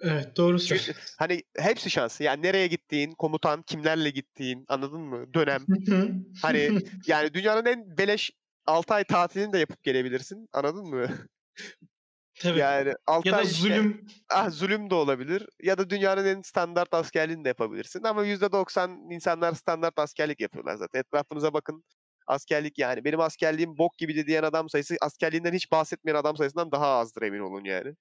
Evet 0.01 0.37
doğru 0.37 0.59
söylüyorsun. 0.59 1.15
hani 1.19 1.43
hepsi 1.57 1.89
şans. 1.89 2.21
Yani 2.21 2.43
nereye 2.43 2.67
gittiğin, 2.67 3.11
komutan, 3.11 3.61
kimlerle 3.61 4.09
gittiğin, 4.09 4.65
anladın 4.67 5.01
mı? 5.01 5.33
Dönem. 5.33 5.65
Hani 6.41 6.69
yani 7.07 7.33
dünyanın 7.33 7.65
en 7.65 7.97
beleş 7.97 8.31
6 8.65 8.93
ay 8.93 9.03
tatilini 9.03 9.53
de 9.53 9.57
yapıp 9.59 9.83
gelebilirsin. 9.83 10.49
Anladın 10.53 10.85
mı? 10.87 11.07
Tabii. 12.41 12.59
Yani 12.59 12.93
6 13.07 13.27
ya 13.27 13.33
da 13.33 13.37
ay 13.37 13.45
işte- 13.45 13.57
zulüm. 13.57 14.07
ah, 14.29 14.49
zulüm 14.49 14.89
de 14.89 14.95
olabilir. 14.95 15.47
Ya 15.63 15.77
da 15.77 15.89
dünyanın 15.89 16.25
en 16.25 16.41
standart 16.41 16.93
askerliğini 16.93 17.43
de 17.45 17.47
yapabilirsin. 17.47 18.03
Ama 18.03 18.25
%90 18.25 19.13
insanlar 19.13 19.53
standart 19.53 19.99
askerlik 19.99 20.39
yapıyorlar 20.39 20.75
zaten. 20.75 20.99
Etrafınıza 20.99 21.53
bakın. 21.53 21.83
Askerlik 22.27 22.77
yani. 22.77 23.05
Benim 23.05 23.19
askerliğim 23.19 23.77
bok 23.77 23.97
gibi 23.97 24.27
diyen 24.27 24.43
adam 24.43 24.69
sayısı 24.69 24.95
askerliğinden 25.01 25.53
hiç 25.53 25.71
bahsetmeyen 25.71 26.15
adam 26.15 26.37
sayısından 26.37 26.71
daha 26.71 26.87
azdır 26.87 27.21
emin 27.21 27.39
olun 27.39 27.63
yani. 27.63 27.93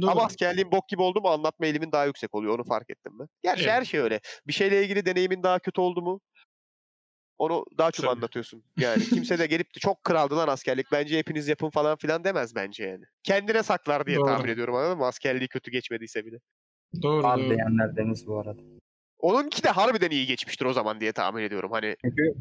Doğru. 0.00 0.10
Ama 0.10 0.24
askerliğin 0.24 0.72
bok 0.72 0.88
gibi 0.88 1.02
oldu 1.02 1.20
mu 1.20 1.28
anlatma 1.28 1.66
eğilimin 1.66 1.92
daha 1.92 2.04
yüksek 2.06 2.34
oluyor. 2.34 2.54
Onu 2.54 2.64
fark 2.64 2.90
ettim 2.90 3.12
ben. 3.20 3.28
Gerçi 3.42 3.62
Evet. 3.62 3.72
her 3.72 3.84
şey 3.84 4.00
öyle. 4.00 4.20
Bir 4.46 4.52
şeyle 4.52 4.82
ilgili 4.84 5.06
deneyimin 5.06 5.42
daha 5.42 5.58
kötü 5.58 5.80
oldu 5.80 6.02
mu 6.02 6.20
onu 7.38 7.64
daha 7.78 7.90
çok 7.90 8.06
Tabii. 8.06 8.16
anlatıyorsun. 8.16 8.62
Yani 8.80 9.04
kimse 9.04 9.38
de 9.38 9.46
gelip 9.46 9.66
de 9.74 9.78
çok 9.80 10.04
kraldı 10.04 10.36
lan 10.36 10.48
askerlik. 10.48 10.86
Bence 10.92 11.18
hepiniz 11.18 11.48
yapın 11.48 11.70
falan 11.70 11.96
filan 11.96 12.24
demez 12.24 12.54
bence 12.54 12.84
yani. 12.84 13.04
Kendine 13.22 13.62
saklar 13.62 14.06
diye 14.06 14.16
Doğru. 14.16 14.26
tahmin 14.26 14.48
ediyorum 14.48 14.74
anladın 14.74 14.98
mı? 14.98 15.06
Askerliği 15.06 15.48
kötü 15.48 15.70
geçmediyse 15.70 16.24
bile. 16.26 16.36
Doğru 17.02 17.22
doğru. 17.22 17.38
diyenler 17.50 17.96
Deniz 17.96 18.26
bu 18.26 18.38
arada. 18.38 18.62
Onunki 19.18 19.62
de 19.62 19.68
harbiden 19.68 20.10
iyi 20.10 20.26
geçmiştir 20.26 20.66
o 20.66 20.72
zaman 20.72 21.00
diye 21.00 21.12
tahmin 21.12 21.42
ediyorum. 21.42 21.70
Hani 21.72 21.96
Çünkü 22.04 22.34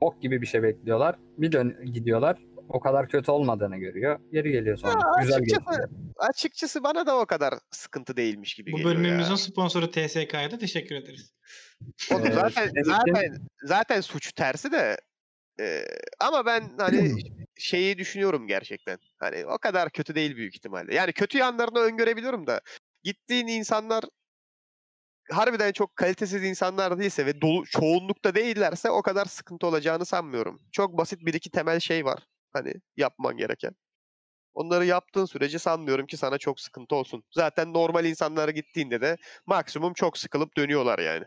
ok 0.00 0.22
gibi 0.22 0.42
bir 0.42 0.46
şey 0.46 0.62
bekliyorlar. 0.62 1.16
Bir 1.38 1.52
dön 1.52 1.92
gidiyorlar. 1.92 2.38
O 2.68 2.80
kadar 2.80 3.08
kötü 3.08 3.30
olmadığını 3.30 3.76
görüyor. 3.76 4.20
Geri 4.32 4.52
geliyor 4.52 4.76
sonra. 4.76 4.92
Ya, 4.92 5.22
Güzel 5.22 5.36
açıkçası- 5.36 5.70
geçiyor. 5.70 5.88
açıkçası 6.18 6.82
bana 6.84 7.06
da 7.06 7.18
o 7.18 7.26
kadar 7.26 7.54
sıkıntı 7.70 8.16
değilmiş 8.16 8.54
gibi 8.54 8.72
Bu 8.72 8.76
geliyor 8.76 8.94
bölümümüzün 8.94 9.30
ya. 9.30 9.36
sponsoru 9.36 9.90
TSK'ya 9.90 10.50
da 10.50 10.58
teşekkür 10.58 10.96
ederiz. 10.96 11.32
Oğlum 12.12 12.26
Ee, 12.26 12.32
zaten 12.32 12.68
için- 12.68 12.82
zaten 12.82 13.36
zaten 13.62 14.00
suç 14.00 14.32
tersi 14.32 14.72
de 14.72 14.96
e, 15.60 15.84
ama 16.20 16.46
ben 16.46 16.62
hani 16.78 17.12
şeyi 17.58 17.98
düşünüyorum 17.98 18.46
gerçekten. 18.46 18.98
Hani 19.18 19.46
o 19.46 19.58
kadar 19.58 19.90
kötü 19.90 20.14
değil 20.14 20.36
büyük 20.36 20.54
ihtimalle. 20.56 20.94
Yani 20.94 21.12
kötü 21.12 21.38
yanlarını 21.38 21.78
öngörebiliyorum 21.78 22.46
da 22.46 22.60
gittiğin 23.02 23.46
insanlar 23.46 24.04
harbiden 25.30 25.72
çok 25.72 25.96
kalitesiz 25.96 26.44
insanlar 26.44 26.98
değilse 26.98 27.26
ve 27.26 27.40
dolu 27.40 27.66
çoğunlukta 27.66 28.34
değillerse 28.34 28.90
o 28.90 29.02
kadar 29.02 29.24
sıkıntı 29.24 29.66
olacağını 29.66 30.04
sanmıyorum. 30.06 30.60
Çok 30.72 30.98
basit 30.98 31.26
bir 31.26 31.34
iki 31.34 31.50
temel 31.50 31.80
şey 31.80 32.04
var 32.04 32.18
hani 32.52 32.74
yapman 32.96 33.36
gereken. 33.36 33.72
Onları 34.54 34.84
yaptığın 34.86 35.24
sürece 35.24 35.58
sanmıyorum 35.58 36.06
ki 36.06 36.16
sana 36.16 36.38
çok 36.38 36.60
sıkıntı 36.60 36.94
olsun. 36.94 37.22
Zaten 37.30 37.72
normal 37.72 38.04
insanlara 38.04 38.50
gittiğinde 38.50 39.00
de 39.00 39.16
maksimum 39.46 39.92
çok 39.92 40.18
sıkılıp 40.18 40.56
dönüyorlar 40.56 40.98
yani. 40.98 41.24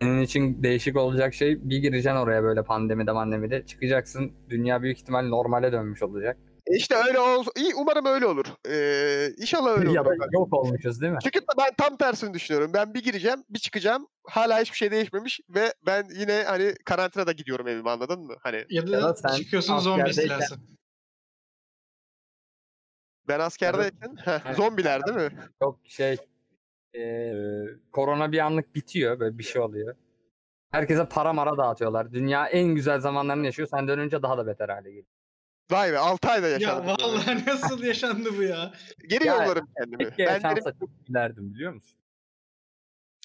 Senin 0.00 0.22
için 0.22 0.62
değişik 0.62 0.96
olacak 0.96 1.34
şey 1.34 1.70
bir 1.70 1.78
gireceksin 1.78 2.16
oraya 2.16 2.42
böyle 2.42 2.62
pandemide 2.62 3.12
mandemide 3.12 3.66
çıkacaksın. 3.66 4.32
Dünya 4.50 4.82
büyük 4.82 4.98
ihtimal 4.98 5.22
normale 5.28 5.72
dönmüş 5.72 6.02
olacak. 6.02 6.38
E 6.66 6.76
İşte 6.76 6.94
öyle 6.94 7.20
ol. 7.20 7.44
İyi 7.56 7.74
umarım 7.74 8.06
öyle 8.06 8.26
olur. 8.26 8.44
Ee, 8.68 9.30
inşallah 9.38 9.70
öyle 9.78 9.92
ya 9.92 10.02
olur. 10.02 10.10
da 10.10 10.26
yok 10.32 10.52
olmuşuz 10.52 11.00
değil 11.00 11.12
mi? 11.12 11.18
Çünkü 11.22 11.40
ben 11.58 11.70
tam 11.78 11.96
tersini 11.96 12.34
düşünüyorum. 12.34 12.70
Ben 12.74 12.94
bir 12.94 13.02
gireceğim, 13.04 13.44
bir 13.50 13.58
çıkacağım. 13.58 14.06
Hala 14.26 14.60
hiçbir 14.60 14.76
şey 14.76 14.90
değişmemiş 14.90 15.40
ve 15.48 15.74
ben 15.86 16.08
yine 16.14 16.44
hani 16.46 16.74
karantinada 16.84 17.32
gidiyorum 17.32 17.68
evime 17.68 17.90
anladın 17.90 18.20
mı? 18.20 18.34
Hani 18.40 18.64
Ya 18.70 18.86
da, 18.86 18.90
Ya 18.90 19.02
da 19.02 19.14
sen 19.14 19.28
çıkıyorsun 19.28 19.78
zombi 19.78 20.10
istilası. 20.10 20.54
ben 23.28 23.40
askerdeyken 23.40 24.16
Evet. 24.46 24.56
zombiler 24.56 25.06
değil 25.06 25.16
mi? 25.16 25.30
Yok 25.62 25.80
şey 25.84 26.16
eee, 26.94 27.66
korona 27.92 28.32
bir 28.32 28.38
anlık 28.38 28.74
bitiyor 28.74 29.20
böyle 29.20 29.38
bir 29.38 29.42
şey 29.44 29.62
oluyor. 29.62 29.96
Herkese 30.70 31.08
para 31.08 31.32
mara 31.32 31.56
dağıtıyorlar. 31.58 32.12
Dünya 32.12 32.46
en 32.46 32.74
güzel 32.74 33.00
zamanlarını 33.00 33.44
yaşıyor. 33.46 33.68
Sen 33.68 33.88
dönünce 33.88 34.22
daha 34.22 34.38
da 34.38 34.46
beter 34.46 34.68
hale 34.68 34.88
geliyor. 34.88 35.06
Vay 35.70 35.92
be 35.92 35.98
6 35.98 36.28
ayda 36.30 36.46
Ya 36.46 36.52
yaşadım. 36.52 36.84
bunu. 36.86 36.96
vallahi 37.08 37.44
nasıl 37.46 37.82
yaşandı 37.84 38.28
bu 38.38 38.42
ya? 38.42 38.72
Geri 39.08 39.26
Ya, 39.26 39.34
yollarım 39.34 39.68
kendimi. 39.78 40.04
Keşke 40.04 40.26
Ben 40.26 40.42
derim, 40.42 40.64
çok 40.80 41.06
gülerdim 41.06 41.54
biliyor 41.54 41.72
musun? 41.72 41.98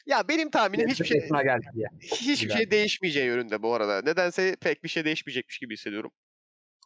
ya 0.06 0.28
benim 0.28 0.50
tahminim 0.52 0.88
hiçbir 0.88 1.06
şey 1.06 1.22
diye. 1.76 1.88
hiçbir 2.02 2.50
şey 2.50 2.72
değişmeyeceği 2.72 3.26
yönünde 3.28 3.62
bu 3.64 3.74
arada. 3.74 4.02
Nedense 4.02 4.56
pek 4.62 4.84
bir 4.84 4.90
şey 4.90 5.06
değişmeyecekmiş 5.06 5.58
gibi 5.60 5.74
hissediyorum. 5.74 6.12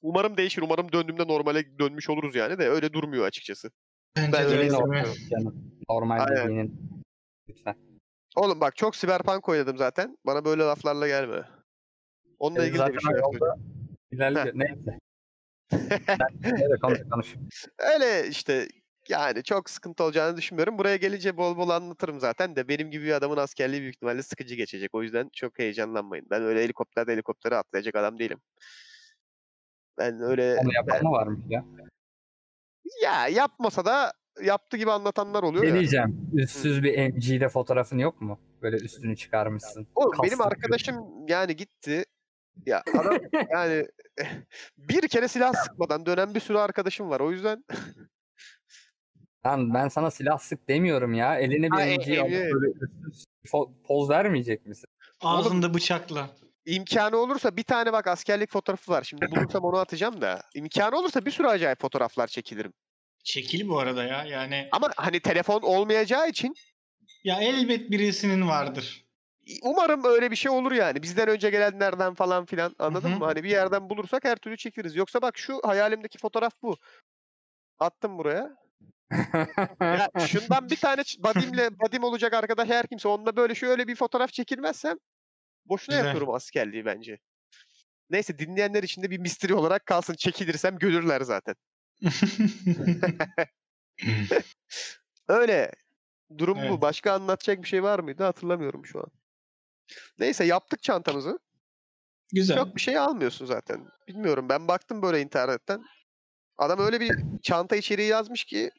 Umarım 0.01 0.37
değişir. 0.37 0.61
Umarım 0.61 0.91
döndüğümde 0.91 1.27
normale 1.27 1.79
dönmüş 1.79 2.09
oluruz 2.09 2.35
yani 2.35 2.57
de 2.59 2.69
öyle 2.69 2.93
durmuyor 2.93 3.25
açıkçası. 3.25 3.71
Bence 4.17 4.31
Ben 4.33 4.49
de 4.49 4.57
öyle. 4.57 4.69
Normal 4.69 5.05
canım. 5.29 6.35
Dediğinin. 6.43 6.79
Lütfen. 7.49 7.75
Oğlum 8.35 8.61
bak 8.61 8.75
çok 8.75 8.95
siberpunk 8.95 9.49
oynadım 9.49 9.77
zaten. 9.77 10.17
Bana 10.25 10.45
böyle 10.45 10.63
laflarla 10.63 11.07
gelme. 11.07 11.41
Onunla 12.39 12.63
Ee, 12.63 12.67
ilgili 12.67 12.73
de 12.73 12.77
zaten 12.77 12.95
bir 12.95 12.99
şey 13.01 13.11
yolda 13.19 13.55
ilerliyor. 14.11 14.51
Neyse. 14.55 14.99
Neyse 16.43 16.75
konuş 16.81 16.99
konuş. 17.12 17.36
Öyle 17.93 18.27
işte 18.27 18.67
yani 19.09 19.43
çok 19.43 19.69
sıkıntı 19.69 20.03
olacağını 20.03 20.38
düşünmüyorum. 20.38 20.77
Buraya 20.77 20.95
gelince 20.95 21.38
bol 21.38 21.57
bol 21.57 21.69
anlatırım 21.69 22.19
zaten 22.19 22.55
de 22.55 22.67
benim 22.67 22.91
gibi 22.91 23.05
bir 23.05 23.12
adamın 23.12 23.38
askerliği 23.38 23.81
büyük 23.81 23.95
ihtimalle 23.95 24.23
sıkıcı 24.23 24.55
geçecek. 24.55 24.95
O 24.95 25.03
yüzden 25.03 25.29
çok 25.33 25.59
heyecanlanmayın. 25.59 26.27
Ben 26.29 26.43
öyle 26.43 26.63
helikopterde 26.63 27.12
helikoptere 27.13 27.55
atlayacak 27.55 27.95
adam 27.95 28.19
değilim. 28.19 28.39
Ben 29.97 30.21
öyle 30.21 30.57
Onu 30.62 30.73
yapan 30.73 31.03
mı 31.03 31.12
varmış 31.12 31.39
ya? 31.49 31.65
ya 33.03 33.27
yapmasa 33.27 33.86
da 33.86 34.13
yaptı 34.43 34.77
gibi 34.77 34.91
anlatanlar 34.91 35.43
oluyor 35.43 35.63
ya. 35.63 35.73
diyeceğim? 35.73 36.29
Üstsüz 36.33 36.83
bir 36.83 36.97
MG'de 36.97 37.49
fotoğrafın 37.49 37.97
yok 37.97 38.21
mu? 38.21 38.39
Böyle 38.62 38.75
üstünü 38.77 39.17
çıkarmışsın. 39.17 39.88
Oğlum 39.95 40.13
benim 40.23 40.41
arkadaşım 40.41 40.95
yani 41.27 41.55
gitti. 41.55 42.05
Ya 42.65 42.83
adam 42.99 43.17
yani 43.51 43.87
bir 44.77 45.07
kere 45.07 45.27
silah 45.27 45.53
sıkmadan 45.53 46.05
dönen 46.05 46.35
bir 46.35 46.39
sürü 46.39 46.57
arkadaşım 46.57 47.09
var. 47.09 47.19
O 47.19 47.31
yüzden 47.31 47.63
Lan 49.45 49.73
ben 49.73 49.87
sana 49.87 50.11
silah 50.11 50.37
sık 50.37 50.69
demiyorum 50.69 51.13
ya. 51.13 51.35
Eline 51.39 51.65
bir 51.71 51.77
Ha, 51.77 51.81
e- 51.81 51.97
MG 51.97 52.19
alıp 52.19 52.31
eli- 52.31 52.53
böyle 52.53 52.71
üstsüz 52.71 53.25
fo- 53.47 53.71
poz 53.83 54.09
vermeyecek 54.09 54.65
misin? 54.65 54.87
Ağzında 55.21 55.73
bıçakla. 55.73 56.29
imkanı 56.65 57.17
olursa 57.17 57.57
bir 57.57 57.63
tane 57.63 57.93
bak 57.93 58.07
askerlik 58.07 58.51
fotoğrafı 58.51 58.91
var. 58.91 59.03
Şimdi 59.03 59.31
bulursam 59.31 59.63
onu 59.63 59.77
atacağım 59.77 60.21
da. 60.21 60.41
İmkanı 60.55 60.97
olursa 60.99 61.25
bir 61.25 61.31
sürü 61.31 61.47
acayip 61.47 61.81
fotoğraflar 61.81 62.27
çekilirim. 62.27 62.73
Çekil 63.23 63.69
bu 63.69 63.79
arada 63.79 64.03
ya. 64.03 64.23
Yani 64.25 64.69
Ama 64.71 64.89
hani 64.97 65.19
telefon 65.19 65.61
olmayacağı 65.61 66.29
için 66.29 66.55
ya 67.23 67.41
elbet 67.41 67.91
birisinin 67.91 68.47
vardır. 68.47 69.05
Umarım 69.62 70.03
öyle 70.06 70.32
bir 70.32 70.36
şey 70.36 70.51
olur 70.51 70.71
yani. 70.71 71.03
Bizden 71.03 71.27
önce 71.27 71.49
gelenlerden 71.49 72.13
falan 72.13 72.45
filan 72.45 72.75
anladın 72.79 73.10
Hı 73.10 73.15
hı. 73.15 73.19
mı? 73.19 73.25
Hani 73.25 73.43
bir 73.43 73.49
yerden 73.49 73.89
bulursak 73.89 74.23
her 74.25 74.36
türlü 74.36 74.58
çekeriz. 74.58 74.95
Yoksa 74.95 75.21
bak 75.21 75.38
şu 75.38 75.62
hayalimdeki 75.63 76.17
fotoğraf 76.17 76.53
bu. 76.62 76.77
Attım 77.79 78.17
buraya. 78.17 78.58
Ya 79.82 80.10
şundan 80.27 80.69
bir 80.69 80.75
tane 80.75 81.03
badimle 81.19 81.79
badim 81.79 82.03
olacak 82.03 82.34
arkadaş 82.34 82.69
her 82.69 82.88
kimse 82.88 83.08
onunla 83.08 83.36
böyle 83.36 83.56
şöyle 83.56 83.88
bir 83.88 83.95
fotoğraf 83.95 84.34
çekilmezsem 84.34 84.97
boşuna 85.65 85.95
Güzel. 85.95 86.06
yapıyorum 86.06 86.34
askerliği 86.34 86.86
bence. 86.86 87.19
Neyse 88.10 88.39
dinleyenler 88.39 88.84
için 88.84 89.03
de 89.03 89.10
bir 89.10 89.19
misteri 89.19 89.53
olarak 89.53 89.86
kalsın. 89.86 90.13
Çekilirsem 90.13 90.77
görürler 90.77 91.21
zaten. 91.21 91.56
Öyle. 95.27 95.71
Durum 96.38 96.58
bu. 96.58 96.62
Evet. 96.62 96.82
Başka 96.82 97.13
anlatacak 97.13 97.63
bir 97.63 97.67
şey 97.67 97.84
var 97.84 97.99
mıydı? 97.99 98.23
Hatırlamıyorum 98.23 98.86
şu 98.86 98.99
an. 98.99 99.22
Neyse 100.19 100.46
yaptık 100.46 100.84
çantamızı. 100.84 101.39
Güzel. 102.34 102.58
Çok 102.58 102.76
bir 102.76 102.82
şey 102.82 102.98
almıyorsun 102.98 103.46
zaten. 103.46 103.88
Bilmiyorum 104.08 104.50
ben 104.50 104.67
baktım 104.67 105.02
böyle 105.02 105.22
internetten. 105.22 105.84
Adam 106.58 106.80
öyle 106.80 107.00
bir 107.00 107.12
çanta 107.41 107.76
içeriği 107.76 108.08
yazmış 108.08 108.43
ki 108.43 108.72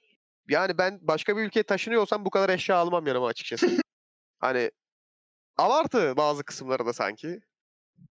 yani 0.49 0.79
ben 0.79 0.99
başka 1.03 1.37
bir 1.37 1.43
ülkeye 1.43 1.62
taşınıyor 1.62 2.03
olsam 2.03 2.25
bu 2.25 2.31
kadar 2.31 2.49
eşya 2.49 2.77
almam 2.77 3.07
yanıma 3.07 3.27
açıkçası. 3.27 3.67
hani 4.38 4.71
abartı 5.59 6.17
bazı 6.17 6.45
kısımları 6.45 6.87
da 6.87 6.93
sanki. 6.93 7.40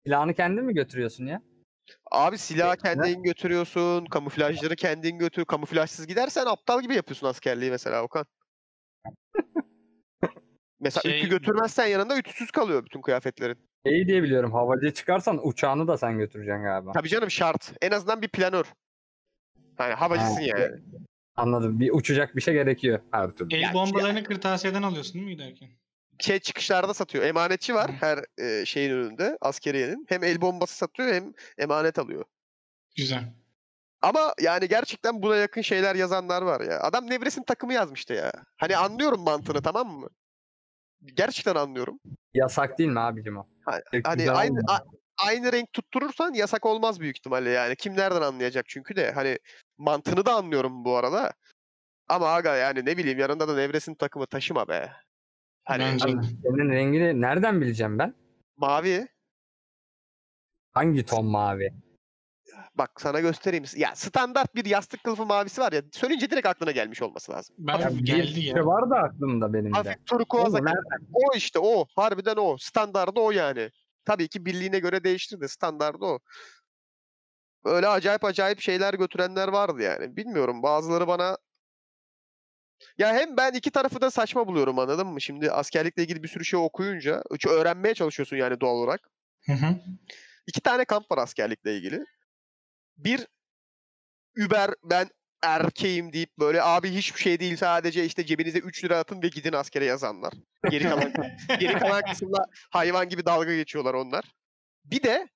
Silahını 0.07 0.35
kendin 0.35 0.65
mi 0.65 0.75
götürüyorsun 0.75 1.27
ya? 1.27 1.43
Abi 2.11 2.39
silahı 2.39 2.77
Ne? 2.77 2.77
kendin 2.77 3.23
götürüyorsun, 3.23 4.05
kamuflajları 4.07 4.77
kendin 4.77 5.19
götür. 5.19 5.45
Kamuflajsız 5.45 6.07
gidersen 6.07 6.47
aptal 6.47 6.83
gibi 6.83 6.95
yapıyorsun 6.95 7.27
askerliği 7.27 7.71
mesela 7.71 8.03
Okan. 8.03 8.27
mesela 10.81 11.03
Şey- 11.03 11.21
ütü 11.21 11.29
götürmezsen 11.29 11.87
yanında 11.87 12.19
ütüsüz 12.19 12.51
kalıyor 12.51 12.85
bütün 12.85 13.01
kıyafetlerin. 13.03 13.59
İyi 13.85 14.07
diye 14.07 14.23
biliyorum. 14.23 14.53
Havacıya 14.53 14.95
çıkarsan 14.95 15.47
uçağını 15.49 15.89
da 15.89 15.99
sen 15.99 16.19
götüreceksin 16.19 16.63
galiba. 16.63 16.93
Tabii 16.93 17.09
canım 17.09 17.31
şart. 17.31 17.73
En 17.83 17.91
azından 17.91 18.23
bir 18.23 18.29
planör. 18.29 18.65
Hani 19.77 19.95
havacısın 19.95 20.35
Ha, 20.35 20.43
yani. 20.43 20.73
Anladım. 21.37 21.81
Bir 21.81 21.91
uçacak 21.93 22.37
bir 22.37 22.41
şey 22.41 22.55
gerekiyor 22.55 23.01
her 23.11 23.31
türlü. 23.31 23.55
El 23.57 23.61
Ya- 23.63 23.75
bombalarını 23.75 24.25
kırtasiyeden 24.25 24.83
alıyorsun 24.83 25.15
değil 25.15 25.25
mi 25.27 25.33
giderken? 25.33 25.69
şey 26.21 26.39
çıkışlarda 26.39 26.95
satıyor. 26.95 27.25
Emanetçi 27.25 27.75
var 27.75 27.89
Hı. 27.91 27.93
her 28.01 28.19
e, 28.39 28.65
şeyin 28.67 28.91
önünde 28.91 29.39
askeriyenin. 29.41 30.07
Hem 30.09 30.25
el 30.25 30.41
bombası 30.41 30.77
satıyor 30.77 31.13
hem 31.15 31.33
emanet 31.59 31.99
alıyor. 31.99 32.25
Güzel. 32.97 33.33
Ama 34.03 34.35
yani 34.41 34.69
gerçekten 34.69 35.23
buna 35.23 35.37
yakın 35.37 35.63
şeyler 35.63 35.95
yazanlar 35.95 36.43
var 36.43 36.61
ya. 36.61 36.81
Adam 36.81 37.11
Nevres'in 37.11 37.43
takımı 37.43 37.73
yazmıştı 37.73 38.15
ya. 38.15 38.33
Hani 38.57 38.77
anlıyorum 38.77 39.21
mantığını 39.25 39.63
tamam 39.63 39.89
mı? 39.89 40.09
Gerçekten 41.15 41.55
anlıyorum. 41.55 42.01
Yasak 42.35 42.79
değil 42.79 42.91
mi 42.91 43.01
abicim 43.01 43.37
o? 43.37 43.47
Hani 43.65 43.83
güzel 44.17 44.37
aynı 44.37 44.61
a- 44.69 44.85
aynı 45.27 45.53
renk 45.53 45.73
tutturursan 45.73 46.35
yasak 46.35 46.67
olmaz 46.67 47.01
büyük 47.01 47.17
ihtimalle 47.19 47.51
yani. 47.51 47.77
Kim 47.77 47.97
nereden 47.97 48.23
anlayacak 48.23 48.65
çünkü 48.69 48.97
de 48.97 49.13
hani 49.13 49.39
mantığını 49.79 50.27
da 50.27 50.35
anlıyorum 50.35 50.85
bu 50.85 50.97
arada. 50.97 51.33
Ama 52.09 52.27
aga 52.29 52.57
yani 52.57 52.85
ne 52.87 52.97
bileyim 52.97 53.19
yanında 53.19 53.49
da 53.49 53.55
Nevres'in 53.55 53.95
takımı 53.95 54.27
taşıma 54.27 54.69
be. 54.69 54.93
Hani 55.65 55.83
Bence 55.83 56.09
de. 56.09 56.11
Senin 56.43 56.71
rengini 56.71 57.21
nereden 57.21 57.61
bileceğim 57.61 57.99
ben? 57.99 58.15
mavi 58.57 59.09
Hangi 60.73 61.07
ton 61.07 61.27
mavi? 61.27 61.71
Bak 62.75 63.01
sana 63.01 63.21
göstereyim. 63.21 63.65
Ya 63.77 63.95
standart 63.95 64.55
bir 64.55 64.65
yastık 64.65 65.05
kılıfı 65.05 65.27
mavisi 65.27 65.61
var 65.61 65.73
ya 65.73 65.83
söyleyince 65.93 66.31
direkt 66.31 66.47
aklına 66.47 66.71
gelmiş 66.71 67.03
olması 67.03 67.33
lazım. 67.33 67.57
Ben 67.59 67.99
bir 67.99 68.05
geldi 68.05 68.43
şey 68.43 68.45
ya. 68.45 68.67
var 68.67 68.91
da 68.91 68.97
aklımda 68.97 69.53
benim 69.53 69.75
de. 69.75 69.77
Hafif 69.77 70.07
turkuaz 70.07 70.55
O 71.13 71.37
işte 71.37 71.59
o. 71.59 71.87
Harbiden 71.97 72.37
o. 72.37 72.57
Standardı 72.59 73.21
o 73.21 73.31
yani. 73.31 73.71
Tabii 74.05 74.29
ki 74.29 74.47
birliğine 74.47 74.79
göre 74.79 75.05
değiştir 75.05 75.41
de 75.41 75.49
standardı 75.49 76.05
o. 76.05 76.19
Öyle 77.65 77.89
acayip 77.89 78.25
acayip 78.25 78.61
şeyler 78.61 78.95
götürenler 78.95 79.49
vardı 79.49 79.83
yani. 79.83 80.17
Bilmiyorum 80.17 80.63
bazıları 80.63 81.09
bana 81.09 81.39
ya 82.99 83.15
hem 83.15 83.37
ben 83.37 83.53
iki 83.53 83.71
tarafı 83.71 84.01
da 84.01 84.11
saçma 84.11 84.47
buluyorum 84.47 84.79
anladın 84.79 85.07
mı? 85.07 85.21
Şimdi 85.21 85.51
askerlikle 85.51 86.03
ilgili 86.03 86.23
bir 86.23 86.29
sürü 86.29 86.45
şey 86.45 86.61
okuyunca 86.61 87.23
öğrenmeye 87.49 87.95
çalışıyorsun 87.95 88.37
yani 88.37 88.61
doğal 88.61 88.75
olarak. 88.75 89.01
Hı 89.47 89.53
hı. 89.53 89.77
İki 90.47 90.61
tane 90.61 90.85
kamp 90.85 91.11
var 91.11 91.19
askerlikle 91.19 91.77
ilgili. 91.77 92.05
Bir 92.97 93.27
Uber 94.47 94.71
ben 94.85 95.09
erkeğim 95.43 96.13
deyip 96.13 96.39
böyle 96.39 96.63
abi 96.63 96.91
hiçbir 96.91 97.21
şey 97.21 97.41
değil 97.41 97.57
sadece 97.57 98.05
işte 98.05 98.27
cebinize 98.27 98.59
3 98.59 98.85
lira 98.85 98.99
atın 98.99 99.23
ve 99.23 99.29
gidin 99.29 99.53
askere 99.53 99.85
yazanlar. 99.85 100.33
Geri 100.71 100.85
kalan 100.85 101.13
geri 101.61 101.79
kalan 101.79 102.03
kısımda 102.03 102.45
hayvan 102.71 103.09
gibi 103.09 103.27
dalga 103.27 103.57
geçiyorlar 103.57 103.95
onlar. 103.95 104.25
Bir 104.85 105.03
de 105.03 105.29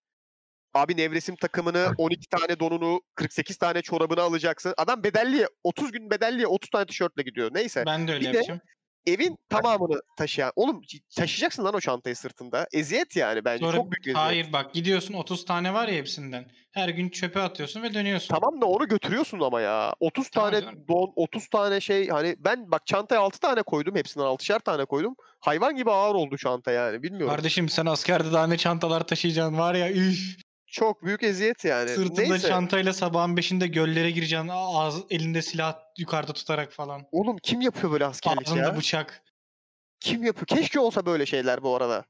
abi 0.74 0.96
nevresim 0.96 1.36
takımını 1.36 1.92
12 1.98 2.28
tane 2.28 2.60
donunu 2.60 3.00
48 3.14 3.56
tane 3.56 3.82
çorabını 3.82 4.20
alacaksın. 4.20 4.74
Adam 4.76 5.04
bedelliye 5.04 5.46
30 5.64 5.92
gün 5.92 6.10
bedelliye 6.10 6.46
30 6.46 6.70
tane 6.70 6.86
tişörtle 6.86 7.22
gidiyor. 7.22 7.50
Neyse. 7.54 7.84
Ben 7.86 8.08
de 8.08 8.12
öyle 8.12 8.20
Bir 8.28 8.32
de- 8.32 8.36
yapacağım. 8.36 8.60
Evin 9.08 9.38
tamamını 9.48 10.00
taşıyan. 10.16 10.52
Oğlum 10.56 10.82
taşıyacaksın 11.16 11.64
lan 11.64 11.74
o 11.74 11.80
çantayı 11.80 12.16
sırtında. 12.16 12.66
Eziyet 12.72 13.16
yani 13.16 13.44
bence. 13.44 13.64
Sonra, 13.64 13.76
Çok 13.76 13.90
büyük 13.92 14.02
eziyet. 14.06 14.16
hayır 14.18 14.52
bak 14.52 14.74
gidiyorsun 14.74 15.14
30 15.14 15.44
tane 15.44 15.74
var 15.74 15.88
ya 15.88 15.94
hepsinden. 15.94 16.50
Her 16.72 16.88
gün 16.88 17.08
çöpe 17.08 17.40
atıyorsun 17.40 17.82
ve 17.82 17.94
dönüyorsun. 17.94 18.34
Tamam 18.34 18.60
da 18.60 18.66
onu 18.66 18.88
götürüyorsun 18.88 19.40
ama 19.40 19.60
ya. 19.60 19.94
30 20.00 20.28
Tamam 20.30 20.50
tane 20.50 20.62
canım. 20.64 20.84
don, 20.88 21.12
30 21.16 21.48
tane 21.48 21.80
şey 21.80 22.08
hani 22.08 22.36
ben 22.38 22.70
bak 22.70 22.86
çantaya 22.86 23.20
6 23.20 23.40
tane 23.40 23.62
koydum. 23.62 23.96
Hepsinden 23.96 24.26
6'şer 24.26 24.60
tane 24.60 24.84
koydum. 24.84 25.14
Hayvan 25.40 25.76
gibi 25.76 25.90
ağır 25.90 26.14
oldu 26.14 26.36
çanta 26.36 26.70
yani. 26.72 27.02
Bilmiyorum. 27.02 27.34
Kardeşim 27.36 27.68
sen 27.68 27.86
askerde 27.86 28.32
daha 28.32 28.46
ne 28.46 28.56
çantalar 28.56 29.06
taşıyacaksın 29.06 29.58
var 29.58 29.74
ya 29.74 29.90
üf. 29.90 30.36
Çok 30.70 31.04
büyük 31.04 31.22
eziyet 31.22 31.64
yani. 31.64 31.88
Sırtında 31.88 32.20
Neyse. 32.20 32.48
çantayla 32.48 32.92
sabahın 32.92 33.36
beşinde 33.36 33.66
göllere 33.66 34.10
gireceksin. 34.10 34.48
Ağız, 34.52 35.04
elinde 35.10 35.42
silah 35.42 35.78
yukarıda 35.98 36.32
tutarak 36.32 36.72
falan. 36.72 37.02
Oğlum 37.12 37.36
kim 37.42 37.60
yapıyor 37.60 37.92
böyle 37.92 38.04
askerlik 38.04 38.48
Ağzında 38.48 38.60
ya? 38.60 38.76
bıçak. 38.76 39.22
Kim 40.00 40.24
yapıyor? 40.24 40.46
Keşke 40.46 40.80
olsa 40.80 41.06
böyle 41.06 41.26
şeyler 41.26 41.62
bu 41.62 41.76
arada. 41.76 42.04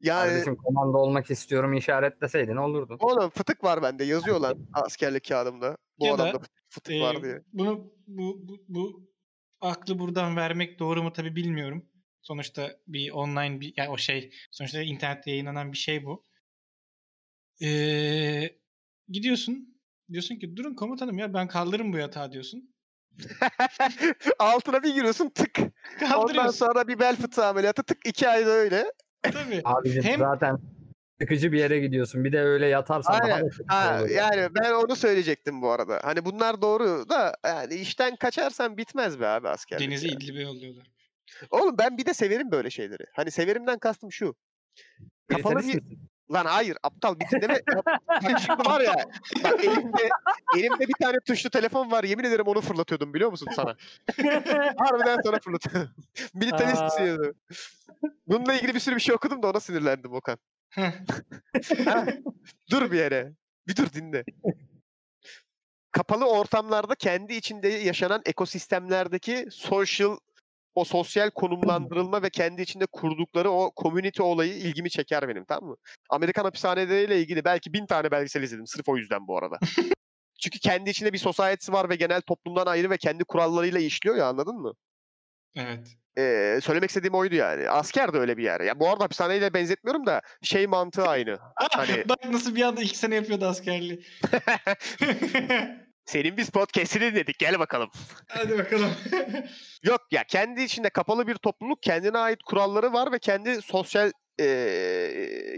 Yani 0.00 0.28
Kardeşim 0.30 0.56
komando 0.56 0.98
olmak 0.98 1.30
istiyorum 1.30 1.74
işaretleseydin 1.74 2.56
olurdun. 2.56 2.98
oğlum 3.00 3.30
fıtık 3.30 3.64
var 3.64 3.82
bende. 3.82 4.04
Yazıyor 4.04 4.40
lan 4.40 4.66
askerlik 4.72 5.28
kağıdımda. 5.28 5.76
Bu 5.98 6.06
Ya 6.06 6.18
da, 6.18 6.22
adamda 6.22 6.46
fıtık 6.68 6.94
Ee, 6.94 7.00
var 7.00 7.22
diye. 7.22 7.40
bunu 7.52 7.92
bu, 8.06 8.40
bu, 8.48 8.56
bu 8.68 9.10
aklı 9.60 9.98
buradan 9.98 10.36
vermek 10.36 10.78
doğru 10.78 11.02
mu 11.02 11.12
tabi 11.12 11.36
bilmiyorum. 11.36 11.86
Sonuçta 12.22 12.70
bir 12.86 13.10
online 13.10 13.60
bir 13.60 13.74
yani 13.76 13.88
o 13.90 13.98
şey 13.98 14.32
sonuçta 14.50 14.82
internette 14.82 15.30
yayınlanan 15.30 15.72
bir 15.72 15.78
şey 15.78 16.04
bu. 16.04 16.24
Ee, 17.62 18.58
gidiyorsun 19.08 19.78
diyorsun 20.12 20.36
ki 20.36 20.56
durun 20.56 20.74
komutanım 20.74 21.18
ya 21.18 21.34
ben 21.34 21.48
kaldırırım 21.48 21.92
bu 21.92 21.96
yatağı 21.96 22.32
diyorsun. 22.32 22.74
Altına 24.38 24.82
bir 24.82 24.94
giriyorsun 24.94 25.28
tık. 25.28 25.58
Ondan 25.58 26.08
Kaldırıyorsun 26.08 26.66
sonra 26.66 26.88
bir 26.88 26.98
bel 26.98 27.16
fıtığı 27.16 27.46
ameliyatı 27.46 27.82
tık 27.82 28.06
iki 28.06 28.28
ayda 28.28 28.50
öyle. 28.50 28.92
tabii. 29.22 29.60
Abicim 29.64 30.02
Hem- 30.02 30.20
zaten 30.20 30.58
sıkıcı 31.20 31.52
bir 31.52 31.58
yere 31.58 31.80
gidiyorsun. 31.80 32.24
Bir 32.24 32.32
de 32.32 32.40
öyle 32.40 32.66
yatarsan 32.66 33.12
daha 33.12 33.22
Aynen. 33.22 33.46
da 33.46 33.50
sıkıcı 33.50 33.74
Ha, 33.74 34.00
olur. 34.00 34.08
yani 34.08 34.48
ben 34.54 34.72
onu 34.72 34.96
söyleyecektim 34.96 35.62
bu 35.62 35.70
arada. 35.70 36.00
Hani 36.04 36.24
bunlar 36.24 36.62
doğru 36.62 37.08
da 37.08 37.34
yani 37.46 37.74
işten 37.74 38.16
kaçarsan 38.16 38.76
bitmez 38.76 39.20
be 39.20 39.26
abi 39.26 39.48
askerlik. 39.48 39.88
Denizi 39.88 40.08
ya. 40.08 40.14
İdlib'e 40.14 40.40
yolluyorlar. 40.40 40.90
Oğlum 41.50 41.78
ben 41.78 41.98
bir 41.98 42.06
de 42.06 42.14
severim 42.14 42.50
böyle 42.50 42.70
şeyleri. 42.70 43.04
Hani 43.12 43.30
severimden 43.30 43.78
kastım 43.78 44.12
şu. 44.12 44.34
Kapalı 45.28 45.54
Militarist 45.54 45.74
bir... 45.74 45.82
misin? 45.82 46.08
Lan 46.32 46.46
hayır 46.46 46.76
aptal 46.82 47.20
bir 47.20 47.28
dinleme. 47.28 47.60
bak 48.08 48.40
şimdi 48.46 48.68
var 48.68 48.80
ya. 48.80 48.94
Bak 49.44 49.64
elimde, 49.64 50.08
elimde 50.56 50.88
bir 50.88 50.94
tane 51.02 51.20
tuşlu 51.20 51.50
telefon 51.50 51.90
var. 51.90 52.04
Yemin 52.04 52.24
ederim 52.24 52.46
onu 52.46 52.60
fırlatıyordum 52.60 53.14
biliyor 53.14 53.30
musun 53.30 53.48
sana? 53.56 53.76
Harbiden 54.78 55.18
sana 55.24 55.38
fırlatıyordum. 55.38 55.90
Militarist 56.34 56.82
Aa. 56.82 56.84
misin 56.84 57.04
ya? 57.04 57.16
Bununla 58.26 58.54
ilgili 58.54 58.74
bir 58.74 58.80
sürü 58.80 58.96
bir 58.96 59.00
şey 59.00 59.14
okudum 59.14 59.42
da 59.42 59.50
ona 59.50 59.60
sinirlendim 59.60 60.12
Okan. 60.12 60.38
Dur 62.70 62.90
bir 62.92 62.98
yere. 62.98 63.32
Bir 63.68 63.76
dur 63.76 63.92
dinle. 63.92 64.24
Kapalı 65.92 66.24
ortamlarda 66.30 66.94
kendi 66.94 67.34
içinde 67.34 67.68
yaşanan 67.68 68.22
ekosistemlerdeki 68.26 69.46
social 69.50 70.16
o 70.74 70.84
sosyal 70.84 71.30
konumlandırılma 71.30 72.22
ve 72.22 72.30
kendi 72.30 72.62
içinde 72.62 72.86
kurdukları 72.86 73.50
o 73.50 73.72
community 73.82 74.22
olayı 74.22 74.54
ilgimi 74.54 74.90
çeker 74.90 75.28
benim 75.28 75.44
tamam 75.44 75.70
mı? 75.70 75.76
Amerikan 76.10 76.44
hapishaneleriyle 76.44 77.20
ilgili 77.20 77.44
belki 77.44 77.72
bin 77.72 77.86
tane 77.86 78.10
belgesel 78.10 78.42
izledim 78.42 78.66
sırf 78.66 78.88
o 78.88 78.96
yüzden 78.96 79.28
bu 79.28 79.38
arada. 79.38 79.58
Çünkü 80.42 80.58
kendi 80.58 80.90
içinde 80.90 81.12
bir 81.12 81.18
society'si 81.18 81.72
var 81.72 81.90
ve 81.90 81.96
genel 81.96 82.20
toplumdan 82.20 82.66
ayrı 82.66 82.90
ve 82.90 82.96
kendi 82.96 83.24
kurallarıyla 83.24 83.80
işliyor 83.80 84.16
ya 84.16 84.26
anladın 84.26 84.56
mı? 84.56 84.72
evet. 85.56 85.88
Ee, 86.18 86.60
söylemek 86.62 86.90
istediğim 86.90 87.14
oydu 87.14 87.34
yani. 87.34 87.70
Asker 87.70 88.12
de 88.12 88.18
öyle 88.18 88.36
bir 88.36 88.42
yer. 88.42 88.60
Ya 88.60 88.80
bu 88.80 88.88
arada 88.90 89.04
hapishaneyle 89.04 89.54
benzetmiyorum 89.54 90.06
da 90.06 90.22
şey 90.42 90.66
mantığı 90.66 91.06
aynı. 91.06 91.38
Hani- 91.72 92.08
Bak 92.08 92.18
nasıl 92.30 92.54
bir 92.54 92.62
anda 92.62 92.82
iki 92.82 92.98
sene 92.98 93.14
yapıyordu 93.14 93.46
askerliği. 93.46 94.04
Senin 96.06 96.36
biz 96.36 96.50
podcast'ini 96.50 97.14
dedik 97.14 97.38
gel 97.38 97.58
bakalım. 97.58 97.90
Hadi 98.28 98.58
bakalım. 98.58 98.90
Yok 99.82 100.00
ya 100.10 100.24
kendi 100.24 100.62
içinde 100.62 100.90
kapalı 100.90 101.26
bir 101.26 101.34
topluluk 101.34 101.82
kendine 101.82 102.18
ait 102.18 102.42
kuralları 102.42 102.92
var 102.92 103.12
ve 103.12 103.18
kendi 103.18 103.62
sosyal 103.62 104.10
eee, 104.38 105.56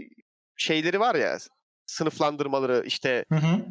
şeyleri 0.57 0.99
var 0.99 1.15
ya 1.15 1.37
sınıflandırmaları 1.85 2.83
işte 2.85 3.25
Hı 3.29 3.35
hı. 3.35 3.65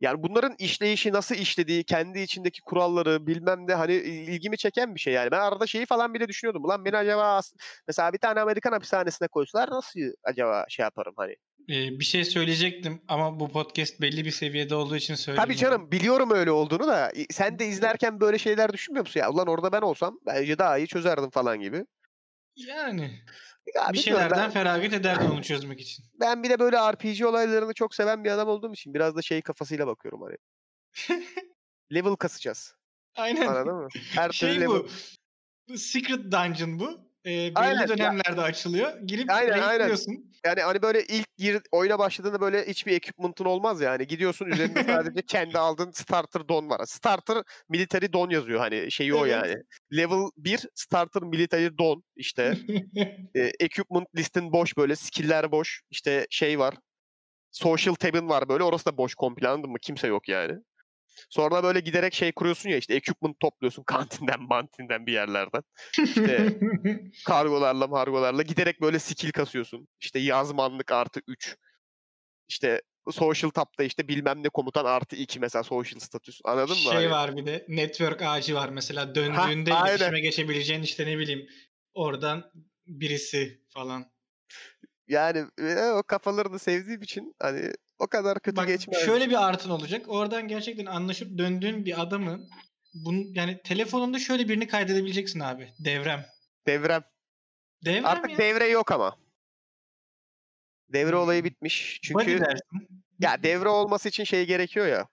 yani 0.00 0.22
bunların 0.22 0.54
işleyişi 0.58 1.12
nasıl 1.12 1.34
işlediği 1.34 1.84
kendi 1.84 2.20
içindeki 2.20 2.60
kuralları 2.60 3.26
bilmem 3.26 3.68
ne 3.68 3.74
hani 3.74 3.94
ilgimi 3.94 4.56
çeken 4.56 4.94
bir 4.94 5.00
şey 5.00 5.12
yani 5.14 5.30
ben 5.30 5.40
arada 5.40 5.66
şeyi 5.66 5.86
falan 5.86 6.14
bile 6.14 6.28
düşünüyordum 6.28 6.64
ulan 6.64 6.84
beni 6.84 6.96
acaba 6.96 7.40
mesela 7.88 8.12
bir 8.12 8.18
tane 8.18 8.40
Amerikan 8.40 8.72
hapishanesine 8.72 9.28
koysalar 9.28 9.70
nasıl 9.70 10.00
acaba 10.24 10.64
şey 10.68 10.82
yaparım 10.84 11.14
hani 11.16 11.34
Ee, 11.68 12.00
bir 12.00 12.04
şey 12.04 12.24
söyleyecektim 12.24 13.02
ama 13.08 13.40
bu 13.40 13.48
podcast 13.48 14.00
belli 14.00 14.24
bir 14.24 14.30
seviyede 14.30 14.74
olduğu 14.74 14.96
için 14.96 15.14
tabii 15.14 15.22
söylemiyorum. 15.22 15.56
canım 15.56 15.92
biliyorum 15.92 16.30
öyle 16.30 16.50
olduğunu 16.50 16.86
da 16.86 17.12
sen 17.30 17.58
de 17.58 17.66
izlerken 17.66 18.20
böyle 18.20 18.38
şeyler 18.38 18.72
düşünmüyor 18.72 19.06
musun 19.06 19.20
ya 19.20 19.30
ulan 19.30 19.46
orada 19.46 19.72
ben 19.72 19.80
olsam 19.80 20.18
bence 20.26 20.58
daha 20.58 20.78
iyi 20.78 20.86
çözerdim 20.86 21.30
falan 21.30 21.60
gibi 21.60 21.84
Yani 22.56 23.02
Ya 23.74 23.88
bir 23.92 23.98
bilmiyorum, 23.98 24.28
ben- 24.30 24.36
şeylerden 24.36 24.50
feragat 24.50 24.92
ederdim 24.92 25.30
onu 25.30 25.42
çözmek 25.42 25.80
için. 25.80 26.04
ben 26.20 26.42
bir 26.42 26.50
de 26.50 26.58
böyle 26.58 26.76
RPG 26.92 27.24
olaylarını 27.26 27.74
çok 27.74 27.94
seven 27.94 28.24
bir 28.24 28.30
adam 28.30 28.48
olduğum 28.48 28.72
için 28.72 28.94
biraz 28.94 29.16
da 29.16 29.22
şey 29.22 29.42
kafasıyla 29.42 29.86
bakıyorum 29.86 30.20
hani. 30.22 30.36
level 31.94 32.16
kasacağız. 32.16 32.74
Aynen. 33.16 33.46
Anladın 33.46 33.74
mı? 33.74 33.88
Her 34.14 34.30
şey 34.30 34.60
level. 34.60 34.82
Bu 35.68 35.78
Secret 35.78 36.32
Dungeon 36.32 36.78
bu. 36.78 37.11
Ee, 37.26 37.30
belli 37.30 37.52
Aynen, 37.54 37.80
ya- 37.80 37.88
dönemlerde 37.88 38.40
açılıyor. 38.40 39.00
Girip 39.00 39.30
Aynen, 39.30 39.58
aynen. 39.58 39.96
Yani 40.46 40.60
hani 40.60 40.82
böyle 40.82 41.04
ilk 41.04 41.36
gir, 41.36 41.60
oyuna 41.72 41.98
başladığında 41.98 42.40
böyle 42.40 42.66
hiçbir 42.66 42.92
equipment'ın 42.92 43.44
olmaz 43.44 43.80
yani. 43.80 44.06
Gidiyorsun 44.06 44.46
üzerinde 44.46 44.84
sadece 44.86 45.22
kendi 45.22 45.58
aldığın 45.58 45.90
starter 45.90 46.48
don 46.48 46.70
var. 46.70 46.80
Starter 46.86 47.42
military 47.68 48.12
don 48.12 48.30
yazıyor 48.30 48.60
hani 48.60 48.90
şeyi 48.92 49.14
o 49.14 49.26
Evet. 49.26 49.32
yani. 49.32 49.62
Level 49.96 50.30
1 50.36 50.60
starter 50.74 51.22
military 51.22 51.68
don 51.78 52.04
işte. 52.16 52.58
e, 53.34 53.50
equipment 53.60 54.06
listin 54.16 54.52
boş 54.52 54.76
böyle 54.76 54.96
skill'ler 54.96 55.52
boş. 55.52 55.82
İşte 55.90 56.26
şey 56.30 56.58
var. 56.58 56.74
Social 57.50 57.94
tab'in 57.94 58.28
var 58.28 58.48
böyle. 58.48 58.62
Orası 58.64 58.86
da 58.86 58.96
boş 58.96 59.14
komple 59.14 59.48
anladın 59.48 59.70
mı? 59.70 59.78
Kimse 59.82 60.06
yok 60.06 60.28
yani. 60.28 60.52
Sonra 61.30 61.62
böyle 61.62 61.80
giderek 61.80 62.14
şey 62.14 62.32
kuruyorsun 62.32 62.70
ya 62.70 62.76
işte 62.76 62.94
equipment 62.94 63.40
topluyorsun 63.40 63.82
kantinden 63.86 64.42
mantinden 64.42 65.06
bir 65.06 65.12
yerlerden. 65.12 65.62
İşte 66.04 66.58
kargolarla 67.26 67.86
margolarla 67.86 68.42
giderek 68.42 68.80
böyle 68.80 68.98
skill 68.98 69.32
kasıyorsun. 69.32 69.88
İşte 70.00 70.18
yazmanlık 70.18 70.92
artı 70.92 71.20
3. 71.26 71.56
İşte 72.48 72.82
social 73.10 73.50
tab'da 73.50 73.84
işte 73.84 74.08
bilmem 74.08 74.42
ne 74.42 74.48
komutan 74.48 74.84
artı 74.84 75.16
2 75.16 75.40
mesela 75.40 75.62
social 75.62 76.00
statüs. 76.00 76.40
Anladın 76.44 76.76
mı? 76.76 76.82
şey 76.82 76.92
Hani- 76.92 77.10
var 77.10 77.36
bir 77.36 77.46
de 77.46 77.66
network 77.68 78.22
ağacı 78.22 78.54
var. 78.54 78.68
Mesela 78.68 79.14
döndüğünde 79.14 79.74
aynen. 79.74 79.90
iletişime 79.90 80.20
geçebileceğin 80.20 80.82
işte 80.82 81.06
ne 81.06 81.18
bileyim 81.18 81.48
oradan 81.94 82.52
birisi 82.86 83.62
falan. 83.68 84.12
Yani 85.08 85.44
e, 85.58 85.90
o 85.90 86.02
kafalarını 86.02 86.58
sevdiğim 86.58 87.02
için 87.02 87.34
hani 87.42 87.72
o 88.02 88.06
kadar 88.06 88.40
kötü 88.40 88.56
Bak 88.56 88.66
geçmez. 88.66 89.04
şöyle 89.04 89.30
bir 89.30 89.48
artın 89.48 89.70
olacak. 89.70 90.04
Oradan 90.08 90.48
gerçekten 90.48 90.86
anlaşıp 90.86 91.38
döndüğün 91.38 91.84
bir 91.84 92.02
adamın 92.02 92.48
bunun 92.94 93.34
yani 93.34 93.60
telefonunda 93.64 94.18
şöyle 94.18 94.48
birini 94.48 94.66
kaydedebileceksin 94.68 95.40
abi. 95.40 95.72
Devrem. 95.78 96.26
Devrem. 96.66 97.04
Devrem 97.84 98.06
Artık 98.06 98.30
ya. 98.30 98.38
devre 98.38 98.68
yok 98.68 98.92
ama. 98.92 99.16
Devre 100.88 101.16
olayı 101.16 101.44
bitmiş. 101.44 101.98
Çünkü 102.02 102.40
ya 103.20 103.42
devre 103.42 103.68
olması 103.68 104.08
için 104.08 104.24
şey 104.24 104.46
gerekiyor 104.46 104.86
ya. 104.86 105.08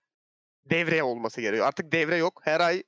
Devre 0.70 1.04
olması 1.04 1.42
gerekiyor. 1.42 1.68
Artık 1.68 1.92
devre 1.92 2.18
yok. 2.18 2.42
Her 2.44 2.60
ay 2.60 2.76
şey 2.76 2.84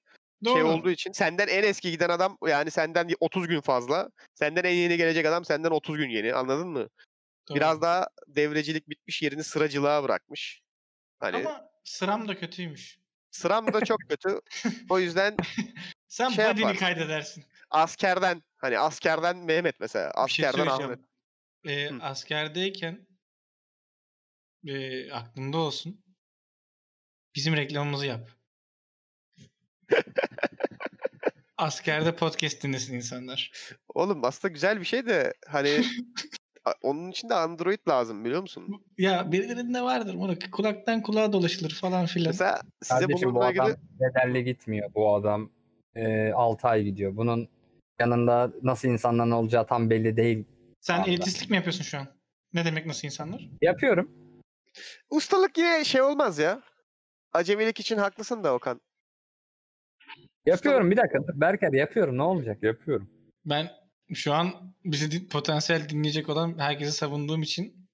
Doğru. 0.46 0.68
olduğu 0.68 0.92
için 0.92 1.12
senden 1.12 1.48
en 1.48 1.64
eski 1.64 1.92
giden 1.92 2.10
adam 2.10 2.38
yani 2.48 2.72
senden 2.72 3.10
30 3.20 3.48
gün 3.48 3.62
fazla. 3.62 4.10
Senden 4.34 4.64
en 4.64 4.74
yeni 4.74 4.98
gelecek 4.98 5.26
adam 5.26 5.46
senden 5.46 5.70
30 5.72 5.98
gün 5.98 6.10
yeni. 6.10 6.34
Anladın 6.34 6.68
mı? 6.68 6.90
Doğru. 7.52 7.56
Biraz 7.56 7.82
daha 7.82 8.08
devrecilik 8.28 8.90
bitmiş 8.90 9.22
yerini 9.22 9.44
sıracılığa 9.44 10.04
bırakmış. 10.04 10.62
Hani 11.20 11.38
Ama 11.38 11.70
sıram 11.84 12.28
da 12.28 12.38
kötüymüş. 12.38 13.00
sıram 13.32 13.74
da 13.74 13.86
çok 13.86 14.00
kötü. 14.10 14.42
O 14.90 15.00
yüzden 15.00 15.38
Sen 16.08 16.30
Şey 16.30 16.46
body'ni 16.46 16.76
kaydedersin. 16.76 17.46
askerden 17.70 18.44
hani 18.58 18.80
askerden 18.80 19.38
Mehmet 19.38 19.80
mesela. 19.80 20.12
Şey 20.28 20.46
Askerden 20.48 20.58
söyleyeceğim. 20.70 21.06
Ahmet. 21.66 21.92
Hı. 22.02 22.04
askerdeyken 22.06 23.08
e, 24.68 25.12
aklında 25.12 25.58
olsun. 25.58 26.04
Bizim 27.36 27.56
reklamımızı 27.56 28.06
yap. 28.06 28.30
Askerde 31.58 32.16
podcast 32.16 32.64
dinlesin 32.64 32.96
insanlar. 32.96 33.52
Oğlum 33.88 34.26
aslında 34.26 34.52
güzel 34.54 34.80
bir 34.80 34.86
şey 34.86 35.06
de 35.06 35.34
hani 35.48 35.84
onun 36.82 37.12
için 37.12 37.30
de 37.30 37.34
Android 37.34 37.80
lazım 37.88 38.26
biliyor 38.26 38.42
musun? 38.42 38.86
Ya 38.98 39.32
birilerinde 39.32 39.82
vardır 39.82 40.16
moruk. 40.16 40.52
Kulaktan 40.52 41.02
kulağa 41.02 41.34
dolaşılır 41.34 41.72
falan 41.72 42.06
filan. 42.06 42.28
Mesela 42.28 42.62
size 42.82 43.00
Kardeşim 43.00 43.30
bu 43.30 43.36
bununla 43.36 43.48
adam 43.48 43.70
ilgili 43.70 43.78
bedelli 44.00 44.44
gitmiyor. 44.44 44.94
Bu 44.96 45.16
adam 45.16 45.50
e, 45.96 46.32
6 46.32 46.68
ay 46.68 46.84
gidiyor. 46.84 47.16
Bunun 47.16 47.48
yanında 48.00 48.52
nasıl 48.64 48.88
insanların 48.88 49.32
olacağı 49.32 49.68
tam 49.68 49.90
belli 49.90 50.18
değil. 50.18 50.46
Sen 50.80 51.04
elitistlik 51.04 51.50
mi 51.50 51.56
yapıyorsun 51.56 51.84
şu 51.84 51.98
an? 51.98 52.08
Ne 52.54 52.66
demek 52.66 52.86
nasıl 52.86 53.08
insanlar? 53.08 53.50
Yapıyorum. 53.62 54.12
ustalık 55.10 55.58
yine 55.58 55.84
şey 55.84 56.02
olmaz 56.02 56.40
ya. 56.40 56.62
Acemilik 57.34 57.80
için 57.80 57.98
haklısın 57.98 58.44
da 58.44 58.54
Okan. 58.54 58.82
Yapıyorum 60.46 60.92
bir 60.92 60.98
dakika. 60.98 61.20
Berker 61.34 61.74
yapıyorum. 61.74 62.18
Ne 62.18 62.24
olacak? 62.24 62.64
Yapıyorum. 62.64 63.10
Ben 63.46 63.70
şu 64.14 64.34
an 64.34 64.74
bizi 64.86 65.12
di- 65.12 65.28
potansiyel 65.28 65.90
dinleyecek 65.90 66.30
olan 66.30 66.60
herkesi 66.60 66.92
savunduğum 66.92 67.42
için 67.42 67.90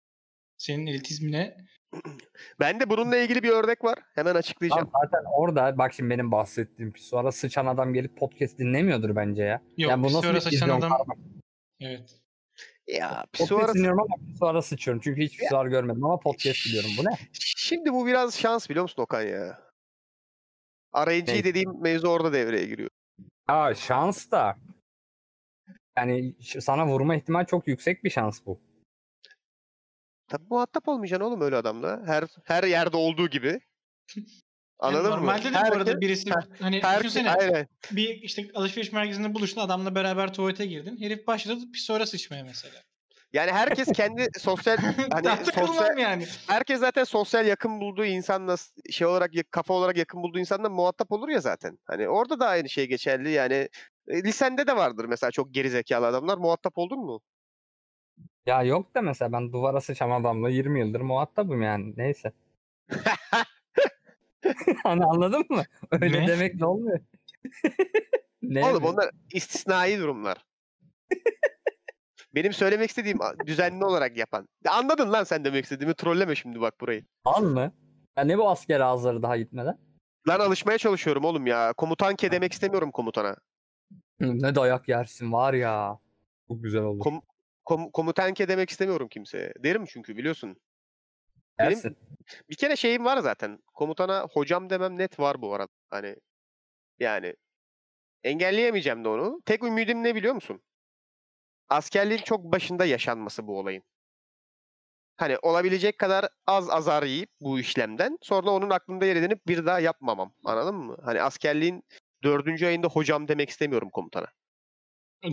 senin 0.58 0.88
elitizmine 0.88 1.58
Ben 2.60 2.80
de 2.80 2.90
bununla 2.90 3.18
ilgili 3.18 3.44
bir 3.44 3.50
örnek 3.50 3.84
var. 3.84 4.00
Hemen 4.16 4.36
açıklayacağım. 4.36 4.86
Lan 4.96 5.02
zaten 5.04 5.24
orada 5.34 5.78
bak 5.78 5.94
şimdi 5.94 6.10
benim 6.10 6.32
bahsettiğim 6.32 6.94
sonra 6.98 7.32
sıçan 7.32 7.66
adam 7.66 7.94
gelip 7.94 8.18
podcast 8.18 8.60
dinlemiyordur 8.60 9.16
bence 9.16 9.44
ya. 9.44 9.62
yok 9.78 9.92
yani 9.92 10.04
bu 10.04 10.08
nasıl 10.08 10.24
bir 10.24 10.52
vizyon 10.52 10.70
adam 10.70 10.90
karmak? 10.90 11.18
evet. 11.82 12.20
Ya 12.88 13.10
Podcast 13.10 13.32
pisuara 13.34 13.74
dinliyorum 13.74 14.00
ama 14.00 14.16
sonra 14.40 14.62
sıçıyorum. 14.62 15.02
Çünkü 15.04 15.22
hiç 15.22 15.38
pisuar 15.38 15.66
görmedim 15.66 16.04
ama 16.06 16.20
podcast 16.20 16.66
biliyorum. 16.66 16.90
Bu 16.98 17.04
ne? 17.06 17.18
Şimdi 17.58 17.94
bu 17.94 18.08
biraz 18.08 18.40
şans 18.40 18.70
biliyor 18.70 18.84
musun 18.84 19.02
Okan 19.02 19.22
ya? 19.22 19.60
RNG 20.96 21.28
dediğim 21.44 21.82
mevzu 21.82 22.08
orada 22.08 22.34
devreye 22.34 22.66
giriyor. 22.66 22.90
Aa 23.48 23.74
şans 23.76 24.32
da. 24.32 24.58
Yani 25.98 26.36
sana 26.42 26.88
vurma 26.88 27.16
ihtimal 27.16 27.46
çok 27.46 27.68
yüksek 27.68 28.04
bir 28.04 28.10
şans 28.10 28.46
bu. 28.46 28.60
Tabii 30.28 30.44
muhatap 30.50 30.88
olmayacaksın 30.88 31.26
oğlum 31.26 31.42
öyle 31.42 31.56
adamla. 31.56 32.02
Her 32.06 32.24
her 32.44 32.64
yerde 32.64 32.98
olduğu 32.98 33.28
gibi. 33.30 33.48
Yani 34.16 34.28
Anladın 34.80 35.10
mı? 35.12 35.18
normalde 35.18 35.44
de 35.44 35.54
bu 35.54 35.76
arada 35.76 36.02
birisi 36.02 36.30
hani 36.60 36.82
herkes- 36.84 37.00
düşünsene 37.00 37.32
aynen. 37.32 37.68
bir 37.92 38.10
işte 38.22 38.48
alışveriş 38.56 38.92
merkezinde 38.92 39.34
buluştun 39.34 39.62
adamla 39.62 39.96
beraber 39.96 40.34
tuvalete 40.34 40.66
girdin. 40.66 40.98
Herif 41.02 41.28
başladı 41.28 41.60
bir 41.74 41.78
sonra 41.78 42.06
sıçmaya 42.06 42.44
mesela. 42.44 42.76
Yani 43.34 43.52
herkes 43.52 43.92
kendi 43.92 44.28
sosyal 44.40 44.78
hani 45.12 45.46
sosyal 45.46 45.98
yani. 45.98 46.26
herkes 46.48 46.80
zaten 46.80 47.04
sosyal 47.04 47.46
yakın 47.48 47.82
bulduğu 47.82 48.06
insanla 48.06 48.56
şey 48.92 49.08
olarak 49.08 49.36
ya- 49.36 49.44
kafa 49.52 49.74
olarak 49.74 49.98
yakın 49.98 50.24
bulduğu 50.24 50.40
insanla 50.40 50.70
muhatap 50.70 51.12
olur 51.12 51.30
ya 51.30 51.40
zaten. 51.40 51.78
Hani 51.86 52.10
orada 52.10 52.40
da 52.40 52.48
aynı 52.48 52.70
şey 52.70 52.88
geçerli. 52.88 53.32
Yani 53.32 53.70
e, 54.08 54.24
lisende 54.24 54.68
de 54.68 54.76
vardır 54.76 55.06
mesela 55.06 55.32
çok 55.32 55.54
geri 55.54 55.70
zekalı 55.70 56.08
adamlar. 56.08 56.38
Muhatap 56.38 56.78
oldun 56.78 57.00
mu? 57.00 57.22
Ya 58.46 58.64
yok 58.64 58.96
da 58.96 59.02
mesela 59.02 59.32
ben 59.32 59.52
duvara 59.54 59.82
sıçan 59.82 60.10
adamla 60.12 60.50
20 60.50 60.80
yıldır 60.80 61.02
muhatabım 61.02 61.62
yani. 61.62 61.94
Neyse. 61.98 62.32
hani 64.84 65.06
anladın 65.06 65.46
mı? 65.50 65.64
Öyle 66.02 66.22
Ne? 66.22 66.28
demek 66.28 66.56
ne 66.56 66.66
olmuyor? 66.66 67.00
ne 68.42 68.66
Oğlum 68.66 68.82
mi? 68.84 68.88
onlar 68.90 69.10
istisnai 69.34 70.00
durumlar. 70.00 70.46
Benim 72.36 72.54
söylemek 72.54 72.90
istediğim 72.90 73.22
a- 73.22 73.34
düzenli 73.46 73.86
olarak 73.86 74.18
yapan. 74.18 74.48
Ya 74.66 74.72
anladın 74.74 75.14
lan 75.14 75.24
sen 75.24 75.46
demek 75.46 75.64
istediğimi. 75.64 75.94
Trolleme 75.94 76.36
şimdi 76.36 76.62
bak 76.62 76.80
burayı. 76.82 77.06
Al 77.26 77.44
mı? 77.44 77.72
Ya 78.18 78.24
ne 78.24 78.38
bu 78.38 78.50
asker 78.50 78.80
ağızları 78.80 79.24
daha 79.24 79.38
gitmeden? 79.38 79.78
Lan 80.28 80.40
alışmaya 80.40 80.78
çalışıyorum 80.78 81.24
oğlum 81.26 81.48
ya. 81.48 81.74
Komutan 81.74 82.16
ke 82.16 82.32
demek 82.32 82.54
istemiyorum 82.54 82.92
komutana. 82.92 83.36
Ne 84.20 84.56
dayak 84.56 84.88
yersin 84.88 85.34
var 85.34 85.54
ya. 85.54 86.00
Çok 86.48 86.64
güzel 86.64 86.82
olur. 86.82 87.00
Kom- 87.00 87.22
kom- 87.66 87.92
komutan 87.92 88.34
ke 88.34 88.48
demek 88.48 88.70
istemiyorum 88.70 89.08
kimseye. 89.08 89.54
Derim 89.60 89.86
çünkü 89.86 90.18
biliyorsun. 90.18 90.58
benim-. 91.60 91.96
Bir 92.50 92.56
kere 92.56 92.76
şeyim 92.76 93.06
var 93.06 93.18
zaten. 93.18 93.60
Komutana 93.74 94.28
hocam 94.32 94.70
demem 94.70 94.98
net 94.98 95.20
var 95.20 95.42
bu 95.42 95.54
arada. 95.54 95.72
Hani 95.90 96.16
yani 97.00 97.36
engelleyemeyeceğim 98.24 99.04
de 99.04 99.10
onu. 99.10 99.42
Tek 99.46 99.64
ümidim 99.64 100.04
ne 100.04 100.16
biliyor 100.16 100.34
musun? 100.34 100.62
Askerliğin 101.70 102.22
çok 102.22 102.44
başında 102.44 102.86
yaşanması 102.86 103.48
bu 103.48 103.60
olayın. 103.60 103.84
Hani 105.18 105.38
olabilecek 105.42 105.98
kadar 105.98 106.30
az 106.48 106.70
azar 106.70 107.04
yiyip 107.04 107.30
bu 107.42 107.60
işlemden 107.60 108.18
sonra 108.22 108.50
onun 108.50 108.70
aklında 108.70 109.06
yer 109.06 109.16
edinip 109.16 109.48
bir 109.48 109.66
daha 109.66 109.80
yapmamam. 109.80 110.34
Anladın 110.44 110.76
mı? 110.76 110.98
Hani 111.04 111.22
askerliğin 111.22 111.84
dördüncü 112.24 112.66
ayında 112.66 112.88
hocam 112.88 113.28
demek 113.28 113.50
istemiyorum 113.50 113.90
komutana. 113.90 114.28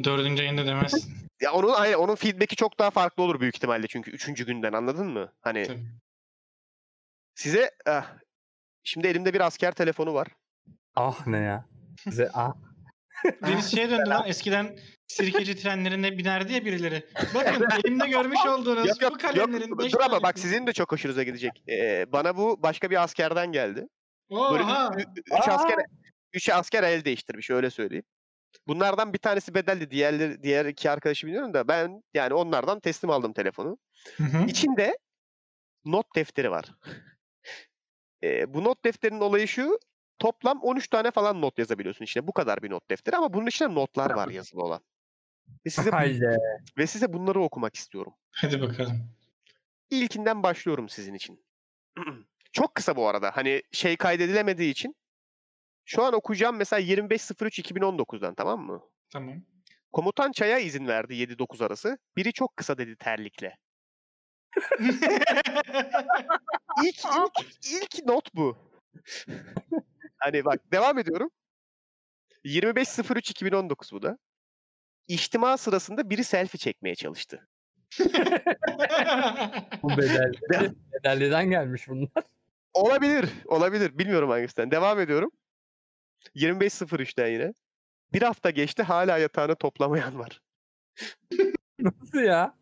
Dördüncü 0.05 0.43
ayında 0.43 0.67
demez. 0.67 1.09
Ya 1.41 1.53
onun 1.53 1.73
aynen 1.73 1.95
onun 1.99 2.15
feedback'i 2.15 2.57
çok 2.57 2.79
daha 2.79 2.91
farklı 2.91 3.23
olur 3.23 3.41
büyük 3.41 3.57
ihtimalle 3.57 3.87
çünkü 3.87 4.11
üçüncü 4.11 4.47
günden 4.47 4.73
anladın 4.73 5.07
mı? 5.07 5.33
Hani 5.41 5.67
Tabii. 5.67 5.85
size 7.35 7.71
ah, 7.87 8.07
şimdi 8.85 9.07
elimde 9.07 9.35
bir 9.35 9.41
asker 9.41 9.73
telefonu 9.73 10.15
var. 10.15 10.29
Ah 10.97 11.27
ne 11.27 11.39
ya. 11.39 11.65
Size 12.05 12.31
ah. 12.35 12.55
Deniz 13.47 13.71
şeye 13.71 13.91
döndü 13.91 14.11
lan 14.11 14.23
eskiden 14.29 14.79
sirkeci 15.07 15.57
trenlerine 15.57 16.19
binerdi 16.19 16.53
ya 16.53 16.65
birileri. 16.65 17.07
Bakın 17.35 17.67
elimde 17.85 18.09
görmüş 18.09 18.47
olduğunuz 18.47 18.87
Yok 18.89 18.97
bu 19.01 19.05
yok 19.05 19.21
kalemlerin 19.21 19.69
yok. 19.69 19.79
beş 19.79 19.93
Dur 19.93 20.01
ama 20.01 20.13
bak 20.17 20.23
tanesi. 20.23 20.41
sizin 20.43 20.67
de 20.67 20.73
çok 20.73 20.93
hoşunuza 20.93 21.23
gidecek. 21.23 21.63
Ee, 21.69 22.07
bana 22.13 22.37
bu 22.37 22.63
başka 22.63 22.91
bir 22.91 23.03
askerden 23.03 23.53
geldi. 23.53 23.89
Böyle 24.31 24.63
Oha! 24.65 24.91
üç 25.17 25.49
Aa! 25.49 25.53
asker 25.53 25.77
üç 26.35 26.49
asker 26.49 26.83
el 26.83 27.05
değiştirmiş 27.05 27.51
öyle 27.51 27.71
söyleyeyim. 27.71 28.05
Bunlardan 28.67 29.13
bir 29.13 29.19
tanesi 29.19 29.55
bedelli, 29.55 29.91
diğerleri 29.91 30.43
diğer 30.43 30.67
iki 30.67 30.91
arkadaşı 30.91 31.27
bilmiyorum 31.27 31.55
da 31.55 31.69
ben 31.69 32.03
yani 32.15 32.35
onlardan 32.35 32.81
teslim 32.81 33.11
aldım 33.11 33.33
telefonu. 33.33 33.79
Hı 34.17 34.25
hı. 34.25 34.47
İçinde 34.47 34.99
not 35.85 36.17
defteri 36.17 36.51
var. 36.51 36.65
Ee, 38.25 38.55
bu 38.55 38.65
not 38.65 38.85
defterinin 38.85 39.21
olayı 39.21 39.49
şu. 39.49 39.79
Toplam 40.19 40.61
13 40.63 40.89
tane 40.89 41.11
falan 41.11 41.41
not 41.41 41.59
yazabiliyorsun 41.59 42.05
içine. 42.05 42.27
Bu 42.27 42.33
kadar 42.33 42.63
bir 42.63 42.71
not 42.71 42.91
defteri 42.91 43.17
ama 43.17 43.33
bunun 43.33 43.47
içinde 43.47 43.75
notlar 43.75 44.11
var 44.11 44.29
yazılı 44.29 44.63
olan. 44.63 44.81
Ve 45.67 45.71
size, 45.71 45.91
Haydi. 45.91 46.37
ve 46.79 46.87
size 46.87 47.13
bunları 47.13 47.41
okumak 47.41 47.77
istiyorum. 47.77 48.15
Hadi 48.33 48.61
bakalım. 48.61 49.11
İlkinden 49.91 50.43
başlıyorum 50.43 50.89
sizin 50.89 51.15
için. 51.15 51.45
Çok 52.53 52.75
kısa 52.75 52.97
bu 52.97 53.09
arada. 53.09 53.31
Hani 53.35 53.63
şey 53.73 53.97
kaydedilemediği 53.97 54.71
için. 54.71 54.97
Şu 55.85 56.03
an 56.05 56.15
okuyacağım 56.15 56.57
mesela 56.57 56.81
25.03.2019'dan 56.81 58.35
tamam 58.35 58.61
mı? 58.61 58.83
Tamam. 59.11 59.35
Komutan 59.93 60.33
çaya 60.33 60.59
izin 60.59 60.87
verdi 60.87 61.15
7-9 61.15 61.65
arası. 61.65 61.99
Biri 62.17 62.33
çok 62.33 62.57
kısa 62.57 62.79
dedi 62.79 62.97
terlikle. 62.97 63.57
İlk, 64.81 65.05
ilk, 66.85 67.03
ilk 67.73 68.07
not 68.07 68.35
bu. 68.35 68.59
hani 70.19 70.45
bak 70.45 70.73
devam 70.73 70.99
ediyorum. 70.99 71.31
25.03.2019 72.45 73.93
bu 73.93 74.03
da. 74.03 74.19
İçtima 75.09 75.57
sırasında 75.57 76.11
biri 76.11 76.25
selfie 76.25 76.59
çekmeye 76.59 76.95
çalıştı. 76.95 77.49
Bu 79.83 79.89
bedelli. 79.91 80.73
Bedelliden 80.93 81.51
gelmiş 81.51 81.89
bunlar. 81.89 82.25
Olabilir, 82.75 83.29
olabilir. 83.47 83.99
Bilmiyorum 83.99 84.31
hangisinden. 84.31 84.71
Devam 84.71 85.01
ediyorum. 85.01 85.31
25.03'ten 86.35 87.29
yine. 87.29 87.53
Bir 88.13 88.23
hafta 88.23 88.51
geçti 88.51 88.83
hala 88.83 89.19
yatağını 89.19 89.57
toplamayan 89.57 90.19
var. 90.19 90.41
Nasıl 91.79 92.19
ya? 92.21 92.59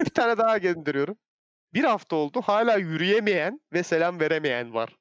Bir 0.00 0.10
tane 0.10 0.38
daha 0.38 0.58
gönderiyorum. 0.58 1.18
Bir 1.74 1.84
hafta 1.84 2.16
oldu 2.16 2.42
hala 2.42 2.76
yürüyemeyen 2.76 3.60
ve 3.72 3.82
selam 3.82 4.20
veremeyen 4.20 4.74
var. 4.74 4.96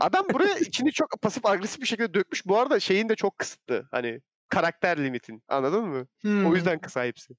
Adam 0.00 0.32
buraya 0.32 0.58
içini 0.58 0.92
çok 0.92 1.22
pasif 1.22 1.46
agresif 1.46 1.80
bir 1.80 1.86
şekilde 1.86 2.14
dökmüş. 2.14 2.46
Bu 2.46 2.58
arada 2.58 2.80
şeyin 2.80 3.08
de 3.08 3.14
çok 3.16 3.38
kısıtlı. 3.38 3.88
Hani 3.90 4.20
karakter 4.48 4.98
limitin. 5.04 5.42
Anladın 5.48 5.84
mı? 5.84 6.06
O 6.42 6.54
Hmm, 6.54 6.54
yüzden 6.54 6.78
kısa 6.80 7.04
hepsi. 7.04 7.34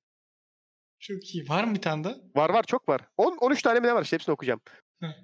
Çok 0.99 1.36
iyi. 1.36 1.49
Var 1.49 1.63
mı 1.63 1.75
bir 1.75 1.82
tane 1.82 2.03
daha? 2.03 2.15
Var 2.36 2.49
var 2.49 2.63
çok 2.63 2.89
var. 2.89 3.01
10 3.17 3.38
13 3.38 3.61
tane 3.61 3.80
mi 3.80 3.88
ne 3.88 3.95
var 3.95 4.03
işte 4.03 4.15
hepsini 4.15 4.34
okuyacağım. 4.34 4.61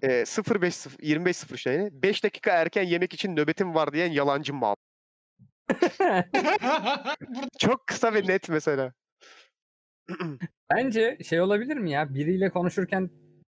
Ee, 0.04 0.24
05 0.62 0.76
0 0.76 1.04
25 1.04 1.38
0 1.38 1.56
işte. 1.56 1.90
5 1.92 2.24
dakika 2.24 2.52
erken 2.52 2.84
yemek 2.84 3.14
için 3.14 3.36
nöbetim 3.36 3.76
var 3.76 3.94
diyen 3.94 4.12
yalancı 4.12 4.54
mal. 4.54 4.76
Çok 7.60 7.88
kısa 7.88 8.14
ve 8.14 8.28
net 8.28 8.50
mesela. 8.50 8.94
Bence 10.76 11.18
şey 11.30 11.42
olabilir 11.42 11.78
mi 11.78 11.92
ya? 11.92 12.14
Biriyle 12.14 12.50
konuşurken 12.50 13.10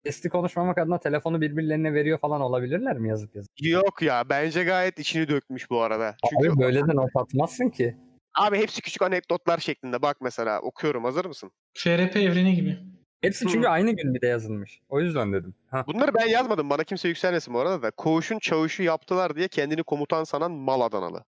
sesli 0.06 0.28
konuşmamak 0.28 0.78
adına 0.78 1.00
telefonu 1.00 1.40
birbirlerine 1.40 1.94
veriyor 1.94 2.18
falan 2.18 2.40
olabilirler 2.40 2.98
mi 2.98 3.08
yazık 3.08 3.34
yazık. 3.34 3.50
Yok 3.60 4.02
ya 4.02 4.24
bence 4.28 4.64
gayet 4.64 4.98
içini 4.98 5.28
dökmüş 5.28 5.70
bu 5.70 5.80
arada. 5.80 6.16
Çünkü 6.30 6.50
Abi 6.50 6.60
böyle 6.60 6.80
de 6.80 6.96
not 6.96 7.10
atmazsın 7.16 7.70
ki. 7.70 7.96
abi 8.34 8.58
hepsi 8.58 8.82
küçük 8.82 9.02
anekdotlar 9.02 9.58
şeklinde. 9.58 10.02
Bak 10.02 10.16
mesela 10.20 10.60
okuyorum 10.60 11.04
hazır 11.04 11.24
mısın? 11.24 11.50
FRP 11.78 12.16
evreni 12.16 12.54
gibi. 12.54 12.78
Hepsi 13.20 13.46
çünkü 13.48 13.68
aynı 13.68 13.92
gün 13.92 14.14
bir 14.14 14.20
de 14.20 14.26
yazılmış. 14.26 14.80
O 14.88 15.00
yüzden 15.00 15.32
dedim. 15.32 15.54
Ha. 15.70 15.84
Bunları 15.86 16.14
ben 16.14 16.26
yazmadım. 16.26 16.70
Bana 16.70 16.84
kimse 16.84 17.08
yükselmesin 17.08 17.54
bu 17.54 17.58
arada 17.60 17.82
da. 17.82 17.90
Koğuşun 17.90 18.38
çavuşu 18.38 18.82
yaptılar 18.82 19.36
diye 19.36 19.48
kendini 19.48 19.82
komutan 19.82 20.24
sanan 20.24 20.50
mal 20.52 20.80
Adanalı. 20.80 21.24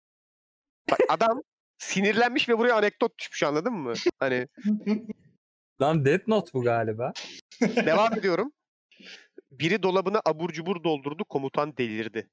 Bak 0.91 0.99
adam 1.09 1.43
sinirlenmiş 1.79 2.49
ve 2.49 2.59
buraya 2.59 2.75
anekdot 2.77 3.19
düşmüş 3.19 3.43
anladın 3.43 3.73
mı? 3.73 3.93
Hani 4.19 4.47
Lan 5.81 6.05
Death 6.05 6.29
Note 6.29 6.51
bu 6.55 6.63
galiba. 6.63 7.13
devam 7.61 8.15
ediyorum. 8.19 8.53
Biri 9.51 9.83
dolabına 9.83 10.21
abur 10.25 10.51
cubur 10.51 10.85
doldurdu 10.85 11.25
komutan 11.25 11.77
delirdi. 11.77 12.31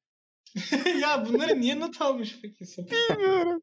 ya 1.02 1.26
bunları 1.30 1.62
niye 1.62 1.80
not 1.80 2.02
almış 2.02 2.40
peki 2.42 2.66
sen? 2.66 2.86
Bilmiyorum. 3.10 3.62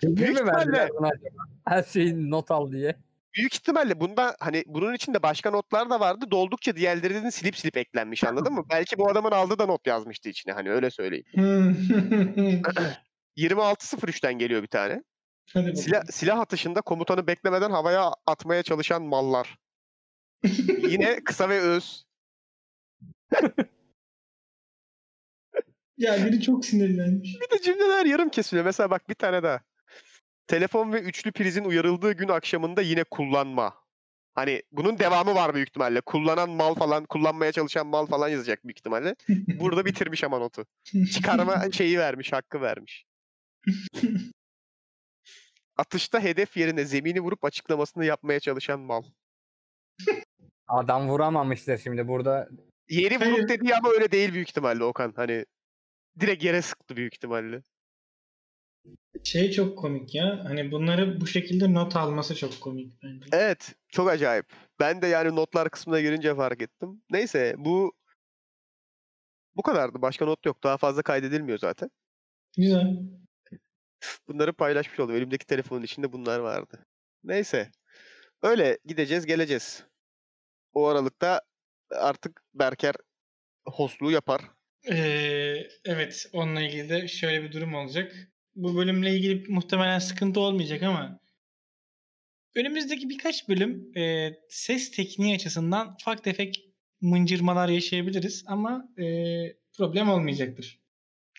Kim 0.00 0.16
Büyük 0.16 0.30
mi 0.30 0.34
ihtimalle- 0.34 0.56
verdiler 0.56 0.88
buna 0.98 1.08
acaba? 1.08 1.42
Her 1.64 1.82
şeyi 1.82 2.30
not 2.30 2.50
al 2.50 2.72
diye. 2.72 2.96
Büyük 3.36 3.54
ihtimalle 3.54 4.00
bunda 4.00 4.36
hani 4.40 4.64
bunun 4.66 4.94
içinde 4.94 5.22
başka 5.22 5.50
notlar 5.50 5.90
da 5.90 6.00
vardı. 6.00 6.26
Doldukça 6.30 6.76
diğerlerinin 6.76 7.30
silip 7.30 7.56
silip 7.56 7.76
eklenmiş 7.76 8.24
anladın 8.24 8.52
mı? 8.52 8.64
Belki 8.70 8.98
bu 8.98 9.10
adamın 9.10 9.30
aldığı 9.30 9.58
da 9.58 9.66
not 9.66 9.86
yazmıştı 9.86 10.28
içine 10.28 10.54
hani 10.54 10.70
öyle 10.70 10.90
söyleyeyim. 10.90 11.26
Hmm. 11.34 11.70
26.03'ten 13.36 14.34
geliyor 14.38 14.62
bir 14.62 14.68
tane. 14.68 15.02
Silah, 15.74 16.02
silah 16.10 16.38
atışında 16.40 16.80
komutanı 16.80 17.26
beklemeden 17.26 17.70
havaya 17.70 18.12
atmaya 18.26 18.62
çalışan 18.62 19.02
mallar. 19.02 19.58
Yine 20.88 21.20
kısa 21.24 21.48
ve 21.48 21.60
öz. 21.60 22.04
Ya 25.98 26.26
biri 26.26 26.40
çok 26.40 26.64
sinirlenmiş. 26.64 27.36
Bir 27.40 27.58
de 27.58 27.62
cümleler 27.62 28.06
yarım 28.06 28.28
kesiliyor. 28.28 28.64
Mesela 28.64 28.90
bak 28.90 29.08
bir 29.08 29.14
tane 29.14 29.42
daha. 29.42 29.60
Telefon 30.46 30.92
ve 30.92 31.00
üçlü 31.00 31.32
prizin 31.32 31.64
uyarıldığı 31.64 32.12
gün 32.12 32.28
akşamında 32.28 32.82
yine 32.82 33.04
kullanma. 33.04 33.74
Hani 34.34 34.62
bunun 34.72 34.98
devamı 34.98 35.34
var 35.34 35.54
büyük 35.54 35.68
ihtimalle. 35.68 36.00
Kullanan 36.00 36.50
mal 36.50 36.74
falan, 36.74 37.04
kullanmaya 37.04 37.52
çalışan 37.52 37.86
mal 37.86 38.06
falan 38.06 38.28
yazacak 38.28 38.64
büyük 38.64 38.78
ihtimalle. 38.78 39.14
Burada 39.28 39.84
bitirmiş 39.84 40.24
ama 40.24 40.38
notu. 40.38 40.66
Çıkarma 41.12 41.70
şeyi 41.72 41.98
vermiş, 41.98 42.32
hakkı 42.32 42.60
vermiş. 42.60 43.04
Atışta 45.76 46.20
hedef 46.20 46.56
yerine 46.56 46.84
zemini 46.84 47.20
vurup 47.20 47.44
açıklamasını 47.44 48.04
yapmaya 48.04 48.40
çalışan 48.40 48.80
mal. 48.80 49.02
Adam 50.68 51.08
vuramamıştır 51.08 51.78
şimdi 51.78 52.08
burada. 52.08 52.48
Yeri 52.88 53.20
vurup 53.20 53.48
dediği 53.48 53.74
ama 53.74 53.90
öyle 53.90 54.12
değil 54.12 54.32
büyük 54.32 54.48
ihtimalle 54.48 54.84
Okan. 54.84 55.12
Hani 55.16 55.44
direkt 56.20 56.44
yere 56.44 56.62
sıktı 56.62 56.96
büyük 56.96 57.14
ihtimalle. 57.14 57.62
Şey 59.24 59.50
çok 59.50 59.78
komik 59.78 60.14
ya. 60.14 60.44
Hani 60.44 60.72
bunları 60.72 61.20
bu 61.20 61.26
şekilde 61.26 61.74
not 61.74 61.96
alması 61.96 62.34
çok 62.34 62.60
komik 62.60 63.02
bence. 63.02 63.26
Evet, 63.32 63.74
çok 63.88 64.08
acayip. 64.08 64.46
Ben 64.80 65.02
de 65.02 65.06
yani 65.06 65.36
notlar 65.36 65.70
kısmına 65.70 66.00
girince 66.00 66.34
fark 66.34 66.62
ettim. 66.62 67.02
Neyse 67.10 67.54
bu 67.58 67.92
bu 69.56 69.62
kadardı. 69.62 70.02
Başka 70.02 70.24
not 70.24 70.46
yok. 70.46 70.62
Daha 70.64 70.76
fazla 70.76 71.02
kaydedilmiyor 71.02 71.58
zaten. 71.58 71.90
Güzel. 72.56 72.96
Bunları 74.28 74.52
paylaşmış 74.52 75.00
oldum. 75.00 75.16
Elimdeki 75.16 75.46
telefonun 75.46 75.82
içinde 75.82 76.12
bunlar 76.12 76.38
vardı. 76.38 76.86
Neyse. 77.24 77.70
Öyle 78.42 78.78
gideceğiz, 78.84 79.26
geleceğiz. 79.26 79.84
O 80.72 80.86
aralıkta 80.86 81.40
artık 81.90 82.42
Berker 82.54 82.94
hostluğu 83.66 84.10
yapar. 84.10 84.40
Ee, 84.90 85.56
evet, 85.84 86.26
onunla 86.32 86.62
ilgili 86.62 86.88
de 86.88 87.08
şöyle 87.08 87.42
bir 87.42 87.52
durum 87.52 87.74
olacak. 87.74 88.12
Bu 88.56 88.76
bölümle 88.76 89.16
ilgili 89.16 89.48
muhtemelen 89.52 89.98
sıkıntı 89.98 90.40
olmayacak 90.40 90.82
ama 90.82 91.20
önümüzdeki 92.54 93.08
birkaç 93.08 93.48
bölüm 93.48 93.98
e, 93.98 94.30
ses 94.48 94.90
tekniği 94.90 95.34
açısından 95.34 95.96
ufak 96.00 96.24
tefek 96.24 96.70
mıncırmalar 97.00 97.68
yaşayabiliriz 97.68 98.44
ama 98.46 98.88
e, 98.98 99.04
problem 99.76 100.08
olmayacaktır. 100.08 100.80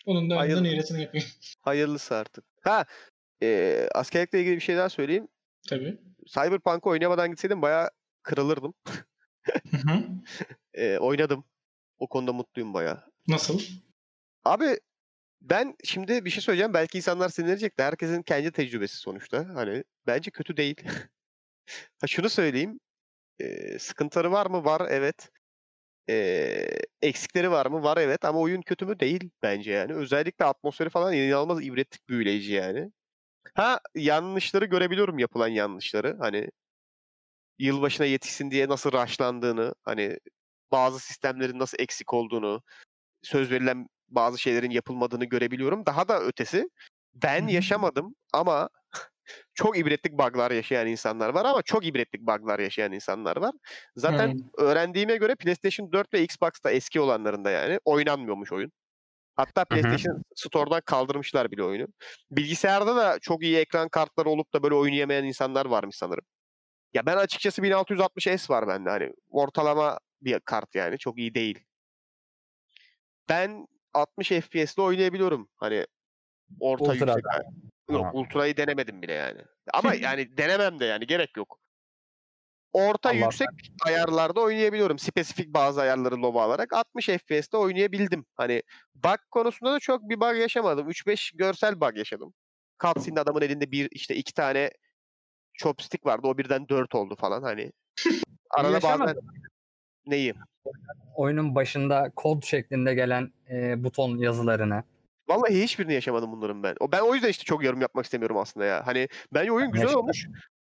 Onun 0.06 0.30
da 0.30 0.36
Hayırlı. 0.36 0.62
uyarısını 0.62 1.00
yapayım. 1.00 1.26
Hayırlısı 1.62 2.14
artık. 2.16 2.44
Ha, 2.62 2.84
eee 3.42 3.88
askerlikle 3.94 4.40
ilgili 4.40 4.56
bir 4.56 4.60
şey 4.60 4.76
daha 4.76 4.88
söyleyeyim. 4.88 5.28
Tabii. 5.68 5.98
Cyberpunk'ı 6.26 6.90
oynamadan 6.90 7.30
gitseydim 7.30 7.62
bayağı 7.62 7.90
kırılırdım. 8.22 8.74
Hı 9.70 9.76
hı. 9.76 10.04
Eee, 10.76 10.98
oynadım. 10.98 11.44
O 11.98 12.06
konuda 12.08 12.32
mutluyum 12.32 12.74
bayağı. 12.74 13.04
Nasıl? 13.28 13.60
Abi 14.44 14.78
ben 15.40 15.74
şimdi 15.84 16.24
bir 16.24 16.30
şey 16.30 16.42
söyleyeceğim. 16.42 16.74
Belki 16.74 16.98
insanlar 16.98 17.28
sinirlenecek 17.28 17.78
de 17.78 17.82
herkesin 17.82 18.22
kendi 18.22 18.52
tecrübesi 18.52 18.96
sonuçta. 18.96 19.46
Hani 19.54 19.84
bence 20.06 20.30
kötü 20.30 20.56
değil. 20.56 20.76
ha 22.00 22.06
şunu 22.06 22.28
söyleyeyim. 22.30 22.80
eee, 23.40 23.78
sıkıntıları 23.80 24.32
var 24.32 24.46
mı? 24.46 24.64
Var 24.64 24.88
evet. 24.90 25.30
Eee, 26.08 26.80
eksikleri 27.02 27.50
var 27.50 27.66
mı? 27.66 27.82
Var 27.82 27.96
evet. 27.98 28.24
Ama 28.24 28.40
oyun 28.40 28.62
kötü 28.62 28.86
mü? 28.86 29.00
Değil 29.00 29.30
bence 29.42 29.72
yani. 29.72 29.94
Özellikle 29.94 30.44
atmosferi 30.44 30.90
falan 30.90 31.14
inanılmaz 31.14 31.64
ibretlik 31.66 32.08
büyüleyici 32.08 32.52
yani. 32.52 32.90
Ha 33.54 33.80
yanlışları 33.94 34.64
görebiliyorum 34.64 35.18
yapılan 35.18 35.48
yanlışları. 35.48 36.16
Hani 36.20 36.50
yılbaşına 37.58 38.06
yetişsin 38.06 38.50
diye 38.50 38.68
nasıl 38.68 38.92
rushlandığını, 38.92 39.74
hani 39.82 40.18
bazı 40.72 41.00
sistemlerin 41.00 41.58
nasıl 41.58 41.78
eksik 41.80 42.14
olduğunu, 42.14 42.62
söz 43.22 43.50
verilen 43.50 43.88
bazı 44.08 44.38
şeylerin 44.38 44.70
yapılmadığını 44.70 45.24
görebiliyorum. 45.24 45.86
Daha 45.86 46.08
da 46.08 46.20
ötesi 46.20 46.68
ben 47.14 47.46
yaşamadım 47.46 48.14
ama 48.32 48.68
çok 49.54 49.78
ibretlik 49.78 50.12
bug'lar 50.12 50.50
yaşayan 50.50 50.86
insanlar 50.86 51.28
var 51.30 51.44
ama 51.44 51.62
çok 51.62 51.86
ibretlik 51.86 52.22
bug'lar 52.22 52.58
yaşayan 52.58 52.92
insanlar 52.92 53.36
var. 53.36 53.52
Zaten 53.96 54.28
Hmm. 54.32 54.40
öğrendiğime 54.58 55.16
göre 55.16 55.34
PlayStation 55.34 55.92
4 55.92 56.14
ve 56.14 56.22
Xbox'ta 56.22 56.70
eski 56.70 57.00
olanlarında 57.00 57.50
yani 57.50 57.78
oynanmıyormuş 57.84 58.52
oyun. 58.52 58.72
Hatta 59.36 59.64
PlayStation 59.64 60.22
Store'dan 60.36 60.80
kaldırmışlar 60.86 61.50
bile 61.50 61.62
oyunu. 61.64 61.86
Bilgisayarda 62.30 62.96
da 62.96 63.18
çok 63.22 63.42
iyi 63.42 63.56
ekran 63.56 63.88
kartları 63.88 64.28
olup 64.30 64.54
da 64.54 64.62
böyle 64.62 64.74
oynayamayan 64.74 65.24
insanlar 65.24 65.66
varmış 65.66 65.96
sanırım. 65.96 66.24
Ya 66.94 67.06
ben 67.06 67.16
açıkçası 67.16 67.62
1660S 67.62 68.50
var 68.54 68.68
bende 68.68 68.90
hani 68.90 69.12
ortalama 69.30 69.98
bir 70.22 70.40
kart 70.40 70.74
yani 70.74 70.98
çok 70.98 71.18
iyi 71.18 71.34
değil. 71.34 71.64
Ben 73.28 73.66
60 73.96 74.28
FPS'le 74.28 74.78
oynayabiliyorum. 74.78 75.48
Hani 75.56 75.86
orta 76.60 76.84
Ultra'da. 76.84 77.12
yüksek. 77.12 77.26
ay- 77.34 77.44
Yok 77.90 78.14
ultra'yı 78.14 78.56
denemedim 78.56 79.02
bile 79.02 79.12
yani. 79.12 79.40
Ama 79.74 79.94
yani 79.94 80.36
denemem 80.36 80.80
de 80.80 80.84
yani 80.84 81.06
gerek 81.06 81.36
yok. 81.36 81.58
Orta 82.72 83.08
Allah 83.10 83.16
yüksek 83.16 83.48
ayarlarda 83.84 84.40
oynayabiliyorum. 84.40 84.98
Spesifik 84.98 85.48
bazı 85.54 85.80
ayarları 85.80 86.22
loba 86.22 86.42
alarak 86.42 86.72
60 86.72 87.06
FPS'te 87.06 87.56
oynayabildim. 87.56 88.26
Hani 88.34 88.62
bug 88.94 89.18
konusunda 89.30 89.72
da 89.72 89.78
çok 89.80 90.02
bir 90.02 90.20
bug 90.20 90.36
yaşamadım. 90.36 90.88
3-5 90.90 91.32
görsel 91.36 91.80
bug 91.80 91.96
yaşadım. 91.96 92.34
Cutscene'de 92.82 93.20
adamın 93.20 93.42
elinde 93.42 93.70
bir 93.72 93.88
işte 93.90 94.14
iki 94.16 94.34
tane 94.34 94.70
chopstick 95.54 96.06
vardı. 96.06 96.26
O 96.26 96.38
birden 96.38 96.68
4 96.68 96.94
oldu 96.94 97.16
falan 97.16 97.42
hani. 97.42 97.72
Arada 98.50 98.82
bazen 98.82 99.16
neyi? 100.06 100.34
Oyunun 101.16 101.54
başında 101.54 102.12
kod 102.16 102.42
şeklinde 102.42 102.94
gelen 102.94 103.32
e, 103.50 103.84
buton 103.84 104.18
yazılarını. 104.18 104.82
Vallahi 105.28 105.62
hiçbirini 105.62 105.94
yaşamadım 105.94 106.32
bunların 106.32 106.62
ben. 106.62 106.74
O 106.80 106.92
ben 106.92 107.00
o 107.00 107.14
yüzden 107.14 107.28
işte 107.28 107.44
çok 107.44 107.64
yorum 107.64 107.80
yapmak 107.80 108.04
istemiyorum 108.04 108.36
aslında 108.36 108.66
ya. 108.66 108.86
Hani 108.86 109.08
bence 109.34 109.52
oyun 109.52 109.70
güzel 109.72 109.84
Yaşadım. 109.84 110.00
olmuş. 110.02 110.26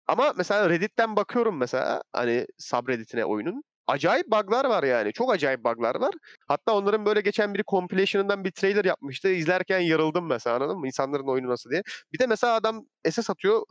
Ama 0.07 0.33
mesela 0.37 0.71
Reddit'ten 0.71 1.17
bakıyorum 1.17 1.57
mesela 1.57 2.03
hani 2.13 2.47
subreddit'ine 2.59 3.25
oyunun. 3.25 3.63
Acayip 3.87 4.27
bug'lar 4.27 4.65
var 4.65 4.83
yani. 4.85 5.13
Çok 5.13 5.33
acayip 5.33 5.65
bug'lar 5.65 5.95
var. 5.95 6.15
Hatta 6.49 6.73
onların 6.75 7.07
böyle 7.07 7.21
geçen 7.21 7.55
biri 7.55 7.63
compilation'ından 7.69 8.45
bir 8.45 8.51
trailer 8.51 8.85
yapmıştı. 8.85 9.29
İzlerken 9.29 9.81
yarıldım 9.81 10.27
mesela 10.27 10.57
anladın 10.57 10.79
mı? 10.79 10.87
İnsanların 10.87 11.29
oyunu 11.29 11.49
nasıl 11.49 11.71
diye. 11.71 11.83
Bir 12.13 12.19
de 12.19 12.27
mesela 12.27 12.55
adam 12.55 12.87
SS 13.11 13.31
atıyor. 13.31 13.63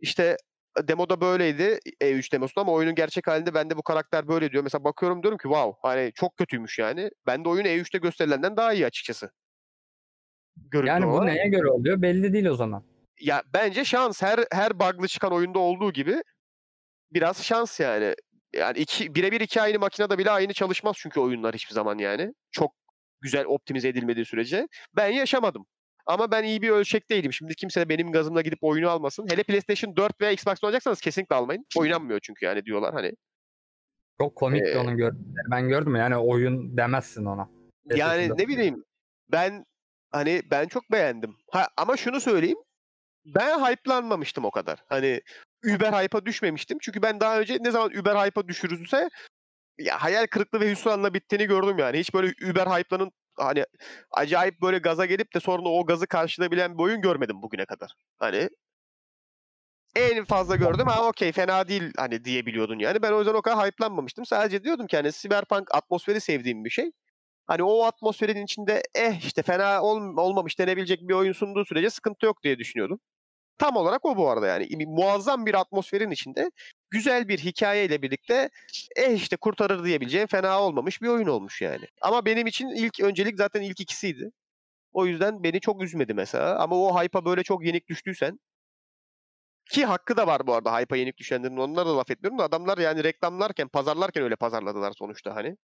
İşte 0.00 0.36
demoda 0.88 1.20
böyleydi 1.20 1.78
E3 2.00 2.32
demosunda 2.32 2.60
ama 2.60 2.72
oyunun 2.72 2.94
gerçek 2.94 3.26
halinde 3.26 3.54
bende 3.54 3.76
bu 3.76 3.82
karakter 3.82 4.28
böyle 4.28 4.52
diyor. 4.52 4.62
Mesela 4.64 4.84
bakıyorum 4.84 5.22
diyorum 5.22 5.38
ki 5.38 5.42
wow 5.42 5.78
hani 5.82 6.12
çok 6.14 6.36
kötüymüş 6.36 6.78
yani. 6.78 7.10
Ben 7.26 7.44
de 7.44 7.48
oyun 7.48 7.64
E3'te 7.64 7.98
gösterilenden 7.98 8.56
daha 8.56 8.72
iyi 8.72 8.86
açıkçası. 8.86 9.30
Görüntü 10.56 10.88
Yani 10.88 11.06
bu 11.06 11.10
olarak. 11.10 11.34
neye 11.34 11.48
göre 11.48 11.68
oluyor 11.68 12.02
belli 12.02 12.32
değil 12.32 12.46
o 12.46 12.54
zaman. 12.56 12.84
Ya 13.20 13.42
bence 13.54 13.84
şans 13.84 14.22
her 14.22 14.38
her 14.52 14.80
bug'lı 14.80 15.08
çıkan 15.08 15.32
oyunda 15.32 15.58
olduğu 15.58 15.92
gibi 15.92 16.22
biraz 17.12 17.42
şans 17.44 17.80
yani. 17.80 18.14
Yani 18.54 18.78
iki, 18.78 19.14
birebir 19.14 19.40
iki 19.40 19.62
aynı 19.62 19.78
makinede 19.78 20.18
bile 20.18 20.30
aynı 20.30 20.52
çalışmaz 20.52 20.96
çünkü 20.98 21.20
oyunlar 21.20 21.54
hiçbir 21.54 21.74
zaman 21.74 21.98
yani. 21.98 22.34
Çok 22.50 22.74
güzel 23.20 23.44
optimize 23.46 23.88
edilmediği 23.88 24.24
sürece. 24.24 24.68
Ben 24.96 25.08
yaşamadım. 25.08 25.66
Ama 26.06 26.30
ben 26.30 26.44
iyi 26.44 26.62
bir 26.62 26.70
ölçek 26.70 27.10
değilim. 27.10 27.32
Şimdi 27.32 27.54
kimse 27.54 27.80
de 27.80 27.88
benim 27.88 28.12
gazımla 28.12 28.42
gidip 28.42 28.58
oyunu 28.62 28.90
almasın. 28.90 29.26
Hele 29.30 29.42
PlayStation 29.42 29.96
4 29.96 30.20
veya 30.20 30.32
Xbox 30.32 30.64
alacaksanız 30.64 31.00
kesinlikle 31.00 31.36
almayın. 31.36 31.66
Oynanmıyor 31.76 32.20
çünkü 32.22 32.44
yani 32.44 32.64
diyorlar 32.64 32.94
hani. 32.94 33.12
Çok 34.20 34.36
komikti 34.36 34.70
Ee, 34.70 34.78
onun 34.78 34.96
gördükleri. 34.96 35.50
Ben 35.50 35.68
gördüm 35.68 35.96
yani 35.96 36.16
oyun 36.16 36.76
demezsin 36.76 37.24
ona. 37.24 37.48
Yani 37.94 38.30
ne 38.38 38.48
bileyim 38.48 38.84
ben 39.32 39.64
hani 40.10 40.42
ben 40.50 40.68
çok 40.68 40.92
beğendim. 40.92 41.36
Ha, 41.50 41.68
ama 41.76 41.96
şunu 41.96 42.20
söyleyeyim. 42.20 42.58
Ben 43.24 43.58
hype'lanmamıştım 43.58 44.44
o 44.44 44.50
kadar. 44.50 44.84
Hani 44.88 45.20
Uber 45.64 45.92
hype'a 45.92 46.26
düşmemiştim. 46.26 46.78
Çünkü 46.80 47.02
ben 47.02 47.20
daha 47.20 47.40
önce 47.40 47.58
ne 47.60 47.70
zaman 47.70 47.90
Uber 47.90 48.16
hype'a 48.26 48.48
düşürürse 48.48 49.08
ya 49.78 50.02
hayal 50.02 50.26
kırıklığı 50.26 50.60
ve 50.60 50.70
hüsranla 50.70 51.14
bittiğini 51.14 51.46
gördüm 51.46 51.78
yani. 51.78 51.98
Hiç 51.98 52.14
böyle 52.14 52.50
Uber 52.50 52.66
hype'lanın 52.66 53.12
hani 53.38 53.64
acayip 54.10 54.62
böyle 54.62 54.78
gaza 54.78 55.06
gelip 55.06 55.34
de 55.34 55.40
sonra 55.40 55.62
o 55.68 55.86
gazı 55.86 56.06
karşılayabilen 56.06 56.78
bir 56.78 56.82
oyun 56.82 57.00
görmedim 57.00 57.42
bugüne 57.42 57.66
kadar. 57.66 57.92
Hani 58.18 58.48
en 59.96 60.24
fazla 60.24 60.56
gördüm 60.56 60.86
ha 60.86 61.08
okey 61.08 61.32
fena 61.32 61.68
değil 61.68 61.92
hani 61.96 62.24
diyebiliyordun 62.24 62.78
yani. 62.78 63.02
Ben 63.02 63.12
o 63.12 63.18
yüzden 63.18 63.34
o 63.34 63.42
kadar 63.42 63.66
hype'lanmamıştım. 63.66 64.26
Sadece 64.26 64.64
diyordum 64.64 64.86
ki 64.86 64.96
hani 64.96 65.12
Cyberpunk 65.12 65.74
atmosferi 65.74 66.20
sevdiğim 66.20 66.64
bir 66.64 66.70
şey. 66.70 66.90
Hani 67.46 67.62
o 67.64 67.84
atmosferin 67.84 68.44
içinde 68.44 68.82
eh 68.94 69.26
işte 69.26 69.42
fena 69.42 69.82
ol- 69.82 70.16
olmamış 70.16 70.58
denebilecek 70.58 71.00
bir 71.02 71.14
oyun 71.14 71.32
sunduğu 71.32 71.64
sürece 71.64 71.90
sıkıntı 71.90 72.26
yok 72.26 72.42
diye 72.44 72.58
düşünüyordum. 72.58 73.00
Tam 73.58 73.76
olarak 73.76 74.04
o 74.04 74.16
bu 74.16 74.28
arada 74.28 74.46
yani. 74.46 74.86
Muazzam 74.86 75.46
bir 75.46 75.54
atmosferin 75.54 76.10
içinde 76.10 76.50
güzel 76.90 77.28
bir 77.28 77.38
hikayeyle 77.38 78.02
birlikte 78.02 78.50
eh 78.96 79.14
işte 79.14 79.36
kurtarır 79.36 79.84
diyebileceğim 79.84 80.26
fena 80.26 80.62
olmamış 80.62 81.02
bir 81.02 81.08
oyun 81.08 81.26
olmuş 81.26 81.62
yani. 81.62 81.84
Ama 82.00 82.24
benim 82.24 82.46
için 82.46 82.68
ilk 82.68 83.00
öncelik 83.00 83.36
zaten 83.36 83.62
ilk 83.62 83.80
ikisiydi. 83.80 84.30
O 84.92 85.06
yüzden 85.06 85.42
beni 85.42 85.60
çok 85.60 85.82
üzmedi 85.82 86.14
mesela. 86.14 86.58
Ama 86.58 86.76
o 86.76 87.02
hype'a 87.02 87.24
böyle 87.24 87.42
çok 87.42 87.64
yenik 87.64 87.88
düştüysen 87.88 88.38
ki 89.70 89.84
hakkı 89.84 90.16
da 90.16 90.26
var 90.26 90.46
bu 90.46 90.54
arada 90.54 90.78
hype'a 90.78 90.98
yenik 90.98 91.18
düşenlerin 91.18 91.56
onlara 91.56 91.86
da 91.86 91.96
laf 91.96 92.10
etmiyorum 92.10 92.38
da 92.38 92.44
adamlar 92.44 92.78
yani 92.78 93.04
reklamlarken 93.04 93.68
pazarlarken 93.68 94.22
öyle 94.22 94.36
pazarladılar 94.36 94.92
sonuçta 94.92 95.34
hani. 95.34 95.56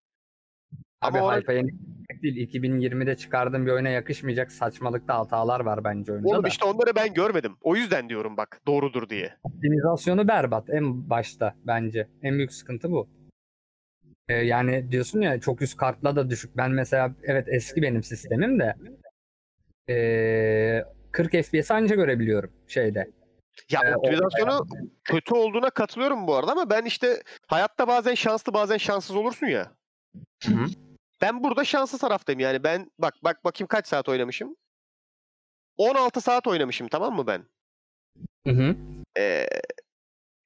Abi 1.00 1.18
Ama 1.18 1.36
hype'a 1.36 1.52
yenik 1.52 1.74
düşmek 2.10 2.22
değil. 2.22 2.48
2020'de 2.48 3.16
çıkardığım 3.16 3.66
bir 3.66 3.72
oyuna 3.72 3.88
yakışmayacak 3.88 4.52
saçmalıkta 4.52 5.18
hatalar 5.18 5.60
var 5.60 5.84
bence 5.84 6.12
oyunda 6.12 6.28
Oğlum 6.28 6.44
da. 6.44 6.48
işte 6.48 6.64
onları 6.64 6.96
ben 6.96 7.14
görmedim. 7.14 7.56
O 7.60 7.76
yüzden 7.76 8.08
diyorum 8.08 8.36
bak 8.36 8.60
doğrudur 8.66 9.08
diye. 9.08 9.34
Optimizasyonu 9.42 10.28
berbat 10.28 10.70
en 10.70 11.10
başta 11.10 11.54
bence. 11.66 12.08
En 12.22 12.34
büyük 12.34 12.52
sıkıntı 12.52 12.90
bu. 12.90 13.08
Ee, 14.28 14.34
yani 14.34 14.92
diyorsun 14.92 15.20
ya 15.20 15.40
çok 15.40 15.62
üst 15.62 15.76
kartla 15.76 16.16
da 16.16 16.30
düşük. 16.30 16.56
Ben 16.56 16.70
mesela 16.70 17.14
evet 17.22 17.46
eski 17.48 17.82
benim 17.82 18.02
sistemim 18.02 18.60
de 18.60 18.74
ee, 19.88 20.84
40 21.12 21.32
FPS 21.32 21.70
anca 21.70 21.94
görebiliyorum 21.94 22.50
şeyde. 22.66 23.10
Ya 23.70 23.80
Ee, 23.84 23.94
optimizasyonu 23.94 24.66
kötü 25.04 25.34
olduğuna 25.34 25.70
katılıyorum 25.70 26.26
bu 26.26 26.34
arada 26.34 26.52
ama 26.52 26.70
ben 26.70 26.84
işte 26.84 27.22
hayatta 27.46 27.88
bazen 27.88 28.14
şanslı 28.14 28.54
bazen 28.54 28.76
şanssız 28.76 29.16
olursun 29.16 29.46
ya. 29.46 29.72
Hı 30.44 30.52
hı. 30.52 30.66
Ben 31.20 31.42
burada 31.44 31.64
şanslı 31.64 31.98
taraftayım 31.98 32.40
yani 32.40 32.64
ben 32.64 32.90
bak 32.98 33.14
bak 33.24 33.44
bakayım 33.44 33.68
kaç 33.68 33.86
saat 33.86 34.08
oynamışım. 34.08 34.56
16 35.76 36.20
saat 36.20 36.46
oynamışım 36.46 36.88
tamam 36.88 37.14
mı 37.16 37.26
ben? 37.26 37.44
Hı 38.46 38.50
hı. 38.50 38.76
Ee, 39.18 39.46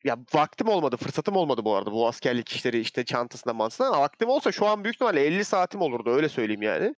ya 0.05 0.17
vaktim 0.35 0.69
olmadı, 0.69 0.97
fırsatım 0.97 1.37
olmadı 1.37 1.65
bu 1.65 1.75
arada 1.77 1.93
bu 1.93 2.09
askerlik 2.09 2.49
işleri 2.49 2.81
işte 2.81 3.05
çantasına 3.05 3.53
mansına. 3.53 3.87
Ama 3.89 4.01
Vaktim 4.01 4.29
olsa 4.29 4.53
şu 4.53 4.67
an 4.67 4.85
büyük 4.85 4.97
ihtimalle 4.97 5.21
50 5.27 5.45
saatim 5.45 5.81
olurdu 5.81 6.11
öyle 6.11 6.29
söyleyeyim 6.29 6.63
yani. 6.63 6.95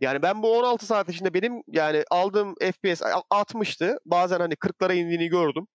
Yani 0.00 0.22
ben 0.22 0.42
bu 0.42 0.58
16 0.58 0.86
saat 0.86 1.08
içinde 1.08 1.34
benim 1.34 1.62
yani 1.68 2.04
aldığım 2.10 2.54
FPS 2.54 3.02
a- 3.02 3.22
60'tı. 3.30 3.98
Bazen 4.06 4.40
hani 4.40 4.56
40'lara 4.56 4.94
indiğini 4.94 5.28
gördüm. 5.28 5.66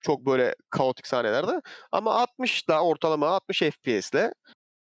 Çok 0.00 0.26
böyle 0.26 0.54
kaotik 0.70 1.06
sahnelerde. 1.06 1.60
Ama 1.92 2.14
60 2.14 2.68
da 2.68 2.84
ortalama 2.84 3.28
60 3.28 3.58
FPS'le. 3.62 4.32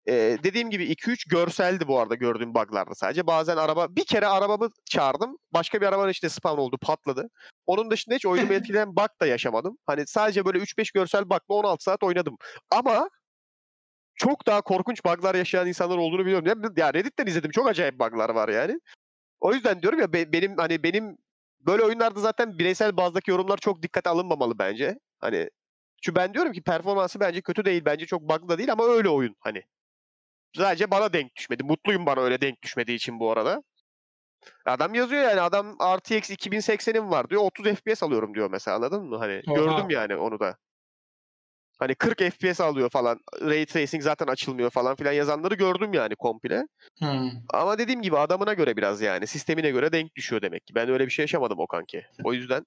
Ee, 0.08 0.38
dediğim 0.44 0.70
gibi 0.70 0.84
2-3 0.84 1.30
görseldi 1.30 1.88
bu 1.88 2.00
arada 2.00 2.16
gördüğüm 2.16 2.54
bug'larda 2.56 2.96
sadece. 2.96 3.28
Bazen 3.28 3.58
araba 3.58 3.96
bir 3.96 4.06
kere 4.06 4.28
arabamı 4.28 4.70
çağırdım. 4.86 5.38
Başka 5.52 5.82
bir 5.82 5.86
arabanın 5.86 6.10
işte 6.10 6.30
spawn 6.30 6.60
oldu, 6.62 6.78
patladı. 6.82 7.30
Onun 7.66 7.92
dışında 7.92 8.16
hiç 8.16 8.26
oyunumu 8.26 8.54
etkileyen 8.54 8.96
bug 8.96 9.10
da 9.22 9.26
yaşamadım. 9.26 9.78
Hani 9.86 10.04
sadece 10.08 10.46
böyle 10.46 10.58
3-5 10.60 10.92
görsel 10.94 11.26
bug'la 11.26 11.40
16 11.56 11.84
saat 11.84 12.04
oynadım. 12.04 12.38
Ama 12.72 13.10
çok 14.16 14.48
daha 14.48 14.62
korkunç 14.62 15.06
bug'lar 15.06 15.36
yaşayan 15.36 15.68
insanlar 15.68 15.98
olduğunu 15.98 16.26
biliyorum. 16.26 16.48
Ya, 16.48 16.86
ya 16.86 16.94
Reddit'ten 16.94 17.28
izledim. 17.28 17.52
Çok 17.52 17.68
acayip 17.68 18.00
bug'lar 18.00 18.30
var 18.30 18.50
yani. 18.50 18.80
O 19.40 19.54
yüzden 19.54 19.82
diyorum 19.82 20.00
ya 20.00 20.14
be- 20.14 20.34
benim 20.34 20.58
hani 20.58 20.84
benim 20.84 21.18
böyle 21.60 21.84
oyunlarda 21.84 22.20
zaten 22.20 22.60
bireysel 22.60 22.98
bazdaki 22.98 23.32
yorumlar 23.32 23.58
çok 23.58 23.84
dikkate 23.84 24.10
alınmamalı 24.10 24.60
bence. 24.60 25.00
Hani 25.20 25.50
çünkü 26.04 26.16
ben 26.16 26.34
diyorum 26.34 26.52
ki 26.54 26.62
performansı 26.64 27.20
bence 27.20 27.42
kötü 27.42 27.66
değil. 27.66 27.86
Bence 27.86 28.06
çok 28.06 28.22
bug'lı 28.22 28.50
da 28.50 28.58
değil 28.58 28.72
ama 28.72 28.86
öyle 28.86 29.10
oyun 29.10 29.36
hani. 29.40 29.64
Sadece 30.56 30.92
bana 30.92 31.14
denk 31.14 31.36
düşmedi. 31.36 31.64
Mutluyum 31.64 32.06
bana 32.06 32.22
öyle 32.22 32.42
denk 32.42 32.62
düşmediği 32.62 32.98
için 32.98 33.20
bu 33.20 33.32
arada. 33.32 33.64
Adam 34.66 34.96
yazıyor 34.96 35.22
yani 35.22 35.42
adam 35.42 35.78
RTX 35.98 36.30
2080'im 36.30 37.12
var 37.12 37.30
diyor. 37.30 37.42
30 37.42 37.66
FPS 37.66 38.04
alıyorum 38.04 38.36
diyor 38.36 38.50
mesela 38.52 38.78
anladın 38.78 39.04
mı? 39.06 39.18
Hani 39.18 39.42
Oha. 39.48 39.56
gördüm 39.56 39.90
yani 39.90 40.16
onu 40.16 40.40
da. 40.40 40.58
Hani 41.80 41.96
40 41.96 42.20
FPS 42.20 42.62
alıyor 42.62 42.90
falan. 42.90 43.20
Ray 43.42 43.66
tracing 43.66 44.04
zaten 44.04 44.28
açılmıyor 44.28 44.70
falan 44.70 44.96
filan 44.96 45.12
yazanları 45.12 45.56
gördüm 45.56 45.94
yani 45.94 46.16
komple. 46.16 46.68
Hmm. 47.00 47.30
Ama 47.54 47.78
dediğim 47.78 48.02
gibi 48.02 48.18
adamına 48.18 48.54
göre 48.54 48.78
biraz 48.78 49.02
yani. 49.02 49.28
Sistemine 49.28 49.72
göre 49.72 49.92
denk 49.92 50.16
düşüyor 50.16 50.42
demek 50.42 50.68
ki. 50.68 50.76
Ben 50.76 50.90
öyle 50.90 51.06
bir 51.06 51.12
şey 51.12 51.24
yaşamadım 51.24 51.60
o 51.60 51.68
kanki. 51.68 52.06
O 52.24 52.34
yüzden 52.34 52.66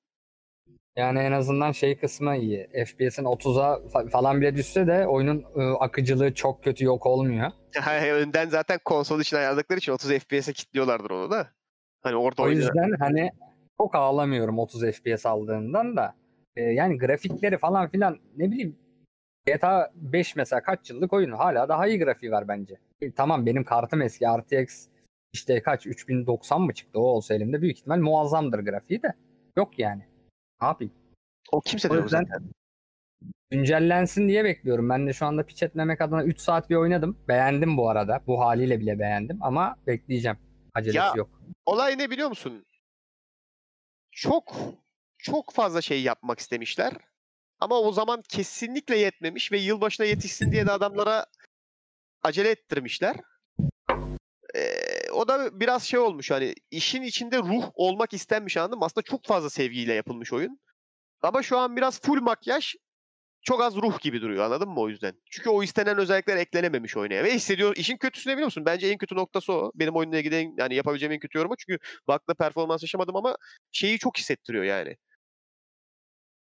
Yani 0.96 1.18
en 1.18 1.32
azından 1.32 1.72
şey 1.72 1.98
kısmı 1.98 2.36
iyi. 2.36 2.68
FPS'in 2.86 3.24
30'a 3.24 3.74
fa- 3.74 4.10
falan 4.10 4.40
bile 4.40 4.56
düşse 4.56 4.86
de 4.86 5.06
oyunun 5.06 5.44
ı, 5.56 5.76
akıcılığı 5.80 6.34
çok 6.34 6.64
kötü 6.64 6.84
yok 6.84 7.06
olmuyor. 7.06 7.50
önden 8.12 8.48
zaten 8.48 8.78
konsol 8.84 9.20
için 9.20 9.36
ayarladıkları 9.36 9.78
için 9.78 9.92
30 9.92 10.10
FPS'e 10.10 10.52
kilitliyorlardır 10.52 11.10
onu 11.10 11.30
da. 11.30 11.48
Hani 12.02 12.16
orada 12.16 12.42
O 12.42 12.48
yüzden 12.48 12.92
hani 12.98 13.30
çok 13.80 13.94
ağlamıyorum 13.94 14.58
30 14.58 14.84
FPS 14.90 15.26
aldığından 15.26 15.96
da. 15.96 16.14
Ee, 16.56 16.62
yani 16.62 16.98
grafikleri 16.98 17.58
falan 17.58 17.88
filan 17.88 18.18
ne 18.36 18.50
bileyim 18.50 18.76
GTA 19.46 19.90
5 19.94 20.36
mesela 20.36 20.62
kaç 20.62 20.90
yıllık 20.90 21.12
oyun 21.12 21.32
hala 21.32 21.68
daha 21.68 21.86
iyi 21.86 21.98
grafiği 21.98 22.32
var 22.32 22.48
bence. 22.48 22.74
E, 23.00 23.12
tamam 23.12 23.46
benim 23.46 23.64
kartım 23.64 24.02
eski 24.02 24.24
RTX 24.26 24.86
işte 25.32 25.62
kaç 25.62 25.86
3090 25.86 26.62
mı 26.62 26.74
çıktı 26.74 26.98
o 27.00 27.02
olsa 27.02 27.34
elimde 27.34 27.62
büyük 27.62 27.78
ihtimal 27.78 27.98
muazzamdır 27.98 28.58
grafiği 28.58 29.02
de. 29.02 29.12
Yok 29.56 29.78
yani. 29.78 30.02
Yapayım? 30.62 30.92
O 31.52 31.60
kimse 31.60 31.90
de 31.90 31.94
yok 31.94 32.10
zaten. 32.10 32.50
güncellensin 33.50 34.28
diye 34.28 34.44
bekliyorum. 34.44 34.88
Ben 34.88 35.06
de 35.06 35.12
şu 35.12 35.26
anda 35.26 35.46
piç 35.46 35.62
etmemek 35.62 36.00
adına 36.00 36.24
3 36.24 36.40
saat 36.40 36.70
bir 36.70 36.76
oynadım. 36.76 37.18
Beğendim 37.28 37.76
bu 37.76 37.90
arada. 37.90 38.22
Bu 38.26 38.40
haliyle 38.40 38.80
bile 38.80 38.98
beğendim 38.98 39.38
ama 39.40 39.76
bekleyeceğim. 39.86 40.38
Acelesi 40.74 40.96
Ya, 40.98 41.12
yok. 41.16 41.40
Olay 41.66 41.98
ne 41.98 42.10
biliyor 42.10 42.28
musun? 42.28 42.66
Çok 44.12 44.56
çok 45.18 45.52
fazla 45.52 45.82
şey 45.82 46.02
yapmak 46.02 46.38
istemişler. 46.38 46.92
Ama 47.60 47.80
o 47.80 47.92
zaman 47.92 48.22
kesinlikle 48.28 48.98
yetmemiş 48.98 49.52
ve 49.52 49.58
yılbaşına 49.58 50.06
yetişsin 50.06 50.52
diye 50.52 50.66
de 50.66 50.70
adamlara 50.70 51.26
acele 52.22 52.50
ettirmişler. 52.50 53.16
Ee, 54.54 54.85
o 55.16 55.28
da 55.28 55.60
biraz 55.60 55.82
şey 55.84 56.00
olmuş 56.00 56.30
hani 56.30 56.54
işin 56.70 57.02
içinde 57.02 57.38
ruh 57.38 57.70
olmak 57.74 58.12
istenmiş 58.12 58.56
anladın 58.56 58.78
mı? 58.78 58.84
Aslında 58.84 59.04
çok 59.04 59.24
fazla 59.24 59.50
sevgiyle 59.50 59.94
yapılmış 59.94 60.32
oyun. 60.32 60.60
Ama 61.22 61.42
şu 61.42 61.58
an 61.58 61.76
biraz 61.76 62.00
full 62.00 62.20
makyaj 62.22 62.74
çok 63.42 63.62
az 63.62 63.76
ruh 63.76 64.00
gibi 64.00 64.22
duruyor 64.22 64.44
anladın 64.44 64.68
mı 64.68 64.80
o 64.80 64.88
yüzden? 64.88 65.14
Çünkü 65.30 65.50
o 65.50 65.62
istenen 65.62 65.98
özellikler 65.98 66.36
eklenememiş 66.36 66.96
oyuna. 66.96 67.24
Ve 67.24 67.34
hissediyor. 67.34 67.76
işin 67.76 67.96
kötüsü 67.96 68.30
ne 68.30 68.32
biliyor 68.32 68.46
musun? 68.46 68.64
Bence 68.66 68.88
en 68.88 68.98
kötü 68.98 69.14
noktası 69.14 69.52
o. 69.52 69.72
Benim 69.74 69.96
oyunla 69.96 70.18
ilgili 70.18 70.36
en, 70.36 70.54
yani 70.58 70.74
yapabileceğim 70.74 71.12
en 71.12 71.18
kötü 71.20 71.38
yorum 71.38 71.50
o. 71.50 71.56
Çünkü 71.56 71.78
bug'la 72.08 72.34
performans 72.34 72.82
yaşamadım 72.82 73.16
ama 73.16 73.36
şeyi 73.72 73.98
çok 73.98 74.18
hissettiriyor 74.18 74.64
yani. 74.64 74.96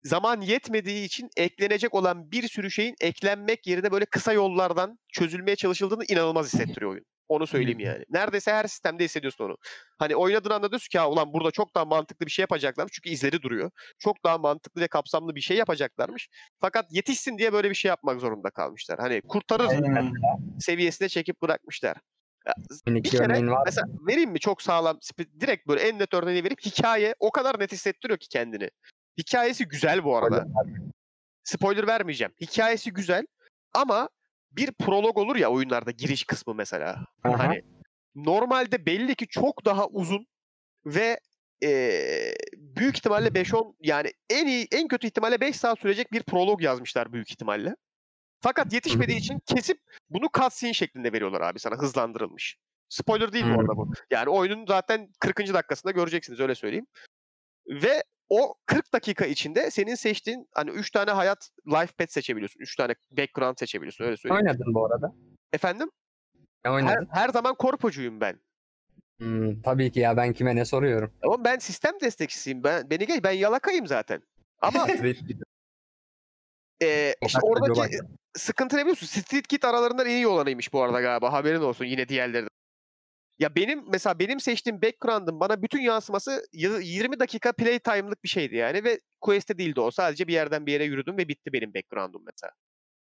Zaman 0.03 0.41
yetmediği 0.41 1.05
için 1.05 1.29
eklenecek 1.37 1.93
olan 1.93 2.31
bir 2.31 2.47
sürü 2.47 2.71
şeyin 2.71 2.95
eklenmek 3.01 3.67
yerine 3.67 3.91
böyle 3.91 4.05
kısa 4.05 4.33
yollardan 4.33 4.99
çözülmeye 5.13 5.55
çalışıldığını 5.55 6.03
inanılmaz 6.09 6.53
hissettiriyor 6.53 6.91
oyun. 6.91 7.05
Onu 7.29 7.47
söyleyeyim 7.47 7.79
yani. 7.79 8.03
Neredeyse 8.09 8.51
her 8.51 8.67
sistemde 8.67 9.03
hissediyorsun 9.03 9.45
onu. 9.45 9.57
Hani 9.99 10.15
oynadığın 10.15 10.49
anda 10.49 10.71
diyorsun 10.71 10.89
ki 10.89 10.97
ya 10.97 11.09
ulan 11.09 11.33
burada 11.33 11.51
çok 11.51 11.75
daha 11.75 11.85
mantıklı 11.85 12.25
bir 12.25 12.31
şey 12.31 12.43
yapacaklarmış. 12.43 12.93
Çünkü 12.93 13.09
izleri 13.09 13.41
duruyor. 13.41 13.71
Çok 13.99 14.23
daha 14.23 14.37
mantıklı 14.37 14.81
ve 14.81 14.87
kapsamlı 14.87 15.35
bir 15.35 15.41
şey 15.41 15.57
yapacaklarmış. 15.57 16.29
Fakat 16.61 16.85
yetişsin 16.91 17.37
diye 17.37 17.53
böyle 17.53 17.69
bir 17.69 17.75
şey 17.75 17.89
yapmak 17.89 18.21
zorunda 18.21 18.49
kalmışlar. 18.49 18.99
Hani 18.99 19.21
kurtarır 19.21 19.69
seviyesine 20.59 21.09
çekip 21.09 21.41
bırakmışlar. 21.41 21.97
Bir 22.87 23.03
kere 23.03 23.47
var. 23.47 23.61
mesela 23.65 23.87
vereyim 24.07 24.31
mi 24.31 24.39
çok 24.39 24.61
sağlam 24.61 24.99
direkt 25.39 25.67
böyle 25.67 25.81
en 25.81 25.99
net 25.99 26.13
örneğini 26.13 26.43
verip 26.43 26.65
hikaye 26.65 27.15
o 27.19 27.31
kadar 27.31 27.59
net 27.59 27.71
hissettiriyor 27.71 28.19
ki 28.19 28.27
kendini. 28.29 28.69
Hikayesi 29.17 29.67
güzel 29.67 30.03
bu 30.03 30.17
arada. 30.17 30.45
Spoiler 31.43 31.87
vermeyeceğim. 31.87 32.33
Hikayesi 32.41 32.93
güzel 32.93 33.25
ama 33.73 34.09
bir 34.57 34.71
prolog 34.71 35.17
olur 35.17 35.35
ya 35.35 35.49
oyunlarda 35.51 35.91
giriş 35.91 36.23
kısmı 36.25 36.53
mesela. 36.55 37.05
Aha. 37.23 37.39
Hani 37.39 37.61
normalde 38.15 38.85
belli 38.85 39.15
ki 39.15 39.27
çok 39.27 39.65
daha 39.65 39.87
uzun 39.87 40.27
ve 40.85 41.19
eee, 41.61 42.35
büyük 42.57 42.97
ihtimalle 42.97 43.27
5-10 43.35 43.75
yani 43.81 44.11
en 44.29 44.47
iyi 44.47 44.67
en 44.71 44.87
kötü 44.87 45.07
ihtimalle 45.07 45.41
5 45.41 45.55
saat 45.55 45.79
sürecek 45.79 46.11
bir 46.11 46.23
prolog 46.23 46.61
yazmışlar 46.61 47.13
büyük 47.13 47.31
ihtimalle. 47.31 47.75
Fakat 48.41 48.73
yetişmediği 48.73 49.17
için 49.17 49.39
kesip 49.45 49.77
bunu 50.09 50.27
cutscene 50.37 50.73
şeklinde 50.73 51.13
veriyorlar 51.13 51.41
abi 51.41 51.59
sana 51.59 51.75
hızlandırılmış. 51.75 52.57
Spoiler 52.89 53.33
değil 53.33 53.45
bu 53.45 53.49
Hmm. 53.49 53.59
arada 53.59 53.77
bu. 53.77 53.91
Yani 54.11 54.29
oyunun 54.29 54.65
zaten 54.67 55.09
40. 55.19 55.53
dakikasında 55.53 55.91
göreceksiniz 55.91 56.39
öyle 56.39 56.55
söyleyeyim. 56.55 56.87
Ve 57.67 58.03
o 58.29 58.55
40 58.65 58.93
dakika 58.93 59.25
içinde 59.25 59.71
senin 59.71 59.95
seçtiğin 59.95 60.47
hani 60.53 60.69
3 60.69 60.91
tane 60.91 61.11
hayat 61.11 61.49
life 61.67 61.93
path 61.97 62.09
seçebiliyorsun. 62.11 62.59
3 62.59 62.75
tane 62.75 62.95
background 63.11 63.57
seçebiliyorsun 63.59 64.05
öyle 64.05 64.17
söyleyeyim. 64.17 64.45
Oynadın 64.45 64.73
bu 64.73 64.85
arada. 64.85 65.13
Efendim? 65.53 65.91
Ne 66.65 66.71
Her, 66.71 66.75
oynadın? 66.75 67.07
her 67.11 67.29
zaman 67.29 67.55
korpocuyum 67.55 68.21
ben. 68.21 68.39
Hmm, 69.19 69.61
tabii 69.61 69.91
ki 69.91 69.99
ya 69.99 70.17
ben 70.17 70.33
kime 70.33 70.55
ne 70.55 70.65
soruyorum. 70.65 71.13
Ama 71.23 71.43
ben 71.45 71.57
sistem 71.57 71.93
destekçisiyim. 72.01 72.63
Ben 72.63 72.89
beni 72.89 73.05
geç 73.07 73.23
ben 73.23 73.31
yalakayım 73.31 73.87
zaten. 73.87 74.21
Ama 74.61 74.87
eee 76.81 77.15
işte 77.25 77.39
oradaki 77.41 77.97
sıkıntı 78.35 78.77
ne 78.77 78.81
biliyorsun? 78.81 79.07
Street 79.07 79.47
Kid 79.47 79.63
aralarından 79.63 80.05
en 80.05 80.15
iyi 80.15 80.27
olanıymış 80.27 80.73
bu 80.73 80.83
arada 80.83 81.01
galiba. 81.01 81.33
Haberin 81.33 81.61
olsun 81.61 81.85
yine 81.85 82.09
diğerleri. 82.09 82.46
Ya 83.39 83.55
benim 83.55 83.83
mesela 83.87 84.19
benim 84.19 84.39
seçtiğim 84.39 84.81
background'ım 84.81 85.39
bana 85.39 85.61
bütün 85.61 85.81
yansıması 85.81 86.43
y- 86.53 86.81
20 86.81 87.19
dakika 87.19 87.51
playtime'lık 87.51 88.23
bir 88.23 88.29
şeydi 88.29 88.55
yani 88.55 88.83
ve 88.83 88.99
quest'te 89.21 89.57
değildi 89.57 89.79
o. 89.79 89.91
Sadece 89.91 90.27
bir 90.27 90.33
yerden 90.33 90.65
bir 90.65 90.71
yere 90.73 90.83
yürüdüm 90.83 91.17
ve 91.17 91.27
bitti 91.27 91.53
benim 91.53 91.73
background'um 91.73 92.23
mesela. 92.25 92.51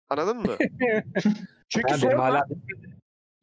Anladın 0.08 0.36
mı? 0.36 0.56
Çünkü 1.68 1.98
sonra, 1.98 2.22
hala 2.22 2.44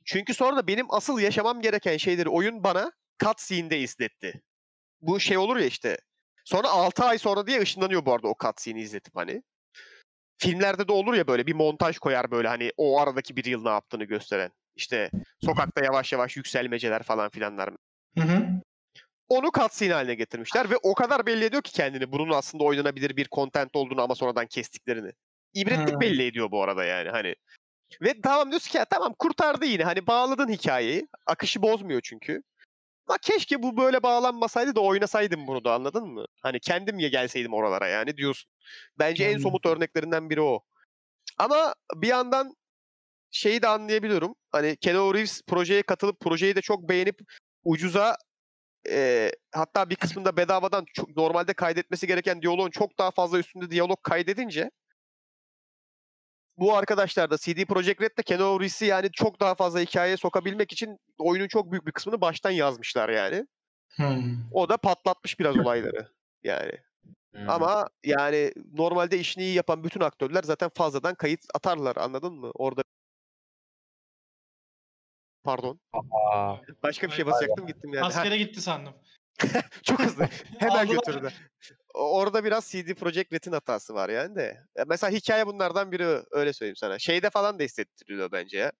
çünkü 0.05 0.33
sonra 0.33 0.55
da 0.57 0.67
benim 0.67 0.85
asıl 0.89 1.19
yaşamam 1.19 1.61
gereken 1.61 1.97
şeyleri 1.97 2.29
oyun 2.29 2.63
bana 2.63 2.91
cutscene'de 3.23 3.79
izletti. 3.79 4.41
Bu 5.01 5.19
şey 5.19 5.37
olur 5.37 5.57
ya 5.57 5.65
işte. 5.65 5.97
Sonra 6.45 6.69
6 6.69 7.03
ay 7.03 7.17
sonra 7.17 7.47
diye 7.47 7.61
ışınlanıyor 7.61 8.05
bu 8.05 8.13
arada 8.13 8.27
o 8.27 8.35
cutscene'i 8.43 8.81
izletip 8.81 9.15
hani. 9.15 9.43
Filmlerde 10.37 10.87
de 10.87 10.91
olur 10.91 11.13
ya 11.13 11.27
böyle 11.27 11.47
bir 11.47 11.53
montaj 11.53 11.97
koyar 11.97 12.31
böyle 12.31 12.47
hani 12.47 12.71
o 12.77 12.99
aradaki 12.99 13.35
bir 13.35 13.45
yıl 13.45 13.63
ne 13.63 13.69
yaptığını 13.69 14.03
gösteren. 14.03 14.51
İşte 14.79 15.11
sokakta 15.45 15.83
yavaş 15.83 16.13
yavaş 16.13 16.37
yükselmeceler 16.37 17.03
falan 17.03 17.29
filanlar. 17.29 17.69
Hı 18.17 18.23
hı. 18.23 18.47
Onu 19.29 19.49
cutscene 19.59 19.93
haline 19.93 20.15
getirmişler 20.15 20.69
ve 20.69 20.77
o 20.83 20.93
kadar 20.93 21.25
belli 21.25 21.45
ediyor 21.45 21.61
ki 21.61 21.71
kendini 21.71 22.11
bunun 22.11 22.31
aslında 22.31 22.63
oynanabilir 22.63 23.17
bir 23.17 23.27
content 23.31 23.75
olduğunu 23.75 24.01
ama 24.01 24.15
sonradan 24.15 24.47
kestiklerini. 24.47 25.11
İbretlik 25.53 25.95
Ha. 25.95 25.99
belli 25.99 26.25
ediyor 26.25 26.51
bu 26.51 26.63
arada 26.63 26.83
yani 26.83 27.09
hani. 27.09 27.35
Ve 28.01 28.21
tamam 28.21 28.49
diyorsun 28.49 28.71
ki 28.71 28.77
ya 28.77 28.85
tamam 28.85 29.13
kurtardı 29.19 29.65
yine 29.65 29.83
hani 29.83 30.07
bağladın 30.07 30.49
hikayeyi. 30.49 31.07
Akışı 31.27 31.61
bozmuyor 31.61 32.01
çünkü. 32.03 32.43
Ama 33.07 33.17
keşke 33.17 33.63
bu 33.63 33.77
böyle 33.77 34.03
bağlanmasaydı 34.03 34.75
da 34.75 34.81
oynasaydım 34.81 35.47
bunu 35.47 35.63
da 35.63 35.73
anladın 35.73 36.07
mı? 36.07 36.25
Hani 36.41 36.59
kendim 36.59 36.99
ya 36.99 37.07
gelseydim 37.07 37.53
oralara 37.53 37.87
yani 37.87 38.17
diyorsun. 38.17 38.51
Bence 38.99 39.23
en 39.23 39.37
somut 39.37 39.65
örneklerinden 39.65 40.29
biri 40.29 40.41
o. 40.41 40.63
Ama 41.37 41.75
bir 41.95 42.07
yandan 42.07 42.55
şeyi 43.31 43.61
de 43.61 43.67
anlayabiliyorum. 43.67 44.35
Hani 44.51 44.77
Keanu 44.77 45.13
Reeves 45.13 45.41
projeye 45.47 45.81
katılıp 45.81 46.19
projeyi 46.19 46.55
de 46.55 46.61
çok 46.61 46.89
beğenip 46.89 47.19
ucuza 47.63 48.17
e, 48.89 49.31
hatta 49.51 49.89
bir 49.89 49.95
kısmında 49.95 50.37
bedavadan 50.37 50.85
çok, 50.93 51.17
normalde 51.17 51.53
kaydetmesi 51.53 52.07
gereken 52.07 52.41
diyaloğun 52.41 52.69
çok 52.69 52.99
daha 52.99 53.11
fazla 53.11 53.39
üstünde 53.39 53.71
diyalog 53.71 54.03
kaydedince 54.03 54.71
bu 56.59 56.77
arkadaşlar 56.77 57.31
da 57.31 57.37
CD 57.37 57.65
Projekt 57.65 58.01
Red 58.01 58.17
de 58.17 58.23
Keanu 58.23 58.59
Reeves'i 58.59 58.85
yani 58.85 59.11
çok 59.11 59.39
daha 59.39 59.55
fazla 59.55 59.79
hikayeye 59.79 60.17
sokabilmek 60.17 60.73
için 60.73 60.97
oyunun 61.17 61.47
çok 61.47 61.71
büyük 61.71 61.87
bir 61.87 61.91
kısmını 61.91 62.21
baştan 62.21 62.51
yazmışlar 62.51 63.09
yani. 63.09 63.45
Hmm. 63.89 64.35
O 64.51 64.69
da 64.69 64.77
patlatmış 64.77 65.39
biraz 65.39 65.57
olayları 65.57 66.07
yani. 66.43 66.71
Hmm. 67.33 67.49
Ama 67.49 67.89
yani 68.03 68.53
normalde 68.73 69.19
işini 69.19 69.43
iyi 69.43 69.55
yapan 69.55 69.83
bütün 69.83 70.01
aktörler 70.01 70.43
zaten 70.43 70.69
fazladan 70.75 71.15
kayıt 71.15 71.41
atarlar 71.53 71.95
anladın 71.95 72.33
mı? 72.33 72.51
Orada 72.53 72.83
Pardon. 75.49 75.79
Aa, 75.93 76.55
Başka 76.83 77.07
bir 77.07 77.13
şey 77.13 77.25
basacaktım 77.25 77.67
gittim 77.67 77.93
yani. 77.93 78.05
Askere 78.05 78.37
gitti 78.43 78.61
sandım. 78.61 78.93
çok 79.83 79.99
hızlı. 79.99 80.27
Hemen 80.59 80.87
götürdü. 80.87 81.29
Orada 81.93 82.43
biraz 82.43 82.65
CD 82.71 82.93
Projekt 82.93 83.33
Red'in 83.33 83.51
hatası 83.51 83.93
var 83.93 84.09
yani 84.09 84.35
de. 84.35 84.57
Ya 84.77 84.85
Mesela 84.87 85.11
hikaye 85.11 85.47
bunlardan 85.47 85.91
biri 85.91 86.05
öyle 86.31 86.53
söyleyeyim 86.53 86.75
sana. 86.75 86.99
Şeyde 86.99 87.29
falan 87.29 87.59
da 87.59 87.63
hissettiriyor 87.63 88.31
bence 88.31 88.57
ya. 88.57 88.71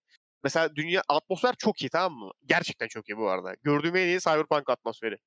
Mesela 0.44 0.76
dünya 0.76 1.02
atmosfer 1.10 1.56
çok 1.58 1.82
iyi 1.82 1.90
tamam 1.90 2.20
mı? 2.20 2.32
Gerçekten 2.46 2.88
çok 2.88 3.10
iyi 3.10 3.18
bu 3.18 3.30
arada. 3.30 3.56
Gördüğüm 3.64 3.96
en 3.96 4.08
iyi 4.08 4.20
Cyberpunk 4.20 4.70
atmosferi. 4.70 5.18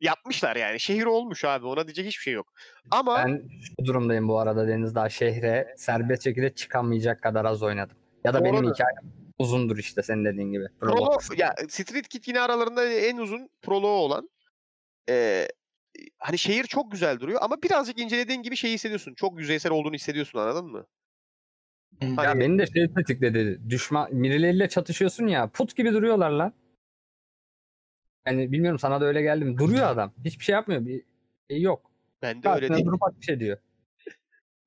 Yapmışlar 0.00 0.56
yani. 0.56 0.80
Şehir 0.80 1.04
olmuş 1.04 1.44
abi. 1.44 1.66
Ona 1.66 1.86
diyecek 1.86 2.06
hiçbir 2.06 2.22
şey 2.22 2.34
yok. 2.34 2.52
Ama 2.90 3.24
ben 3.26 3.42
şu 3.62 3.84
durumdayım 3.84 4.28
bu 4.28 4.38
arada 4.38 4.68
Deniz 4.68 4.94
daha 4.94 5.08
şehre 5.08 5.74
serbest 5.76 6.24
şekilde 6.24 6.54
çıkamayacak 6.54 7.22
kadar 7.22 7.44
az 7.44 7.62
oynadım. 7.62 7.96
Ya 8.24 8.34
da 8.34 8.44
benim 8.44 8.70
hikayem 8.70 9.19
uzundur 9.40 9.78
işte 9.78 10.02
senin 10.02 10.24
dediğin 10.24 10.52
gibi. 10.52 10.64
Prolo 10.80 10.96
Prolog. 10.96 11.38
ya 11.38 11.54
Street 11.68 12.08
Kid 12.08 12.24
yine 12.26 12.40
aralarında 12.40 12.84
en 12.92 13.16
uzun 13.16 13.48
proloğu 13.62 13.88
olan 13.98 14.30
eee, 15.08 15.48
hani 16.18 16.38
şehir 16.38 16.64
çok 16.64 16.92
güzel 16.92 17.20
duruyor 17.20 17.38
ama 17.42 17.62
birazcık 17.62 17.98
incelediğin 18.00 18.42
gibi 18.42 18.56
şeyi 18.56 18.74
hissediyorsun. 18.74 19.14
Çok 19.14 19.38
yüzeysel 19.40 19.72
olduğunu 19.72 19.94
hissediyorsun 19.94 20.38
anladın 20.38 20.66
mı? 20.66 20.86
Hani- 22.00 22.26
Ya 22.26 22.40
beni 22.40 22.58
de 22.58 22.66
şey 22.66 22.92
tetikledi. 22.94 23.60
Düşman 23.70 24.22
birileriyle 24.22 24.68
çatışıyorsun 24.68 25.26
ya. 25.26 25.46
Put 25.50 25.76
gibi 25.76 25.92
duruyorlar 25.92 26.30
lan. 26.30 26.52
Yani 28.26 28.52
bilmiyorum 28.52 28.78
sana 28.78 29.00
da 29.00 29.04
öyle 29.04 29.22
geldi 29.22 29.44
mi? 29.44 29.58
Duruyor 29.58 29.86
adam. 29.86 30.12
Hiçbir 30.24 30.44
şey 30.44 30.52
yapmıyor. 30.52 30.86
Bir 30.86 31.02
şey 31.50 31.60
yok. 31.60 31.90
Bende 32.22 32.48
öyle 32.48 32.58
Karşına 32.60 32.76
değil. 32.76 32.86
durup 32.86 33.02
ateş 33.02 33.28
ediyor. 33.28 33.58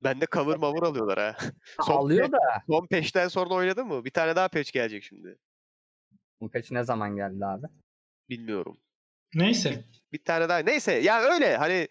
Bende 0.04 0.26
cover 0.32 0.58
mavur 0.58 0.84
alıyorlar 0.84 1.20
ha. 1.20 1.38
Son 1.86 1.98
Alıyor 1.98 2.32
da. 2.32 2.38
Son 2.68 2.88
peşten 2.88 3.28
sonra 3.28 3.54
oynadın 3.54 3.88
mı? 3.88 4.06
Bir 4.06 4.12
tane 4.12 4.36
daha 4.36 4.48
peş 4.48 4.72
gelecek 4.72 5.04
şimdi. 5.04 5.38
Bu 6.42 6.52
peç 6.52 6.72
ne 6.72 6.84
zaman 6.84 7.16
geldi 7.16 7.46
abi? 7.46 7.68
Bilmiyorum. 8.30 8.78
Neyse. 9.34 9.86
Bir 10.12 10.24
tane 10.24 10.50
daha. 10.50 10.58
Neyse 10.58 10.94
ya 10.94 11.22
öyle 11.22 11.58
hani 11.58 11.88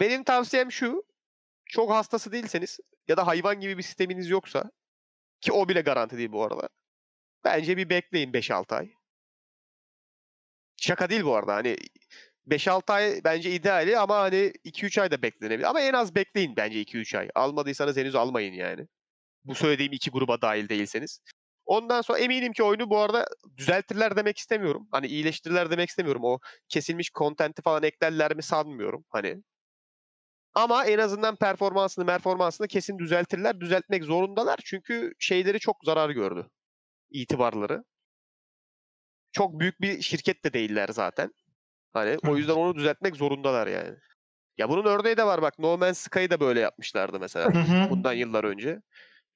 benim 0.00 0.24
tavsiyem 0.24 0.72
şu. 0.72 1.04
Çok 1.64 1.90
hastası 1.90 2.32
değilseniz 2.32 2.80
ya 3.08 3.16
da 3.16 3.26
hayvan 3.26 3.60
gibi 3.60 3.78
bir 3.78 3.82
sisteminiz 3.82 4.30
yoksa 4.30 4.70
ki 5.40 5.52
o 5.52 5.68
bile 5.68 5.80
garanti 5.80 6.18
değil 6.18 6.32
bu 6.32 6.44
arada. 6.44 6.68
Bence 7.44 7.76
bir 7.76 7.90
bekleyin 7.90 8.32
5-6 8.32 8.74
ay. 8.74 8.90
Şaka 10.76 11.10
değil 11.10 11.24
bu 11.24 11.36
arada. 11.36 11.54
Hani 11.54 11.76
5-6 12.46 12.92
ay 12.92 13.20
bence 13.24 13.50
ideali 13.50 13.98
ama 13.98 14.16
hani 14.16 14.52
2-3 14.64 15.00
ay 15.00 15.10
da 15.10 15.22
beklenebilir. 15.22 15.70
Ama 15.70 15.80
en 15.80 15.92
az 15.92 16.14
bekleyin 16.14 16.56
bence 16.56 16.82
2-3 16.82 17.18
ay. 17.18 17.28
Almadıysanız 17.34 17.96
henüz 17.96 18.14
almayın 18.14 18.54
yani. 18.54 18.86
Bu 19.44 19.54
söylediğim 19.54 19.92
iki 19.92 20.10
gruba 20.10 20.42
dahil 20.42 20.68
değilseniz. 20.68 21.20
Ondan 21.66 22.02
sonra 22.02 22.18
eminim 22.18 22.52
ki 22.52 22.62
oyunu 22.62 22.90
bu 22.90 22.98
arada 22.98 23.26
düzeltirler 23.56 24.16
demek 24.16 24.38
istemiyorum. 24.38 24.88
Hani 24.90 25.06
iyileştirirler 25.06 25.70
demek 25.70 25.88
istemiyorum. 25.88 26.24
O 26.24 26.38
kesilmiş 26.68 27.10
kontenti 27.10 27.62
falan 27.62 27.82
eklerler 27.82 28.36
mi 28.36 28.42
sanmıyorum. 28.42 29.04
Hani 29.08 29.42
ama 30.54 30.84
en 30.84 30.98
azından 30.98 31.36
performansını, 31.36 32.06
performansını 32.06 32.68
kesin 32.68 32.98
düzeltirler. 32.98 33.60
Düzeltmek 33.60 34.04
zorundalar. 34.04 34.58
Çünkü 34.64 35.12
şeyleri 35.18 35.58
çok 35.58 35.76
zarar 35.84 36.10
gördü. 36.10 36.48
İtibarları. 37.10 37.84
Çok 39.32 39.60
büyük 39.60 39.80
bir 39.80 40.02
şirket 40.02 40.44
de 40.44 40.52
değiller 40.52 40.88
zaten. 40.92 41.32
Hani 41.96 42.16
o 42.28 42.36
yüzden 42.36 42.54
onu 42.54 42.74
düzeltmek 42.74 43.16
zorundalar 43.16 43.66
yani. 43.66 43.94
Ya 44.58 44.68
bunun 44.68 44.84
örneği 44.84 45.16
de 45.16 45.26
var 45.26 45.42
bak. 45.42 45.58
No 45.58 45.78
Man's 45.78 45.98
Sky'ı 45.98 46.30
da 46.30 46.40
böyle 46.40 46.60
yapmışlardı 46.60 47.20
mesela 47.20 47.52
bundan 47.90 48.12
yıllar 48.12 48.44
önce. 48.44 48.80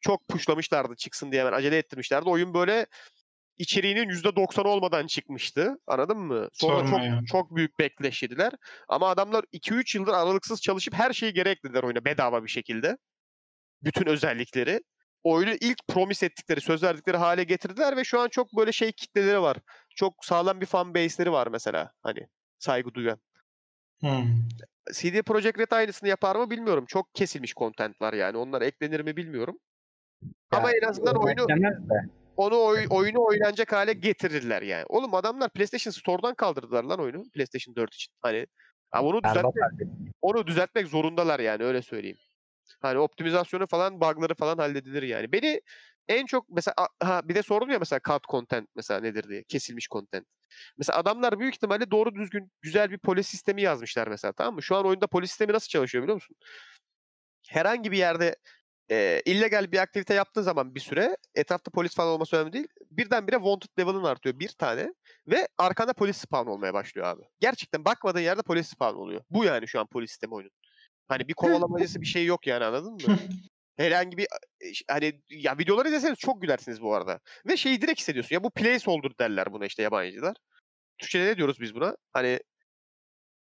Çok 0.01 0.29
puşlamışlardı 0.29 0.97
çıksın 0.97 1.33
diye 1.33 1.41
hemen 1.45 1.59
acele 1.59 1.79
ettirmişlerdi. 1.79 2.29
Oyun 2.29 2.55
böyle 2.55 2.87
içeriğinin 3.59 4.09
%90 4.09 4.67
olmadan 4.67 5.07
çıkmıştı. 5.07 5.77
Anladın 5.87 6.19
mı? 6.19 6.49
Sonra 6.53 6.77
Sorma 6.77 6.91
çok 6.91 7.05
ya. 7.05 7.21
çok 7.27 7.57
büyük 7.57 7.79
backlash 7.79 8.23
yediler. 8.23 8.53
Ama 8.89 9.09
adamlar 9.09 9.45
2-3 9.53 9.99
yıldır 9.99 10.13
aralıksız 10.13 10.63
çalışıp 10.63 10.95
her 10.95 11.13
şeyi 11.13 11.33
geri 11.33 11.49
eklediler 11.49 11.83
oyuna 11.83 12.05
bedava 12.05 12.45
bir 12.45 12.49
şekilde. 12.49 12.97
Bütün 13.83 14.07
özellikleri. 14.07 14.81
oyunu 15.23 15.51
ilk 15.61 15.89
promise 15.89 16.27
ettikleri, 16.27 16.61
söz 16.61 16.83
verdikleri 16.83 17.17
hale 17.17 17.45
getirdiler 17.45 17.97
ve 17.97 18.05
şu 18.05 18.21
an 18.21 18.29
çok 18.29 18.57
böyle 18.57 18.73
şey 18.73 18.93
kitleleri 18.93 19.43
var. 19.43 19.57
Çok 19.97 20.25
sağlam 20.25 20.61
bir 20.61 20.67
fan 20.67 20.95
base'leri 20.95 21.33
var 21.33 21.47
mesela 21.47 21.93
hani 22.03 22.27
saygı 22.61 22.95
duyan. 22.95 23.19
Hmm. 24.01 24.25
CD 24.93 25.23
Projekt 25.23 25.59
Red 25.59 25.71
aynısını 25.71 26.09
yapar 26.09 26.37
mı 26.37 26.51
bilmiyorum. 26.51 26.85
Çok 26.89 27.15
kesilmiş 27.15 27.55
content 27.55 28.01
var 28.03 28.13
yani. 28.13 28.37
Onlar 28.37 28.63
eklenir 28.63 29.01
mi 29.01 29.17
bilmiyorum. 29.17 29.59
Ama 30.51 30.71
Ya, 30.71 30.77
en 30.83 30.89
azından 30.89 31.17
oyunu 31.17 31.47
onu 32.37 32.57
oy- 32.63 32.87
oyunu 32.91 33.25
oynanacak 33.25 33.73
hale 33.73 33.93
getirirler 33.93 34.63
yani. 34.63 34.85
Oğlum 34.89 35.15
adamlar 35.15 35.51
PlayStation 35.51 35.93
Store'dan 35.93 36.35
kaldırdılar 36.35 36.85
lan 36.85 37.01
oyunu 37.01 37.31
PlayStation 37.35 37.77
4 37.77 37.95
için. 37.95 38.15
Hani 38.21 38.47
ama 38.93 39.09
onu 39.09 39.23
düzeltmek, 39.25 39.55
onu 40.23 40.47
düzeltmek 40.47 40.87
zorundalar 40.87 41.41
yani 41.41 41.65
öyle 41.65 41.83
söyleyeyim. 41.83 42.19
Hani 42.81 42.99
optimizasyonu 42.99 43.67
falan 43.67 44.01
bug'ları 44.01 44.35
falan 44.35 44.59
halledilir 44.59 45.03
yani. 45.03 45.33
Beni 45.33 45.61
en 46.11 46.27
çok 46.27 46.49
mesela 46.49 46.75
ha 47.03 47.29
bir 47.29 47.35
de 47.35 47.43
sordum 47.43 47.71
ya 47.71 47.79
mesela 47.79 48.01
cut 48.09 48.25
content 48.25 48.69
mesela 48.77 49.01
nedir 49.01 49.29
diye. 49.29 49.45
Kesilmiş 49.45 49.89
content. 49.89 50.27
Mesela 50.79 50.99
adamlar 50.99 51.39
büyük 51.39 51.55
ihtimalle 51.55 51.91
doğru 51.91 52.15
düzgün 52.15 52.53
güzel 52.63 52.91
bir 52.91 52.99
polis 52.99 53.29
sistemi 53.29 53.63
yazmışlar 53.63 54.09
mesela 54.09 54.33
tamam 54.33 54.55
mı? 54.55 54.63
Şu 54.63 54.77
an 54.77 54.87
oyunda 54.87 55.07
polis 55.07 55.31
sistemi 55.31 55.53
nasıl 55.53 55.69
çalışıyor 55.69 56.05
biliyor 56.05 56.15
musun? 56.15 56.37
Herhangi 57.49 57.93
bir 57.93 57.99
yerde 57.99 58.37
e, 58.91 59.23
illegal 59.25 59.73
bir 59.73 59.79
aktivite 59.79 60.15
yaptığın 60.15 60.43
zaman 60.43 60.75
bir 60.75 60.81
süre 60.81 61.17
etrafta 61.35 61.71
polis 61.71 61.95
falan 61.95 62.09
olması 62.09 62.37
önemli 62.37 62.53
değil. 62.53 62.69
Birdenbire 62.91 63.37
wanted 63.37 63.79
level'ın 63.79 64.05
artıyor 64.05 64.39
bir 64.39 64.49
tane 64.49 64.95
ve 65.27 65.49
arkanda 65.59 65.93
polis 65.93 66.17
spawn 66.17 66.51
olmaya 66.51 66.75
başlıyor 66.75 67.07
abi. 67.07 67.23
Gerçekten 67.41 67.85
bakmadığın 67.85 68.21
yerde 68.21 68.43
polis 68.43 68.69
spawn 68.69 68.97
oluyor. 68.97 69.23
Bu 69.31 69.45
yani 69.45 69.69
şu 69.69 69.81
an 69.81 69.87
polis 69.87 70.11
sistemi 70.11 70.35
oyunun. 70.35 70.53
Hani 71.09 71.29
bir 71.29 71.35
kovalamacası 71.35 72.01
bir 72.01 72.07
şey 72.07 72.25
yok 72.25 72.47
yani 72.47 72.65
anladın 72.65 72.93
mı? 72.93 72.99
Herhangi 73.81 74.19
bir 74.19 74.25
e, 74.25 74.67
hani 74.89 75.23
ya 75.31 75.59
videoları 75.59 75.89
izleseniz 75.89 76.19
çok 76.19 76.43
gülersiniz 76.43 76.83
bu 76.83 76.95
arada. 76.95 77.21
Ve 77.47 77.57
şeyi 77.57 77.83
direkt 77.83 78.01
hissediyorsun. 78.01 78.35
Ya 78.35 78.45
bu 78.45 78.51
placeholder 78.51 79.19
derler 79.19 79.53
buna 79.53 79.67
işte 79.67 79.83
yabancılar. 79.83 80.37
Türkçe'de 80.99 81.27
ne 81.27 81.37
diyoruz 81.37 81.61
biz 81.61 81.75
buna? 81.75 81.97
Hani 82.13 82.41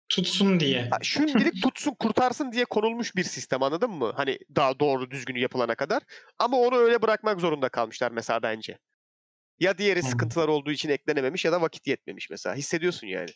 Tutsun 0.09 0.59
diye. 0.59 0.89
Şimdilik 1.01 1.53
tutsun 1.63 1.95
kurtarsın 1.99 2.51
diye 2.51 2.65
konulmuş 2.65 3.15
bir 3.15 3.23
sistem 3.23 3.63
anladın 3.63 3.91
mı? 3.91 4.13
Hani 4.15 4.39
daha 4.55 4.79
doğru 4.79 5.11
düzgünü 5.11 5.39
yapılana 5.39 5.75
kadar. 5.75 6.03
Ama 6.39 6.57
onu 6.57 6.75
öyle 6.77 7.01
bırakmak 7.01 7.41
zorunda 7.41 7.69
kalmışlar 7.69 8.11
mesela 8.11 8.43
bence. 8.43 8.77
Ya 9.59 9.77
diğeri 9.77 10.03
sıkıntılar 10.03 10.47
olduğu 10.47 10.71
için 10.71 10.89
eklenememiş 10.89 11.45
ya 11.45 11.51
da 11.51 11.61
vakit 11.61 11.87
yetmemiş 11.87 12.29
mesela. 12.29 12.55
Hissediyorsun 12.55 13.07
yani. 13.07 13.29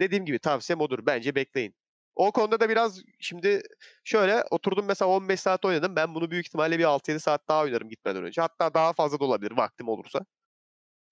Dediğim 0.00 0.24
gibi 0.24 0.38
tavsiyem 0.38 0.80
odur. 0.80 1.06
Bence 1.06 1.34
bekleyin. 1.34 1.74
O 2.14 2.32
konuda 2.32 2.60
da 2.60 2.68
biraz 2.68 3.02
şimdi 3.18 3.62
şöyle 4.04 4.44
oturdum 4.50 4.86
mesela 4.86 5.08
15 5.08 5.40
saat 5.40 5.64
oynadım. 5.64 5.96
Ben 5.96 6.14
bunu 6.14 6.30
büyük 6.30 6.46
ihtimalle 6.46 6.78
bir 6.78 6.84
6-7 6.84 7.18
saat 7.18 7.48
daha 7.48 7.62
oynarım 7.62 7.88
gitmeden 7.88 8.24
önce. 8.24 8.40
Hatta 8.40 8.74
daha 8.74 8.92
fazla 8.92 9.20
da 9.20 9.24
olabilir 9.24 9.50
vaktim 9.50 9.88
olursa. 9.88 10.20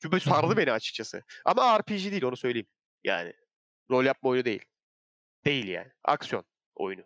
Çünkü 0.02 0.20
sardı 0.20 0.56
beni 0.56 0.72
açıkçası. 0.72 1.22
Ama 1.44 1.78
RPG 1.78 2.10
değil 2.10 2.22
onu 2.22 2.36
söyleyeyim. 2.36 2.66
Yani. 3.04 3.32
Rol 3.90 4.04
yapma 4.04 4.30
oyunu 4.30 4.44
değil. 4.44 4.64
Değil 5.44 5.68
yani. 5.68 5.92
Aksiyon 6.04 6.44
oyunu. 6.74 7.02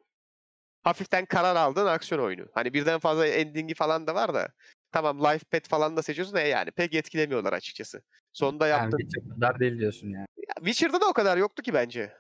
Hafiften 0.82 1.26
karar 1.26 1.57
aldığın 1.57 1.86
aksiyon 1.86 2.22
oyunu. 2.22 2.47
Hani 2.55 2.74
birden 2.74 2.99
fazla 2.99 3.26
endingi 3.26 3.74
falan 3.74 4.07
da 4.07 4.14
var 4.14 4.34
da. 4.34 4.53
Tamam 4.93 5.24
life 5.24 5.45
pet 5.51 5.68
falan 5.68 5.97
da 5.97 6.03
seçiyorsun 6.03 6.36
da 6.36 6.40
yani 6.40 6.70
pek 6.70 6.95
etkilemiyorlar 6.95 7.53
açıkçası. 7.53 8.03
Sonunda 8.32 8.66
Yani 8.66 8.80
yaptığın... 8.82 8.99
Witcher 8.99 9.34
kadar 9.34 9.61
değil 9.61 9.78
diyorsun 9.78 10.09
yani. 10.09 10.26
Witcher'da 10.57 11.01
da 11.01 11.07
o 11.07 11.12
kadar 11.12 11.36
yoktu 11.36 11.62
ki 11.62 11.74
bence. 11.74 12.12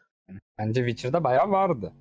Bence 0.58 0.86
Witcher'da 0.86 1.24
bayağı 1.24 1.50
vardı. 1.50 1.92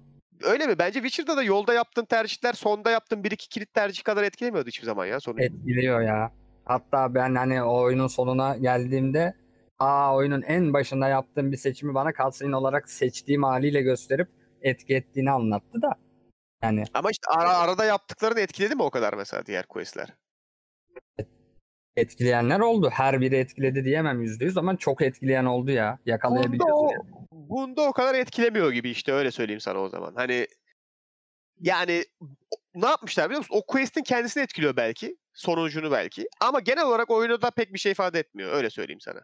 Öyle 0.44 0.68
mi? 0.68 0.80
Bence 0.80 1.02
Witcher'da 1.02 1.38
da 1.38 1.44
yolda 1.44 1.74
yaptığın 1.74 2.06
tercihler 2.06 2.54
sonda 2.54 2.92
yaptığın 2.92 3.24
bir 3.24 3.32
iki 3.32 3.50
kilit 3.50 3.74
tercih 3.74 4.04
kadar 4.04 4.24
etkilemiyordu 4.24 4.68
hiçbir 4.68 4.86
zaman 4.86 5.06
ya 5.06 5.20
sonucu. 5.20 5.44
Etkiliyor 5.44 6.02
ya. 6.02 6.32
Hatta 6.66 7.16
ben 7.16 7.36
hani 7.36 7.64
o 7.64 7.82
oyunun 7.82 8.08
sonuna 8.08 8.58
geldiğimde 8.58 9.34
aa 9.80 10.16
oyunun 10.16 10.42
en 10.42 10.74
başında 10.74 11.08
yaptığım 11.08 11.52
bir 11.52 11.58
seçimi 11.58 11.94
bana 11.94 12.14
cutscene 12.14 12.56
olarak 12.56 12.90
seçtiğim 12.90 13.44
haliyle 13.44 13.82
gösterip 13.82 14.28
etki 14.62 14.96
ettiğini 14.96 15.32
anlattı 15.32 15.82
da. 15.82 15.96
Yani 16.64 16.84
Ama 16.94 17.12
işte 17.12 17.28
ara, 17.30 17.58
arada 17.58 17.86
yaptıklarını 17.86 18.40
etkiledi 18.40 18.76
mi 18.76 18.84
o 18.84 18.90
kadar 18.90 19.14
mesela 19.14 19.46
diğer 19.46 19.66
questler? 19.66 20.14
Etkileyenler 21.96 22.60
oldu. 22.60 22.90
Her 22.94 23.22
biri 23.22 23.36
etkiledi 23.36 23.86
diyemem 23.86 24.22
yüzde 24.22 24.46
yüz 24.46 24.58
ama 24.58 24.78
çok 24.78 25.02
etkileyen 25.02 25.46
oldu 25.46 25.72
ya. 25.72 25.98
Bunda 26.00 26.12
Yakalayabiliyorsun. 26.12 26.74
o, 26.74 26.92
yani. 26.92 27.04
bunda 27.32 27.82
o 27.82 27.94
kadar 27.94 28.16
etkilemiyor 28.16 28.72
gibi 28.72 28.90
işte 28.90 29.12
öyle 29.14 29.32
söyleyeyim 29.32 29.60
sana 29.62 29.80
o 29.80 29.90
zaman. 29.90 30.14
Hani 30.16 30.48
yani 31.60 32.06
ne 32.76 32.88
yapmışlar 32.88 33.26
biliyor 33.26 33.40
musun? 33.40 33.56
O 33.56 33.66
quest'in 33.66 34.04
kendisini 34.04 34.44
etkiliyor 34.44 34.76
belki. 34.76 35.18
Sonucunu 35.34 35.92
belki. 35.92 36.28
Ama 36.42 36.60
genel 36.60 36.86
olarak 36.86 37.10
oyunda 37.10 37.42
da 37.42 37.52
pek 37.52 37.74
bir 37.74 37.80
şey 37.80 37.92
ifade 37.92 38.20
etmiyor. 38.20 38.54
Öyle 38.54 38.70
söyleyeyim 38.70 39.02
sana. 39.02 39.22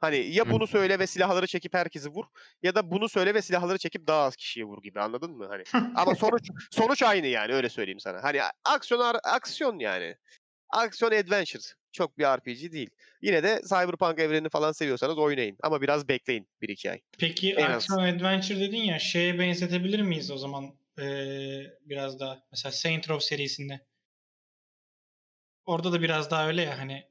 Hani 0.00 0.16
ya 0.16 0.50
bunu 0.50 0.66
söyle 0.66 0.98
ve 0.98 1.06
silahları 1.06 1.46
çekip 1.46 1.74
herkesi 1.74 2.08
vur 2.08 2.24
ya 2.62 2.74
da 2.74 2.90
bunu 2.90 3.08
söyle 3.08 3.34
ve 3.34 3.42
silahları 3.42 3.78
çekip 3.78 4.06
daha 4.06 4.22
az 4.24 4.36
kişiye 4.36 4.66
vur 4.66 4.82
gibi 4.82 5.00
anladın 5.00 5.30
mı? 5.30 5.46
Hani 5.48 5.62
ama 5.96 6.14
sonuç 6.14 6.48
sonuç 6.70 7.02
aynı 7.02 7.26
yani 7.26 7.54
öyle 7.54 7.68
söyleyeyim 7.68 8.00
sana. 8.00 8.22
Hani 8.22 8.40
aksiyon 8.64 9.14
aksiyon 9.24 9.78
yani. 9.78 10.16
Aksiyon 10.70 11.12
adventure. 11.12 11.62
Çok 11.92 12.18
bir 12.18 12.24
RPG 12.24 12.72
değil. 12.72 12.90
Yine 13.22 13.42
de 13.42 13.60
Cyberpunk 13.68 14.18
evrenini 14.18 14.48
falan 14.48 14.72
seviyorsanız 14.72 15.18
oynayın 15.18 15.56
ama 15.62 15.82
biraz 15.82 16.08
bekleyin 16.08 16.48
1-2 16.62 16.90
ay. 16.90 17.00
Peki 17.18 17.52
En 17.52 17.70
az. 17.70 17.74
aksiyon 17.76 17.98
adventure 18.16 18.60
dedin 18.60 18.76
ya 18.82 18.98
şeye 18.98 19.38
benzetebilir 19.38 20.00
miyiz 20.02 20.30
o 20.30 20.36
zaman 20.38 20.74
Ee, 20.98 21.62
biraz 21.80 22.20
daha 22.20 22.42
mesela 22.50 22.72
Saint 22.72 23.10
Row 23.10 23.26
serisinde. 23.26 23.80
Orada 25.66 25.92
da 25.92 26.02
biraz 26.02 26.30
daha 26.30 26.46
öyle 26.46 26.62
ya 26.62 26.78
hani 26.78 27.06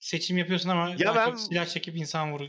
seçim 0.00 0.38
yapıyorsun 0.38 0.68
ama 0.68 0.90
Ya 0.90 0.98
daha 0.98 1.14
ben- 1.16 1.24
çok 1.30 1.40
silah 1.40 1.66
çekip 1.66 1.96
insan 1.96 2.32
vur. 2.32 2.40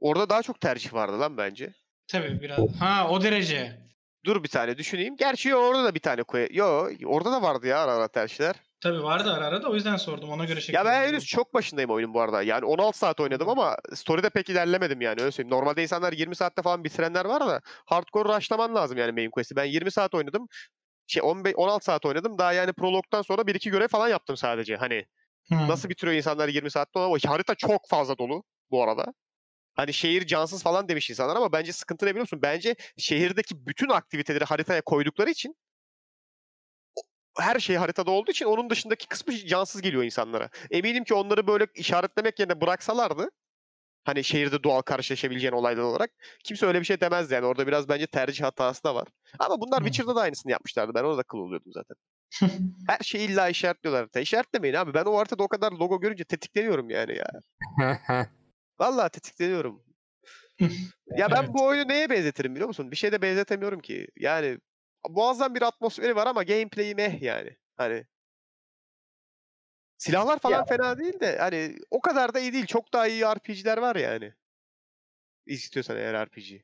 Orada 0.00 0.30
daha 0.30 0.42
çok 0.42 0.60
tercih 0.60 0.92
vardı 0.94 1.20
lan 1.20 1.36
bence. 1.36 1.74
Tabii 2.06 2.40
biraz. 2.42 2.58
Ha 2.80 3.08
o 3.10 3.22
derece. 3.22 3.78
Dur 4.24 4.42
bir 4.42 4.48
tane 4.48 4.78
düşüneyim. 4.78 5.16
Gerçi 5.16 5.48
yo, 5.48 5.58
orada 5.58 5.84
da 5.84 5.94
bir 5.94 6.00
tane 6.00 6.22
koy. 6.22 6.48
Yo 6.50 6.88
orada 7.04 7.32
da 7.32 7.42
vardı 7.42 7.66
ya 7.66 7.78
ara 7.78 7.92
ara 7.92 8.08
tercihler. 8.08 8.54
Tabii 8.80 9.02
vardı 9.02 9.32
ara 9.32 9.46
ara 9.46 9.62
da 9.62 9.68
o 9.68 9.74
yüzden 9.74 9.96
sordum 9.96 10.30
ona 10.30 10.44
göre 10.44 10.60
Ya 10.68 10.84
ben 10.84 11.08
henüz 11.08 11.26
çok 11.26 11.54
başındayım 11.54 11.90
oyunun 11.90 12.14
bu 12.14 12.20
arada. 12.20 12.42
Yani 12.42 12.64
16 12.64 12.98
saat 12.98 13.20
oynadım 13.20 13.48
ama 13.48 13.76
story'de 13.94 14.30
pek 14.30 14.48
ilerlemedim 14.48 15.00
yani 15.00 15.20
öyle 15.20 15.30
söyleyeyim. 15.30 15.56
Normalde 15.56 15.82
insanlar 15.82 16.12
20 16.12 16.36
saatte 16.36 16.62
falan 16.62 16.84
bitirenler 16.84 17.24
var 17.24 17.40
da 17.40 17.60
hardcore 17.86 18.36
rushlaman 18.36 18.74
lazım 18.74 18.98
yani 18.98 19.12
main 19.12 19.30
quest'i. 19.30 19.56
Ben 19.56 19.64
20 19.64 19.90
saat 19.90 20.14
oynadım. 20.14 20.48
Şey 21.06 21.22
15 21.22 21.54
16 21.56 21.84
saat 21.84 22.06
oynadım. 22.06 22.38
Daha 22.38 22.52
yani 22.52 22.72
prolog'dan 22.72 23.22
sonra 23.22 23.46
1-2 23.46 23.70
görev 23.70 23.88
falan 23.88 24.08
yaptım 24.08 24.36
sadece. 24.36 24.76
Hani 24.76 25.04
Hı. 25.48 25.68
nasıl 25.68 25.88
bitiriyor 25.88 26.16
insanlar 26.16 26.48
20 26.48 26.70
saatte 26.70 27.00
ama 27.00 27.16
harita 27.26 27.54
çok 27.54 27.88
fazla 27.88 28.18
dolu 28.18 28.44
bu 28.70 28.82
arada. 28.82 29.06
Hani 29.74 29.92
şehir 29.92 30.26
cansız 30.26 30.62
falan 30.62 30.88
demiş 30.88 31.10
insanlar 31.10 31.36
ama 31.36 31.52
bence 31.52 31.72
sıkıntı 31.72 32.06
ne 32.06 32.10
biliyor 32.10 32.22
musun? 32.22 32.40
Bence 32.42 32.74
şehirdeki 32.98 33.66
bütün 33.66 33.88
aktiviteleri 33.88 34.44
haritaya 34.44 34.82
koydukları 34.82 35.30
için 35.30 35.54
her 37.40 37.60
şey 37.60 37.76
haritada 37.76 38.10
olduğu 38.10 38.30
için 38.30 38.46
onun 38.46 38.70
dışındaki 38.70 39.08
kısmı 39.08 39.36
cansız 39.36 39.82
geliyor 39.82 40.04
insanlara. 40.04 40.50
Eminim 40.70 41.04
ki 41.04 41.14
onları 41.14 41.46
böyle 41.46 41.66
işaretlemek 41.74 42.38
yerine 42.38 42.60
bıraksalardı 42.60 43.30
hani 44.04 44.24
şehirde 44.24 44.62
doğal 44.62 44.82
karşılaşabileceğin 44.82 45.52
olaylar 45.52 45.82
olarak 45.82 46.10
kimse 46.44 46.66
öyle 46.66 46.80
bir 46.80 46.84
şey 46.84 47.00
demezdi 47.00 47.34
yani. 47.34 47.46
Orada 47.46 47.66
biraz 47.66 47.88
bence 47.88 48.06
tercih 48.06 48.44
hatası 48.44 48.84
da 48.84 48.94
var. 48.94 49.08
Ama 49.38 49.60
bunlar. 49.60 49.78
Witcher'da 49.78 50.16
da 50.16 50.20
aynısını 50.20 50.52
yapmışlardı. 50.52 50.94
Ben 50.94 51.04
orada 51.04 51.22
kıl 51.22 51.38
oluyordum 51.38 51.72
zaten. 51.72 51.96
Her 52.88 52.98
şeyi 53.02 53.28
illa 53.28 53.48
işaretliyorlar 53.48 54.02
haritaya. 54.02 54.22
İşaretlemeyin 54.22 54.74
abi. 54.74 54.94
Ben 54.94 55.04
o 55.04 55.18
haritada 55.18 55.42
o 55.42 55.48
kadar 55.48 55.72
logo 55.72 56.00
görünce 56.00 56.24
tetikleniyorum 56.24 56.90
yani 56.90 57.16
ya. 57.16 57.26
Vallahi 58.80 59.10
tetikleniyorum. 59.10 59.82
Ya 61.16 61.30
ben 61.30 61.42
Evet. 61.42 61.50
bu 61.52 61.66
oyunu 61.66 61.88
neye 61.88 62.10
benzetirim 62.10 62.54
biliyor 62.54 62.68
musun? 62.68 62.90
Bir 62.90 62.96
şeye 62.96 63.12
de 63.12 63.22
benzetemiyorum 63.22 63.80
ki. 63.80 64.06
Yani 64.16 64.58
muazzam 65.10 65.54
bir 65.54 65.62
atmosferi 65.62 66.16
var 66.16 66.26
ama 66.26 66.42
gameplay'i 66.42 66.94
meh 66.94 67.22
yani. 67.22 67.56
Hani 67.76 68.06
silahlar 69.98 70.38
falan 70.38 70.54
Ya. 70.58 70.64
fena 70.64 70.98
değil 70.98 71.20
de 71.20 71.38
hani 71.38 71.76
o 71.90 72.00
kadar 72.00 72.34
da 72.34 72.40
iyi 72.40 72.52
değil. 72.52 72.66
Çok 72.66 72.92
daha 72.92 73.06
iyi 73.08 73.24
RPG'ler 73.24 73.78
var 73.78 73.96
yani. 73.96 74.34
İstiyorsan 75.46 75.96
eğer 75.96 76.26
RPG. 76.26 76.62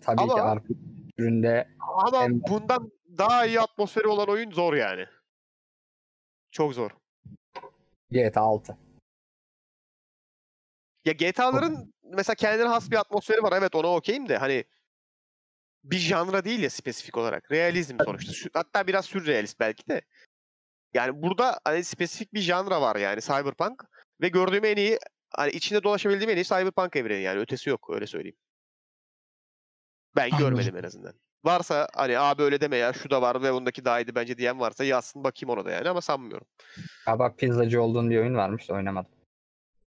Tabii 0.00 0.16
ki 0.26 0.32
Ama- 0.32 0.56
RPG 0.56 0.68
türünde 1.18 1.68
Ama 1.80 2.24
En- 2.24 2.42
bundan 2.42 2.92
daha 3.18 3.46
iyi 3.46 3.60
atmosferi 3.60 4.06
olan 4.08 4.28
oyun 4.28 4.50
zor 4.50 4.74
yani. 4.74 5.06
Çok 6.50 6.74
zor. 6.74 6.90
GTA 8.10 8.40
6. 8.40 8.78
Ya 11.04 11.12
GTA'ların 11.12 11.94
mesela 12.02 12.34
kendine 12.34 12.68
has 12.68 12.90
bir 12.90 12.96
atmosferi 12.96 13.42
var. 13.42 13.52
Evet 13.58 13.74
ona 13.74 13.86
okeyim 13.94 14.28
de 14.28 14.36
hani 14.36 14.64
bir 15.90 15.98
janra 15.98 16.44
değil 16.44 16.60
ya 16.60 16.70
spesifik 16.70 17.16
olarak. 17.16 17.52
Realizm 17.52 17.96
sonuçta. 18.04 18.50
Hatta 18.52 18.86
biraz 18.86 19.04
sürrealist 19.04 19.60
belki 19.60 19.88
de. 19.88 20.02
Yani 20.94 21.22
burada 21.22 21.60
hani 21.64 21.84
spesifik 21.84 22.34
bir 22.34 22.40
janra 22.40 22.80
var 22.80 22.96
yani 22.96 23.20
Cyberpunk 23.20 23.84
ve 24.20 24.28
gördüğüm 24.28 24.64
en 24.64 24.76
iyi 24.76 24.98
hani 25.30 25.50
içinde 25.50 25.82
dolaşabildiğim 25.82 26.30
en 26.30 26.36
iyi 26.36 26.44
Cyberpunk 26.44 26.96
evreni 26.96 27.22
yani 27.22 27.40
ötesi 27.40 27.70
yok 27.70 27.90
öyle 27.94 28.06
söyleyeyim. 28.06 28.36
Ben 30.16 30.30
Anladım. 30.30 30.38
görmedim 30.38 30.76
en 30.76 30.82
azından. 30.82 31.14
Varsa 31.44 31.88
hani 31.94 32.18
abi 32.18 32.42
öyle 32.42 32.60
deme 32.60 32.76
ya 32.76 32.92
şu 32.92 33.10
da 33.10 33.22
var 33.22 33.42
ve 33.42 33.52
ondaki 33.52 33.84
daha 33.84 34.00
iyiydi 34.00 34.14
bence 34.14 34.38
diyen 34.38 34.60
varsa 34.60 34.84
yazsın 34.84 35.24
bakayım 35.24 35.50
ona 35.58 35.64
da 35.64 35.70
yani 35.70 35.88
ama 35.88 36.00
sanmıyorum. 36.00 36.46
Ha 37.04 37.18
bak 37.18 37.38
pizzacı 37.38 37.82
olduğun 37.82 38.10
bir 38.10 38.18
oyun 38.18 38.34
varmış 38.34 38.68
da 38.68 38.74
oynamadım. 38.74 39.10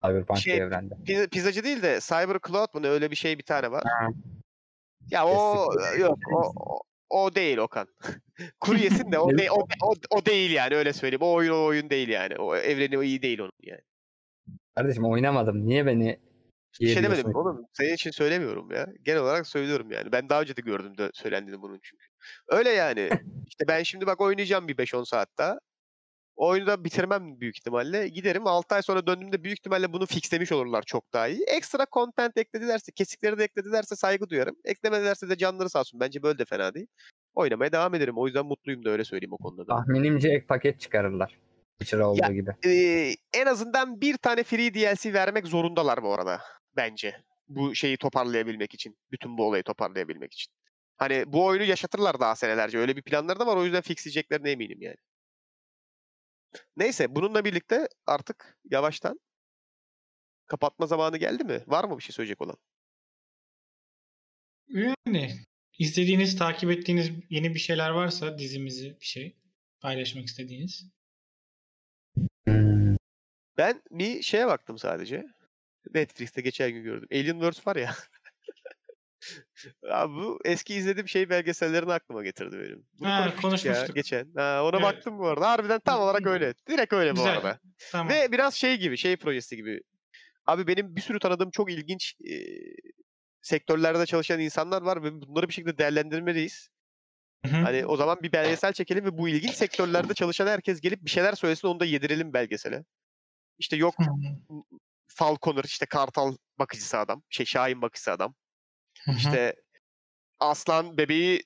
Cyberpunk 0.05 0.39
Şey, 0.39 0.57
evrende. 0.57 0.93
Piz- 1.05 1.29
Pizzacı 1.29 1.63
değil 1.63 1.81
de 1.81 1.99
Cyber 2.01 2.38
Cloud 2.47 2.67
mu 2.73 2.81
ne 2.81 2.88
öyle 2.88 3.11
bir 3.11 3.15
şey 3.15 3.38
bir 3.38 3.43
tane 3.43 3.71
var. 3.71 3.83
Ha. 3.88 4.07
Ya 5.12 5.28
o 5.28 5.68
yok 5.99 6.18
o, 6.34 6.80
o, 7.10 7.36
değil 7.36 7.58
Okan. 7.58 7.88
Kuru 8.60 8.78
yesin 8.84 9.12
de 9.12 9.20
o, 9.20 9.38
de, 9.38 9.51
o, 9.51 9.68
o, 9.82 9.93
o 10.10 10.26
değil 10.26 10.51
yani 10.51 10.76
öyle 10.76 10.93
söyleyeyim. 10.93 11.22
O 11.22 11.34
oyun 11.34 11.51
o 11.51 11.66
oyun 11.66 11.89
değil 11.89 12.10
yani. 12.10 12.36
O 12.36 12.55
evreni 12.55 12.97
o 12.97 13.03
iyi 13.03 13.22
değil 13.22 13.39
onun 13.39 13.51
yani. 13.64 13.82
Kardeşim 14.76 15.05
oynamadım. 15.05 15.68
Niye 15.68 15.86
beni 15.86 16.20
Bir 16.82 16.93
şey 16.93 17.03
demedim 17.03 17.36
oğlum. 17.36 17.66
Senin 17.74 17.93
için 17.93 18.12
söylemiyorum 18.12 18.72
ya. 18.72 18.88
Genel 19.03 19.22
olarak 19.22 19.47
söylüyorum 19.47 19.91
yani. 19.91 20.12
Ben 20.12 20.30
daha 20.30 20.41
önce 20.41 20.55
de 20.55 20.62
gördüm 20.62 20.97
de 20.97 21.12
söylendiğini 21.14 21.62
bunun 21.62 21.80
çünkü. 21.84 22.05
Öyle 22.47 22.70
yani. 22.70 23.10
İşte 23.47 23.68
ben 23.68 23.84
şimdi 23.84 24.08
bak 24.08 24.22
oynayacağım 24.22 24.68
bir 24.68 24.78
5-10 24.78 25.05
saat 25.05 25.30
daha. 25.38 25.51
O 25.51 25.58
oyunu 26.38 26.67
da 26.67 26.83
bitirmem 26.83 27.41
büyük 27.41 27.57
ihtimalle. 27.57 28.07
Giderim 28.07 28.47
6 28.47 28.75
ay 28.75 28.81
sonra 28.81 29.07
döndüğümde 29.07 29.43
büyük 29.43 29.59
ihtimalle 29.59 29.93
bunu 29.93 30.05
fixlemiş 30.05 30.51
olurlar 30.51 30.83
çok 30.85 31.13
daha 31.13 31.27
iyi. 31.27 31.43
Ekstra 31.43 31.85
content 31.93 32.38
ekledilerse, 32.38 32.91
kesikleri 32.91 33.38
de 33.38 33.43
ekledilerse 33.43 33.95
saygı 33.95 34.29
duyarım. 34.29 34.55
Eklemedilerse 34.65 35.29
de 35.29 35.38
canları 35.38 35.69
sağ 35.69 35.79
olsun. 35.79 35.99
Bence 35.99 36.23
böyle 36.23 36.39
de 36.39 36.45
fena 36.45 36.73
değil. 36.73 36.88
Oynamaya 37.35 37.71
devam 37.71 37.95
ederim. 37.95 38.17
O 38.17 38.25
yüzden 38.25 38.45
mutluyum 38.45 38.85
da 38.85 38.89
öyle 38.89 39.03
söyleyeyim 39.03 39.33
o 39.33 39.38
konuda 39.38 39.67
da. 39.67 39.75
Tahminimce 39.75 40.29
ek 40.29 40.45
paket 40.45 40.79
çıkarırlar. 40.79 41.39
Witcher 41.79 41.99
olduğu 41.99 42.33
gibi. 42.33 42.51
Ee, 42.65 43.13
en 43.33 43.45
azından 43.45 44.01
bir 44.01 44.17
tane 44.17 44.43
free 44.43 44.73
DLC 44.73 45.13
vermek 45.13 45.47
zorundalar 45.47 46.03
bu 46.03 46.13
arada. 46.13 46.41
Bence. 46.75 47.15
Bu 47.47 47.75
şeyi 47.75 47.97
toparlayabilmek 47.97 48.73
için. 48.73 48.97
Bütün 49.11 49.38
bu 49.38 49.47
olayı 49.47 49.63
toparlayabilmek 49.63 50.33
için. 50.33 50.53
Hani 50.97 51.23
bu 51.27 51.45
oyunu 51.45 51.63
yaşatırlar 51.63 52.19
daha 52.19 52.35
senelerce. 52.35 52.77
Öyle 52.77 52.95
bir 52.95 53.01
planları 53.01 53.39
da 53.39 53.47
var. 53.47 53.57
O 53.57 53.63
yüzden 53.63 53.81
fixleyeceklerine 53.81 54.51
eminim 54.51 54.81
yani. 54.81 54.97
Neyse 56.78 57.16
bununla 57.16 57.45
birlikte 57.45 57.88
artık 58.05 58.58
yavaştan 58.72 59.20
kapatma 60.47 60.88
zamanı 60.88 61.18
geldi 61.18 61.43
mi? 61.43 61.64
Var 61.68 61.84
mı 61.84 61.97
bir 61.97 62.03
şey 62.03 62.14
söyleyecek 62.14 62.41
olan? 62.41 62.58
Yani 64.68 65.32
izlediğiniz, 65.80 66.38
takip 66.38 66.72
ettiğiniz 66.72 67.12
yeni 67.30 67.53
bir 67.53 67.60
şeyler 67.60 67.89
varsa 67.89 68.39
dizimizi 68.39 68.97
bir 69.01 69.05
şey 69.05 69.38
paylaşmak 69.80 70.26
istediğiniz. 70.26 70.86
Ben 73.58 73.82
bir 73.91 74.22
şeye 74.22 74.47
baktım 74.47 74.78
sadece. 74.78 75.26
Netflix'te 75.93 76.41
geçen 76.41 76.72
gün 76.72 76.84
gördüm. 76.84 77.08
Alienverse 77.12 77.62
var 77.66 77.76
ya. 77.76 77.95
Abi 79.91 80.13
bu 80.13 80.39
eski 80.45 80.76
izlediğim 80.76 81.07
şey 81.07 81.30
belgesellerini 81.30 81.93
aklıma 81.93 82.24
getirdi 82.24 82.59
benim. 82.59 82.86
Bunu 82.99 83.09
Ha, 83.09 83.36
konuşmuştuk 83.41 83.89
ya 83.89 83.93
geçen. 83.95 84.32
Ha, 84.36 84.63
ona 84.63 84.78
Evet. 84.78 84.82
baktım 84.82 85.20
bu 85.20 85.28
arada. 85.28 85.49
Harbiden 85.49 85.80
tam 85.80 86.01
olarak 86.01 86.28
öyle. 86.28 86.53
Direkt 86.70 86.93
öyle 86.93 87.11
bu 87.11 87.15
Güzel. 87.15 87.32
arada. 87.34 87.59
Tamam. 87.91 88.09
Ve 88.09 88.32
biraz 88.32 88.53
şey 88.53 88.78
gibi, 88.78 88.97
şey 88.97 89.18
projesi 89.18 89.55
gibi. 89.55 89.82
Abi 90.45 90.68
benim 90.68 90.95
bir 90.95 91.01
sürü 91.01 91.20
tanıdığım 91.20 91.51
çok 91.51 91.72
ilginç 91.72 92.15
e, 92.30 92.34
sektörlerde 93.41 94.05
çalışan 94.05 94.39
insanlar 94.39 94.82
var 94.82 95.03
ve 95.03 95.13
bunları 95.22 95.47
bir 95.47 95.53
şekilde 95.53 95.78
değerlendirmeliyiz. 95.78 96.70
Hı 97.45 97.51
hı. 97.51 97.61
Hani 97.61 97.86
o 97.86 97.97
zaman 97.97 98.18
bir 98.24 98.32
belgesel 98.32 98.74
çekelim 98.74 99.05
ve 99.05 99.18
bu 99.18 99.30
ilginç 99.30 99.55
sektörlerde 99.55 100.13
çalışan 100.13 100.47
herkes 100.47 100.82
gelip 100.82 101.05
bir 101.05 101.09
şeyler 101.09 101.34
söylesin 101.34 101.68
onu 101.68 101.80
da 101.80 101.86
yedirelim 101.86 102.34
belgesele. 102.34 102.84
İşte 103.59 103.76
yok 103.76 103.95
Falconer 105.07 105.63
işte 105.63 105.86
kartal 105.86 106.36
bakıcısı 106.59 106.97
adam. 106.97 107.24
Şey 107.30 107.45
Şahin 107.45 107.82
bakıcısı 107.82 108.11
adam. 108.11 108.36
İşte 109.16 109.55
aslan 110.39 110.97
bebeği 110.97 111.43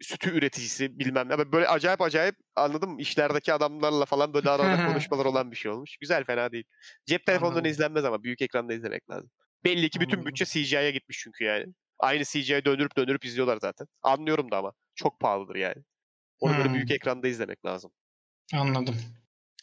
sütü 0.00 0.30
üreticisi 0.30 0.98
bilmem 0.98 1.28
ne. 1.28 1.52
Böyle 1.52 1.68
acayip 1.68 2.00
acayip 2.00 2.36
anladın 2.56 2.90
mı? 2.90 3.00
İşlerdeki 3.00 3.52
adamlarla 3.52 4.04
falan 4.04 4.34
böyle 4.34 4.50
arada 4.50 4.86
konuşmalar 4.86 5.24
olan 5.24 5.50
bir 5.50 5.56
şey 5.56 5.70
olmuş. 5.70 5.96
Güzel 5.96 6.24
fena 6.24 6.52
değil. 6.52 6.64
Cep 7.06 7.26
telefonundan 7.26 7.64
izlenmez 7.64 8.04
ama 8.04 8.22
büyük 8.22 8.42
ekranda 8.42 8.74
izlemek 8.74 9.10
lazım. 9.10 9.30
Belli 9.64 9.90
ki 9.90 10.00
bütün 10.00 10.26
bütçe 10.26 10.44
CGI'ye 10.44 10.90
gitmiş 10.90 11.18
çünkü 11.24 11.44
yani. 11.44 11.66
Aynı 11.98 12.24
CGI'ye 12.24 12.64
döndürüp 12.64 12.96
döndürüp 12.96 13.24
izliyorlar 13.24 13.58
zaten. 13.62 13.86
Anlıyorum 14.02 14.50
da 14.50 14.58
ama. 14.58 14.72
Çok 14.94 15.20
pahalıdır 15.20 15.54
yani. 15.56 15.84
Onu 16.40 16.56
böyle 16.58 16.72
büyük 16.74 16.88
Hmm. 16.88 16.94
ekranda 16.96 17.28
izlemek 17.28 17.64
lazım. 17.66 17.92
Anladım. 18.54 18.96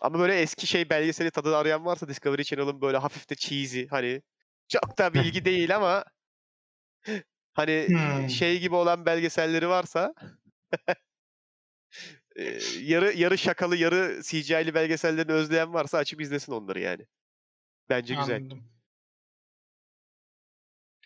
Ama 0.01 0.19
böyle 0.19 0.35
eski 0.41 0.67
şey 0.67 0.89
belgeseli 0.89 1.31
tadını 1.31 1.55
arayan 1.55 1.85
varsa 1.85 2.07
Discovery 2.07 2.43
Channel'ın 2.43 2.81
böyle 2.81 2.97
hafif 2.97 3.29
de 3.29 3.35
cheesy 3.35 3.85
hani 3.89 4.21
çok 4.67 4.97
da 4.97 5.13
bilgi 5.13 5.45
değil 5.45 5.75
ama 5.75 6.03
hani 7.53 7.87
Hmm. 7.87 8.29
şey 8.29 8.59
gibi 8.59 8.75
olan 8.75 9.05
belgeselleri 9.05 9.69
varsa 9.69 10.13
yarı 12.81 13.13
yarı 13.17 13.37
şakalı 13.37 13.77
yarı 13.77 14.21
CGI'li 14.23 14.73
belgesellerini 14.73 15.31
özleyen 15.31 15.73
varsa 15.73 15.97
açıp 15.97 16.21
izlesin 16.21 16.51
onları 16.51 16.79
yani. 16.79 17.05
Bence 17.89 18.15
güzel. 18.15 18.35
Anladım. 18.35 18.63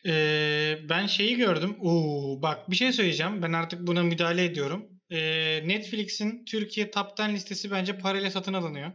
Ee, 0.05 0.77
ben 0.89 1.07
şeyi 1.07 1.37
gördüm. 1.37 1.75
Oo, 1.81 2.41
bak 2.41 2.71
bir 2.71 2.75
şey 2.75 2.93
söyleyeceğim. 2.93 3.41
Ben 3.41 3.53
artık 3.53 3.87
buna 3.87 4.03
müdahale 4.03 4.45
ediyorum. 4.45 4.85
Ee, 5.09 5.67
Netflix'in 5.67 6.45
Türkiye 6.45 6.91
Top 6.91 7.19
10 7.19 7.29
listesi 7.29 7.71
bence 7.71 7.97
parayla 7.97 8.31
satın 8.31 8.53
alınıyor. 8.53 8.91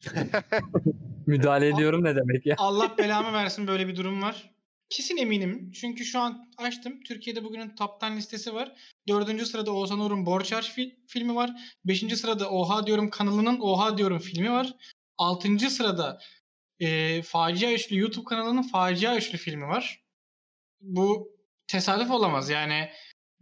Müdahale 1.26 1.68
ediyorum 1.68 2.04
ne 2.04 2.16
demek 2.16 2.46
ya? 2.46 2.54
Allah 2.58 2.94
belamı 2.98 3.32
versin 3.32 3.66
böyle 3.66 3.88
bir 3.88 3.96
durum 3.96 4.22
var. 4.22 4.50
Kesin 4.90 5.16
eminim. 5.16 5.72
Çünkü 5.74 6.04
şu 6.04 6.20
an 6.20 6.48
açtım. 6.58 7.00
Türkiye'de 7.00 7.44
bugünün 7.44 7.74
top 7.74 8.02
10 8.02 8.16
listesi 8.16 8.54
var. 8.54 8.72
Dördüncü 9.08 9.46
sırada 9.46 9.72
Oğuzhan 9.72 10.00
Uğur'un 10.00 10.26
Borç 10.26 10.52
Harç 10.52 10.66
fil- 10.70 10.96
filmi 11.06 11.34
var. 11.34 11.50
Beşinci 11.84 12.16
sırada 12.16 12.50
Oha 12.50 12.86
Diyorum 12.86 13.10
kanalının 13.10 13.60
Oha 13.60 13.98
Diyorum 13.98 14.18
filmi 14.18 14.50
var. 14.50 14.74
Altıncı 15.18 15.70
sırada 15.70 16.20
e, 16.80 17.22
Facia 17.22 17.72
Üçlü 17.72 17.98
YouTube 17.98 18.24
kanalının 18.24 18.62
Facia 18.62 19.16
Üçlü 19.16 19.38
filmi 19.38 19.66
var. 19.66 20.04
Bu 20.80 21.28
tesadüf 21.66 22.10
olamaz. 22.10 22.50
Yani 22.50 22.90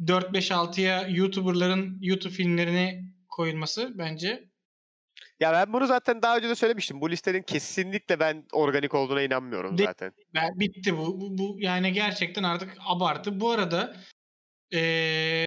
4-5-6'ya 0.00 1.08
YouTuber'ların 1.08 1.98
YouTube 2.00 2.32
filmlerini 2.32 3.04
koyulması 3.28 3.98
bence 3.98 4.48
Ya 5.40 5.52
ben 5.52 5.72
bunu 5.72 5.86
zaten 5.86 6.22
daha 6.22 6.36
önce 6.36 6.48
de 6.48 6.54
söylemiştim. 6.54 7.00
Bu 7.00 7.10
listenin 7.10 7.42
kesinlikle 7.42 8.20
ben 8.20 8.46
organik 8.52 8.94
olduğuna 8.94 9.22
inanmıyorum 9.22 9.78
zaten. 9.78 10.12
Ben, 10.34 10.60
bitti 10.60 10.98
bu. 10.98 11.20
bu. 11.20 11.38
Bu 11.38 11.56
yani 11.60 11.92
gerçekten 11.92 12.42
artık 12.42 12.76
abartı. 12.86 13.40
Bu 13.40 13.50
arada 13.50 13.96
eee, 14.70 15.46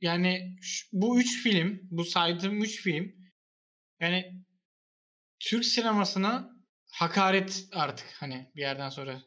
yani 0.00 0.56
ş- 0.62 0.86
bu 0.92 1.20
üç 1.20 1.42
film, 1.42 1.80
bu 1.90 2.04
saydığım 2.04 2.62
üç 2.62 2.82
film 2.82 3.12
yani 4.00 4.44
Türk 5.40 5.64
sinemasına 5.64 6.50
hakaret 6.90 7.64
artık 7.72 8.06
hani 8.20 8.50
bir 8.56 8.60
yerden 8.60 8.88
sonra. 8.88 9.22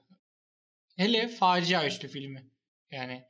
Hele 0.98 1.28
facia 1.28 1.88
üçlü 1.88 2.08
filmi. 2.08 2.50
Yani 2.92 3.28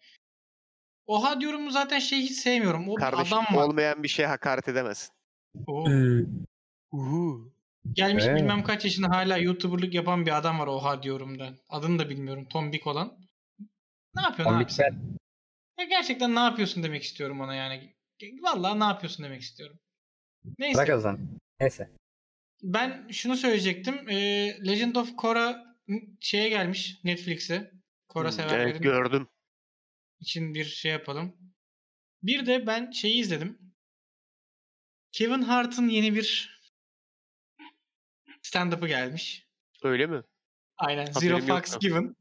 Oha 1.06 1.42
diyorum 1.42 1.72
zaten 1.72 2.00
şeyi 2.00 2.24
hiç 2.24 2.38
sevmiyorum. 2.38 2.90
O 2.90 2.96
Kardeşim 2.96 3.38
adam 3.38 3.56
var. 3.56 3.64
olmayan 3.64 4.04
bir 4.04 4.08
şeye 4.08 4.28
hakaret 4.28 4.68
edemezsin. 4.68 5.16
O 5.68 5.86
Uhu. 6.92 7.54
gelmiş 7.94 8.24
Evet. 8.28 8.38
bilmem 8.42 8.64
kaç 8.64 8.86
yaşında 8.86 9.10
hala 9.10 9.38
YouTuber'lık 9.38 9.94
yapan 9.94 10.26
bir 10.26 10.38
adam 10.38 10.60
var 10.60 10.68
Oha 10.68 11.04
diyorumdan. 11.04 11.58
Adını 11.70 12.00
da 12.00 12.10
bilmiyorum. 12.10 12.46
Tombik 12.50 12.88
olan. 12.88 13.18
Ne 14.16 14.22
yapıyor? 14.22 14.48
Ne 14.50 14.52
Tombik 14.52 14.80
yapsın? 14.80 14.86
ben. 14.90 15.16
Ya 15.84 15.90
gerçekten 15.90 16.36
ne 16.36 16.40
yapıyorsun 16.40 16.84
demek 16.84 17.04
istiyorum 17.04 17.42
ona 17.42 17.56
yani. 17.56 17.96
Vallahi 18.42 18.80
ne 18.80 18.84
yapıyorsun 18.84 19.26
demek 19.26 19.42
istiyorum. 19.42 19.80
Neyse. 20.60 20.78
Bırak 20.78 20.98
o 20.98 21.00
zaman. 21.00 21.20
Neyse. 21.60 21.90
Ben 22.64 23.08
şunu 23.12 23.36
söyleyecektim. 23.38 24.10
Ee, 24.10 24.58
Legend 24.68 24.96
of 24.96 25.16
Korra 25.16 25.76
şeye 26.20 26.50
gelmiş 26.50 27.00
Netflix'e. 27.04 27.72
Korra 28.08 28.28
Hmm, 28.28 28.32
severlerin 28.36 28.70
Evet 28.72 28.84
gördüm. 28.84 29.28
için 30.20 30.54
bir 30.54 30.66
şey 30.66 30.92
yapalım. 30.92 31.36
Bir 32.24 32.46
de 32.46 32.68
ben 32.68 32.92
şeyi 32.92 33.22
izledim. 33.22 33.65
Kevin 35.16 35.42
Hart'ın 35.42 35.88
yeni 35.88 36.16
bir 36.16 36.60
stand-up'ı 38.42 38.88
gelmiş. 38.88 39.48
Öyle 39.84 40.08
mi? 40.08 40.24
Aynen. 40.78 41.06
Haberim 41.06 41.42
Zero. 41.42 41.56
Fucks 41.56 41.80
Given. 41.80 42.16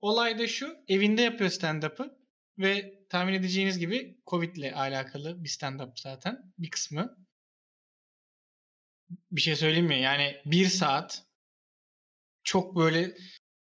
Olay 0.00 0.38
da 0.38 0.46
şu. 0.46 0.76
Evinde 0.88 1.22
yapıyor 1.22 1.50
stand-up'ı. 1.50 2.18
Ve 2.58 3.04
tahmin 3.08 3.32
edeceğiniz 3.32 3.78
gibi 3.78 4.18
Covid'le 4.26 4.72
alakalı 4.74 5.44
bir 5.44 5.48
stand-up 5.48 6.00
zaten. 6.00 6.52
Bir 6.58 6.70
kısmı. 6.70 7.16
Bir 9.30 9.40
şey 9.40 9.56
söyleyeyim 9.56 9.86
mi? 9.86 10.00
Yani 10.00 10.40
bir 10.44 10.66
saat 10.66 11.26
çok 12.42 12.76
böyle 12.76 13.16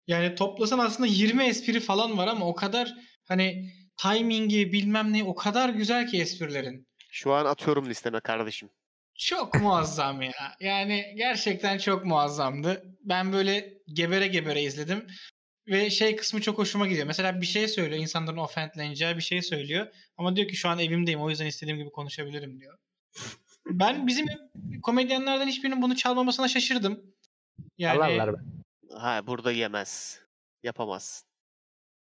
yani 0.07 0.35
toplasan 0.35 0.79
aslında 0.79 1.07
20 1.07 1.45
espri 1.45 1.81
falan 1.81 2.19
var 2.19 2.27
ama 2.27 2.49
o 2.49 2.55
kadar 2.55 2.95
hani 3.25 3.73
timingi 3.97 4.73
bilmem 4.73 5.13
ne 5.13 5.25
o 5.25 5.35
kadar 5.35 5.69
güzel 5.69 6.07
ki 6.07 6.21
esprilerin. 6.21 6.87
Şu 7.13 7.33
an 7.33 7.45
atıyorum 7.45 7.89
listeme 7.89 8.21
kardeşim. 8.21 8.71
Çok 9.15 9.55
muazzam 9.61 10.23
ya. 10.23 10.57
Yani 10.61 11.15
gerçekten 11.17 11.79
çok 11.79 12.05
muazzamdı. 12.05 12.85
Ben 13.01 13.33
böyle 13.33 13.75
gebere 13.93 14.27
gebere 14.27 14.63
izledim. 14.63 15.07
Ve 15.67 15.91
şey 15.91 16.17
kısmı 16.17 16.41
çok 16.41 16.59
hoşuma 16.59 16.87
gidiyor. 16.87 17.07
Mesela 17.07 17.41
bir 17.41 17.47
şey 17.47 17.69
söylüyor. 17.69 18.03
insanların 18.03 18.37
offendleneceği 18.37 19.17
bir 19.17 19.23
şey 19.23 19.43
söylüyor. 19.43 19.87
Ama 20.17 20.37
diyor 20.37 20.49
ki 20.49 20.57
şu 20.57 20.69
an 20.69 20.79
evimdeyim. 20.79 21.21
O 21.21 21.31
yüzden 21.31 21.47
istediğim 21.47 21.79
gibi 21.79 21.91
konuşabilirim 21.91 22.61
diyor. 22.61 22.79
Ben 23.67 24.07
bizim 24.07 24.27
komedyenlerden 24.83 25.47
hiçbirinin 25.47 25.83
bunu 25.83 25.97
çalmamasına 25.97 26.49
şaşırdım. 26.49 27.15
Yani 27.79 27.99
Alarlar 27.99 28.35
be. 28.35 28.39
Ha 28.97 29.27
burada 29.27 29.53
yemez. 29.53 30.21
Yapamaz. 30.63 31.25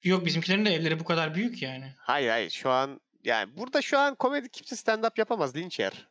yok 0.03 0.25
bizimkilerin 0.25 0.65
de 0.65 0.73
evleri 0.73 0.99
bu 0.99 1.03
kadar 1.03 1.35
büyük 1.35 1.61
yani. 1.61 1.93
Hayır 1.97 2.29
hayır 2.29 2.49
şu 2.49 2.69
an 2.69 3.01
yani 3.25 3.57
burada 3.57 3.81
şu 3.81 3.99
an 3.99 4.15
komedi 4.15 4.49
kimse 4.49 4.75
stand-up 4.75 5.11
yapamaz 5.19 5.55
linç 5.55 5.79
yer. 5.79 6.07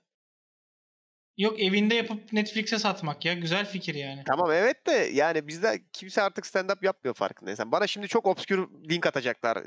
Yok 1.39 1.61
evinde 1.61 1.95
yapıp 1.95 2.33
Netflix'e 2.33 2.79
satmak 2.79 3.25
ya. 3.25 3.35
Güzel 3.35 3.67
fikir 3.67 3.95
yani. 3.95 4.23
Tamam 4.27 4.53
evet 4.53 4.87
de 4.87 4.93
yani 4.93 5.49
bizde 5.49 5.83
kimse 5.93 6.23
artık 6.23 6.45
stand-up 6.45 6.85
yapmıyor 6.85 7.15
farkındaysan. 7.15 7.73
Bana 7.73 7.87
şimdi 7.87 8.09
çok 8.09 8.27
obskür 8.27 8.69
link 8.91 9.07
atacaklar. 9.07 9.59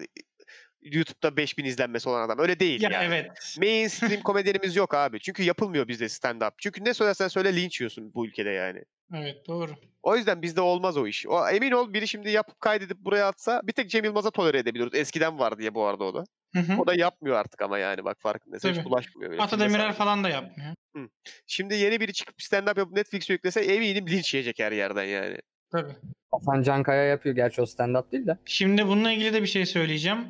YouTube'da 0.81 1.37
5000 1.37 1.65
izlenmesi 1.65 2.09
olan 2.09 2.25
adam. 2.25 2.39
Öyle 2.39 2.59
değil 2.59 2.81
Ya 2.81 2.89
yani. 2.91 3.05
evet. 3.05 3.55
Mainstream 3.59 4.21
komedyenimiz 4.23 4.75
yok 4.75 4.93
abi. 4.93 5.19
Çünkü 5.19 5.43
yapılmıyor 5.43 5.87
bizde 5.87 6.05
stand-up. 6.05 6.51
Çünkü 6.57 6.85
ne 6.85 6.93
söylersen 6.93 7.27
söyle 7.27 7.55
linç 7.55 7.81
yiyorsun 7.81 8.13
bu 8.13 8.27
ülkede 8.27 8.49
yani. 8.49 8.83
Evet 9.15 9.47
doğru. 9.47 9.71
O 10.03 10.15
yüzden 10.15 10.41
bizde 10.41 10.61
olmaz 10.61 10.97
o 10.97 11.07
iş. 11.07 11.27
O, 11.27 11.47
emin 11.49 11.71
ol 11.71 11.93
biri 11.93 12.07
şimdi 12.07 12.29
yapıp 12.29 12.59
kaydedip 12.61 12.97
buraya 12.97 13.27
atsa 13.27 13.61
bir 13.63 13.71
tek 13.73 13.89
Cem 13.89 14.03
Yılmaz'a 14.05 14.31
tolere 14.31 14.57
edebiliyoruz. 14.57 14.95
Eskiden 14.95 15.39
var 15.39 15.59
diye 15.59 15.75
bu 15.75 15.85
arada 15.85 16.03
o 16.03 16.13
da. 16.13 16.23
Hı 16.53 16.59
hı. 16.59 16.81
O 16.81 16.87
da 16.87 16.95
yapmıyor 16.95 17.35
artık 17.35 17.61
ama 17.61 17.77
yani 17.77 18.05
bak 18.05 18.17
farkındaysan 18.19 18.73
hiç 18.73 18.85
bulaşmıyor. 18.85 19.39
Ata 19.39 19.59
Demirer 19.59 19.93
falan 19.93 20.23
da 20.23 20.29
yapmıyor. 20.29 20.75
Şimdi 21.47 21.75
yeni 21.75 21.99
biri 21.99 22.13
çıkıp 22.13 22.35
stand-up 22.39 22.79
yapıp 22.79 22.91
Netflix'e 22.91 23.33
yüklese 23.33 23.61
eminim 23.61 24.07
linç 24.07 24.33
yiyecek 24.33 24.59
her 24.59 24.71
yerden 24.71 25.03
yani. 25.03 25.37
Tabii. 25.71 25.93
Hasan 26.31 26.63
Cankaya 26.63 27.03
yapıyor. 27.03 27.35
Gerçi 27.35 27.61
o 27.61 27.65
stand-up 27.65 28.11
değil 28.11 28.27
de. 28.27 28.37
Şimdi 28.45 28.87
bununla 28.87 29.11
ilgili 29.11 29.33
de 29.33 29.41
bir 29.41 29.47
şey 29.47 29.65
söyleyeceğim. 29.65 30.27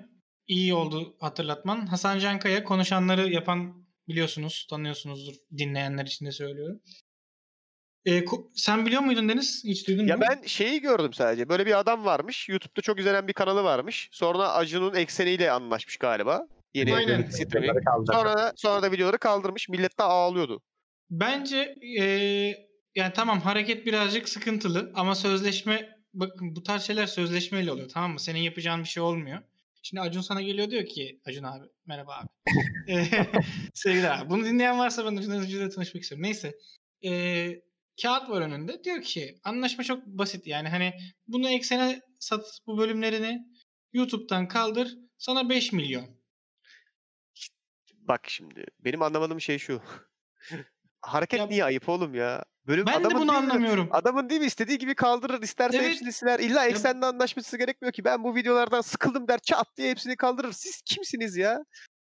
İyi 0.47 0.73
oldu 0.73 1.15
hatırlatman. 1.19 1.87
Hasan 1.87 2.19
Cankaya 2.19 2.63
konuşanları 2.63 3.29
yapan 3.29 3.87
biliyorsunuz, 4.07 4.67
tanıyorsunuzdur. 4.69 5.33
Dinleyenler 5.57 6.05
için 6.05 6.25
de 6.25 6.31
söylüyorum. 6.31 6.81
Ko- 8.11 8.47
sen 8.55 8.85
biliyor 8.85 9.01
muydun 9.01 9.29
Deniz? 9.29 9.63
Hiç 9.65 9.87
duydun 9.87 10.07
Ya 10.07 10.17
mu? 10.17 10.23
ben 10.29 10.41
şeyi 10.45 10.81
gördüm 10.81 11.13
sadece. 11.13 11.49
Böyle 11.49 11.65
bir 11.65 11.79
adam 11.79 12.05
varmış. 12.05 12.49
YouTube'da 12.49 12.81
çok 12.81 12.99
izlenen 12.99 13.27
bir 13.27 13.33
kanalı 13.33 13.63
varmış. 13.63 14.09
Sonra 14.11 14.53
Acun'un 14.53 14.95
ekseniyle 14.95 15.51
anlaşmış 15.51 15.97
galiba. 15.97 16.47
Yeni 16.73 16.95
Aynen. 16.95 17.29
Sonra 18.11 18.37
da, 18.37 18.53
sonra 18.55 18.81
da 18.81 18.91
videoları 18.91 19.17
kaldırmış. 19.17 19.69
Millet 19.69 19.99
de 19.99 20.03
ağlıyordu. 20.03 20.61
Bence 21.09 21.75
ee, 21.99 22.03
yani 22.95 23.13
tamam 23.15 23.39
hareket 23.41 23.85
birazcık 23.85 24.29
sıkıntılı 24.29 24.91
ama 24.95 25.15
sözleşme 25.15 25.89
bakın 26.13 26.55
bu 26.55 26.63
tarz 26.63 26.83
şeyler 26.83 27.05
sözleşmeyle 27.05 27.71
oluyor 27.71 27.89
tamam 27.89 28.11
mı? 28.11 28.19
Senin 28.19 28.39
yapacağın 28.39 28.83
bir 28.83 28.87
şey 28.87 29.03
olmuyor. 29.03 29.39
Şimdi 29.83 30.01
Acun 30.01 30.21
sana 30.21 30.41
geliyor 30.41 30.69
diyor 30.69 30.85
ki 30.85 31.19
Acun 31.25 31.43
abi 31.43 31.65
merhaba 31.85 32.15
abi. 32.15 32.27
Eee, 32.87 33.31
Sevgiler 33.73 34.19
abi. 34.19 34.29
Bunu 34.29 34.45
dinleyen 34.45 34.79
varsa 34.79 35.05
ben 35.05 35.17
Acun 35.17 35.31
Acun'la 35.31 35.69
tanışmak 35.69 36.03
istiyorum. 36.03 36.23
Neyse. 36.23 36.55
Eee, 37.01 37.61
kağıt 38.01 38.29
var 38.29 38.41
önünde. 38.41 38.83
Diyor 38.83 39.01
ki 39.01 39.39
anlaşma 39.43 39.83
çok 39.83 40.05
basit 40.05 40.47
yani 40.47 40.69
hani 40.69 40.93
bunu 41.27 41.49
eksene 41.49 42.01
sat 42.19 42.59
bu 42.67 42.77
bölümlerini 42.77 43.47
YouTube'dan 43.93 44.47
kaldır 44.47 44.97
sana 45.17 45.49
5 45.49 45.73
milyon. 45.73 46.05
Bak 47.93 48.21
şimdi. 48.27 48.65
Benim 48.79 49.01
anlamadığım 49.01 49.41
şey 49.41 49.57
şu. 49.57 49.81
Hareket 51.01 51.39
Ya- 51.39 51.47
niye 51.47 51.63
ayıp 51.63 51.89
oğlum 51.89 52.15
ya? 52.15 52.45
Bölüm 52.67 52.85
Ben 52.85 53.03
de 53.03 53.07
bunu 53.07 53.19
değil 53.19 53.37
anlamıyorum. 53.37 53.89
Adamın 53.91 54.29
değil 54.29 54.41
mi 54.41 54.47
istediği 54.47 54.77
gibi 54.77 54.95
kaldırır, 54.95 55.41
isterse 55.41 55.77
Evet. 55.77 55.89
hepsini 55.89 56.13
siler. 56.13 56.39
İlla 56.39 56.65
eksenle 56.65 57.05
anlaşması 57.05 57.57
gerekmiyor 57.57 57.93
ki. 57.93 58.03
Ben 58.05 58.23
bu 58.23 58.35
videolardan 58.35 58.81
sıkıldım 58.81 59.27
der, 59.27 59.39
çat 59.39 59.67
diye 59.77 59.89
hepsini 59.89 60.15
kaldırır. 60.15 60.51
Siz 60.51 60.81
kimsiniz 60.81 61.37
ya? 61.37 61.63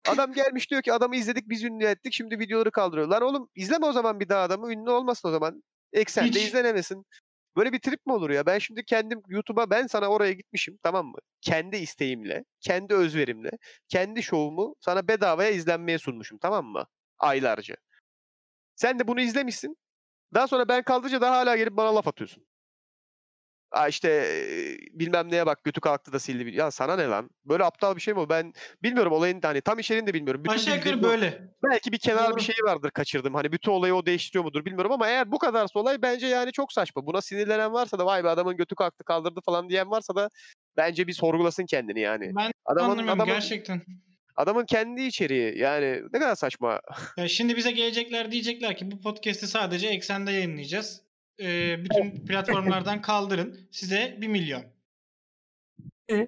Adam 0.09 0.33
gelmiş 0.33 0.71
diyor 0.71 0.83
ki 0.83 0.93
adamı 0.93 1.17
izledik 1.17 1.49
biz 1.49 1.65
ünlü 1.65 1.85
ettik 1.85 2.13
şimdi 2.13 2.39
videoları 2.39 2.71
kaldırıyor. 2.71 3.09
Lan 3.09 3.23
oğlum 3.23 3.49
izleme 3.55 3.87
o 3.87 3.93
zaman 3.93 4.21
bir 4.21 4.29
daha 4.29 4.43
adamı 4.43 4.73
ünlü 4.73 4.91
olmasın 4.91 5.29
o 5.29 5.31
zaman. 5.31 5.63
Eksende 5.93 6.29
Hiç- 6.39 6.47
izlenemesin. 6.47 7.07
Böyle 7.57 7.73
bir 7.73 7.79
trip 7.79 8.07
mi 8.07 8.13
olur 8.13 8.31
ya? 8.31 8.47
Ben 8.47 8.59
şimdi 8.59 8.85
kendim 8.85 9.23
YouTube'a 9.29 9.71
ben 9.71 9.87
sana 9.87 10.09
oraya 10.09 10.33
gitmişim 10.33 10.79
tamam 10.83 11.07
mı? 11.07 11.19
Kendi 11.41 11.77
isteğimle, 11.77 12.45
kendi 12.61 12.95
özverimle, 12.95 13.51
kendi 13.89 14.23
şovumu 14.23 14.75
sana 14.81 15.09
bedavaya 15.09 15.51
izlenmeye 15.51 15.99
sunmuşum 15.99 16.39
tamam 16.39 16.67
mı? 16.67 16.87
Aylarca. 17.19 17.75
Sen 18.77 18.99
de 18.99 19.09
bunu 19.09 19.21
izlemişsin. 19.21 19.77
Daha 20.35 20.49
sonra 20.49 20.69
ben 20.69 20.83
kaldıkça 20.83 21.21
da 21.21 21.31
hala 21.31 21.57
gelip 21.57 21.77
bana 21.77 21.95
laf 21.95 22.09
atıyorsun. 22.09 22.47
Aa 23.73 23.89
işte 23.89 24.27
bilmem 24.93 25.31
neye 25.31 25.47
bak 25.47 25.65
götü 25.65 25.81
kalktı 25.81 26.13
da 26.13 26.19
sildi. 26.19 26.57
Ya 26.57 26.71
sana 26.71 26.97
ne 26.97 27.07
lan? 27.07 27.31
Böyle 27.45 27.65
aptal 27.65 27.97
bir 27.97 28.01
şey 28.01 28.15
mi 28.15 28.21
o? 28.21 28.29
Ben 28.29 28.53
bilmiyorum 28.83 29.13
olayın 29.13 29.41
hani 29.43 29.61
tam 29.61 29.79
içeriğini 29.79 30.07
de 30.07 30.15
bilmiyorum. 30.15 30.45
Bütün 30.45 30.55
Aşağı 30.55 30.77
yukarı 30.77 31.03
böyle. 31.03 31.43
Belki 31.63 31.93
bir 31.93 31.99
kenar 31.99 32.29
Doğru. 32.31 32.37
bir 32.37 32.43
şey 32.43 32.57
vardır 32.65 32.91
kaçırdım. 32.91 33.35
Hani 33.35 33.53
bütün 33.53 33.73
olayı 33.73 33.95
o 33.95 34.07
değiştiriyor 34.07 34.45
mudur 34.45 34.65
bilmiyorum 34.65 34.93
ama 34.93 35.09
eğer 35.09 35.33
bu 35.33 35.39
kadarsa 35.39 35.81
olay 35.81 36.03
bence 36.03 36.27
yani 36.27 36.53
çok 36.53 36.73
saçma. 36.73 37.07
Buna 37.07 37.21
sinirlenen 37.23 37.73
varsa 37.73 37.99
da 37.99 38.07
vay 38.07 38.25
be 38.25 38.29
adamın 38.29 38.57
götü 38.57 38.75
kalktı 38.75 39.05
kaldırdı 39.05 39.41
falan 39.45 39.69
diyen 39.69 39.91
varsa 39.91 40.15
da 40.15 40.29
bence 40.77 41.07
bir 41.07 41.13
sorgulasın 41.13 41.67
kendini 41.67 42.01
yani. 42.01 42.33
Ben 42.37 42.53
Adamın 42.65 42.91
anlamıyorum 42.91 43.21
adamın, 43.21 43.35
gerçekten. 43.35 43.83
adamın 44.37 44.65
kendi 44.67 45.03
içeriği 45.03 45.59
yani 45.59 46.03
ne 46.13 46.19
kadar 46.19 46.35
saçma. 46.35 46.81
Ya 47.17 47.29
şimdi 47.29 47.57
bize 47.57 47.71
gelecekler 47.71 48.33
diyecekler 48.33 48.77
ki 48.77 48.91
bu 48.91 49.01
podcast'i 49.01 49.47
sadece 49.47 49.89
eksende 49.89 50.33
yayınlayacağız. 50.33 51.10
Ee, 51.41 51.85
bütün 51.85 52.27
platformlardan 52.27 53.03
kaldırın. 53.03 53.69
Size 53.73 54.19
1 54.21 54.29
milyon. 54.29 54.65
Ya 56.09 56.27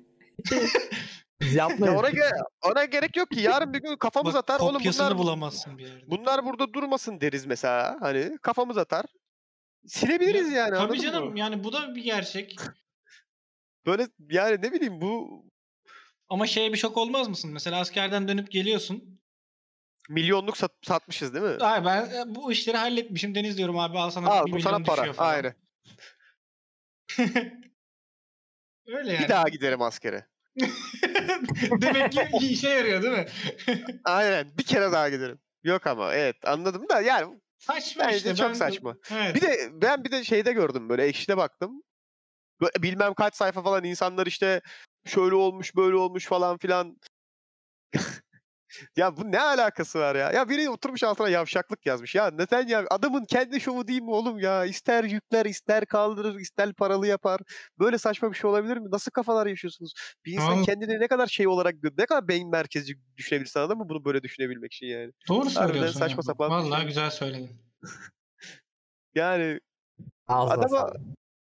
yapmayız. 1.54 1.96
ona, 1.96 2.10
ge- 2.10 2.42
ona 2.62 2.84
gerek 2.84 3.16
yok 3.16 3.30
ki. 3.30 3.40
Yarın 3.40 3.74
bir 3.74 3.78
gün 3.82 3.96
kafamız 3.96 4.34
Bak, 4.34 4.40
atar. 4.40 4.60
Oğlum 4.60 4.74
kopyasını 4.74 5.06
bunlar, 5.06 5.18
bulamazsın 5.18 5.78
bir 5.78 5.86
yerde. 5.86 6.10
bunlar 6.10 6.44
burada 6.46 6.72
durmasın 6.72 7.20
deriz 7.20 7.46
mesela. 7.46 7.96
Hani 8.00 8.38
kafamız 8.42 8.78
atar. 8.78 9.04
Silebiliriz 9.86 10.52
Ya, 10.52 10.58
yani. 10.58 10.70
Tabii 10.70 10.78
anladın 10.82 11.00
canım 11.00 11.30
mı? 11.30 11.38
yani 11.38 11.64
bu 11.64 11.72
da 11.72 11.94
bir 11.94 12.02
gerçek. 12.04 12.56
Böyle 13.86 14.06
yani 14.30 14.56
ne 14.62 14.72
bileyim 14.72 15.00
bu 15.00 15.44
Ama 16.28 16.46
şeye 16.46 16.72
bir 16.72 16.78
şok 16.78 16.96
olmaz 16.96 17.28
mısın? 17.28 17.50
Mesela 17.52 17.80
askerden 17.80 18.28
dönüp 18.28 18.50
geliyorsun. 18.50 19.20
Milyonluk 20.08 20.56
sat- 20.56 20.86
satmışız 20.86 21.34
değil 21.34 21.44
mi? 21.44 21.56
Ay 21.64 21.84
ben 21.84 22.04
e, 22.10 22.34
bu 22.34 22.52
işleri 22.52 22.76
halletmişim. 22.76 23.34
Deniz 23.34 23.58
diyorum 23.58 23.78
abi 23.78 23.98
al 23.98 24.10
sana 24.10 24.28
Al 24.30 24.46
1 24.46 24.52
bu 24.52 24.56
milyon 24.56 24.70
sana 24.70 24.84
para. 24.84 25.12
falan. 25.12 25.28
Aynen. 25.30 25.54
Öyle 28.86 29.12
yani. 29.12 29.24
Bir 29.24 29.28
daha 29.28 29.48
giderim 29.48 29.82
askere. 29.82 30.26
Demek 31.82 32.12
ki 32.12 32.28
işe 32.40 32.68
yarıyor 32.68 33.02
değil 33.02 33.12
mi? 33.12 33.26
Aynen. 34.04 34.58
Bir 34.58 34.64
kere 34.64 34.92
daha 34.92 35.08
giderim. 35.08 35.38
Yok 35.64 35.86
ama 35.86 36.14
evet 36.14 36.36
anladım 36.44 36.88
da 36.88 37.00
yani 37.00 37.40
saçma 37.58 38.04
bence 38.04 38.16
işte. 38.16 38.34
çok 38.34 38.48
ben- 38.48 38.54
saçma. 38.54 38.96
Evet. 39.12 39.34
Bir 39.34 39.40
de 39.40 39.68
ben 39.72 40.04
bir 40.04 40.10
de 40.10 40.24
şeyde 40.24 40.52
gördüm 40.52 40.88
böyle 40.88 41.04
ekşide 41.04 41.36
baktım. 41.36 41.82
Böyle 42.60 42.82
bilmem 42.82 43.14
kaç 43.14 43.34
sayfa 43.34 43.62
falan 43.62 43.84
insanlar 43.84 44.26
işte 44.26 44.60
şöyle 45.06 45.34
olmuş 45.34 45.76
böyle 45.76 45.96
olmuş 45.96 46.26
falan 46.26 46.58
filan. 46.58 46.96
Ya 48.96 49.16
bu 49.16 49.32
ne 49.32 49.40
alakası 49.40 49.98
var 49.98 50.14
ya? 50.14 50.32
Ya 50.32 50.48
biri 50.48 50.68
oturmuş 50.70 51.02
altına 51.02 51.28
yavşaklık 51.28 51.86
yazmış. 51.86 52.14
Ya 52.14 52.30
neden 52.30 52.66
ya? 52.66 52.84
Adamın 52.90 53.24
kendi 53.24 53.60
şovu 53.60 53.88
değil 53.88 54.02
mi 54.02 54.10
oğlum 54.10 54.38
ya? 54.38 54.64
İster 54.64 55.04
yükler, 55.04 55.46
ister 55.46 55.86
kaldırır, 55.86 56.34
ister 56.34 56.72
paralı 56.74 57.06
yapar. 57.06 57.40
Böyle 57.78 57.98
saçma 57.98 58.30
bir 58.32 58.36
şey 58.36 58.50
olabilir 58.50 58.76
mi? 58.76 58.90
Nasıl 58.90 59.10
kafalar 59.10 59.46
yaşıyorsunuz? 59.46 59.92
Bir 60.24 60.32
insan 60.32 60.52
Vallahi- 60.52 60.64
kendini 60.64 61.00
ne 61.00 61.08
kadar 61.08 61.26
şey 61.26 61.46
olarak, 61.48 61.74
ne 61.98 62.06
kadar 62.06 62.28
beyin 62.28 62.50
merkezi 62.50 62.94
düşünebilirsin 63.16 63.60
anladın 63.60 63.78
mı? 63.78 63.88
Bunu 63.88 64.04
böyle 64.04 64.22
düşünebilmek 64.22 64.72
için 64.74 64.86
yani. 64.86 65.12
Doğru 65.28 65.50
söylüyorsun. 65.50 65.98
saçma 65.98 66.16
ya. 66.18 66.22
sapan 66.22 66.50
Vallahi 66.50 66.78
şey. 66.80 66.88
güzel 66.88 67.10
söyledin. 67.10 67.50
Yani 69.14 69.60
Ağzına 70.28 70.54
adama 70.54 70.68
sağlık. 70.80 70.96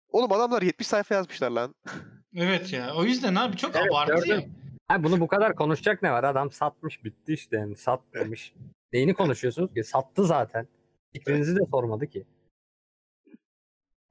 oğlum 0.09 0.33
adamlar 0.33 0.62
70 0.62 0.87
sayfa 0.87 1.14
yazmışlar 1.14 1.51
lan. 1.51 1.75
Evet 2.35 2.73
ya. 2.73 2.95
O 2.95 3.05
yüzden 3.05 3.35
abi 3.35 3.57
çok 3.57 3.77
Evet, 3.77 3.87
abartı 3.91 4.12
ya. 4.29 4.37
gördüm. 4.37 4.55
Ha, 4.89 5.05
bunu 5.05 5.20
bu 5.20 5.26
kadar 5.26 5.55
konuşacak 5.55 6.03
ne 6.03 6.12
var? 6.12 6.24
Adam 6.24 6.51
satmış 6.51 7.05
bitti 7.05 7.32
işte 7.32 7.57
yani 7.57 7.76
sat 7.76 8.01
demiş. 8.14 8.55
Neyini 8.93 9.14
konuşuyorsunuz 9.14 9.74
ki? 9.74 9.84
Sattı 9.84 10.24
zaten. 10.26 10.68
Fikrinizi 11.12 11.57
de 11.57 11.61
sormadı 11.70 12.07
ki. 12.07 12.24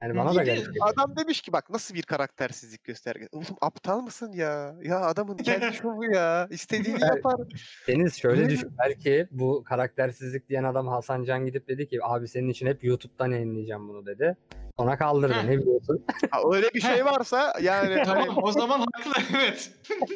Yani 0.04 0.18
bana 0.18 0.36
da 0.36 0.44
geldi. 0.44 0.70
Adam 0.82 1.16
demiş 1.16 1.42
ki 1.42 1.54
bak 1.54 1.70
nasıl 1.70 1.96
bir 1.96 2.02
karaktersizlik 2.04 2.84
göstergesi. 2.84 3.30
Oğlum 3.32 3.46
aptal 3.62 4.02
mısın 4.02 4.32
ya? 4.32 4.76
Ya 4.84 5.00
adamın 5.00 5.38
kendi 5.44 5.76
şovu 5.76 6.06
ya. 6.06 6.48
İstediğini 6.52 7.00
Evet. 7.02 7.16
yapar. 7.16 7.48
Deniz 7.88 8.16
şöyle 8.16 8.50
düşün. 8.50 8.72
Belki 8.80 9.28
bu 9.32 9.64
karaktersizlik 9.64 10.50
diyen 10.50 10.64
adam 10.64 10.88
Hasan 10.88 11.24
Can 11.24 11.46
gidip 11.46 11.68
dedi 11.68 11.88
ki 11.88 12.00
abi 12.04 12.28
senin 12.28 12.50
için 12.50 12.68
hep 12.68 12.84
YouTube'dan 12.84 13.32
yayınlayacağım 13.32 13.88
bunu 13.90 14.06
dedi. 14.06 14.38
Ona 14.78 14.98
kaldırdı. 14.98 15.48
Ne 15.48 15.60
biliyorsun? 15.60 16.06
Ha, 16.32 16.42
öyle 16.54 16.70
bir 16.74 16.82
şey 16.82 17.06
varsa 17.06 17.54
yani 17.62 17.96
hani 18.06 18.26
Tamam 18.28 18.44
o 18.44 18.52
zaman 18.52 18.80
haklı 18.80 19.24
evet. 19.36 19.72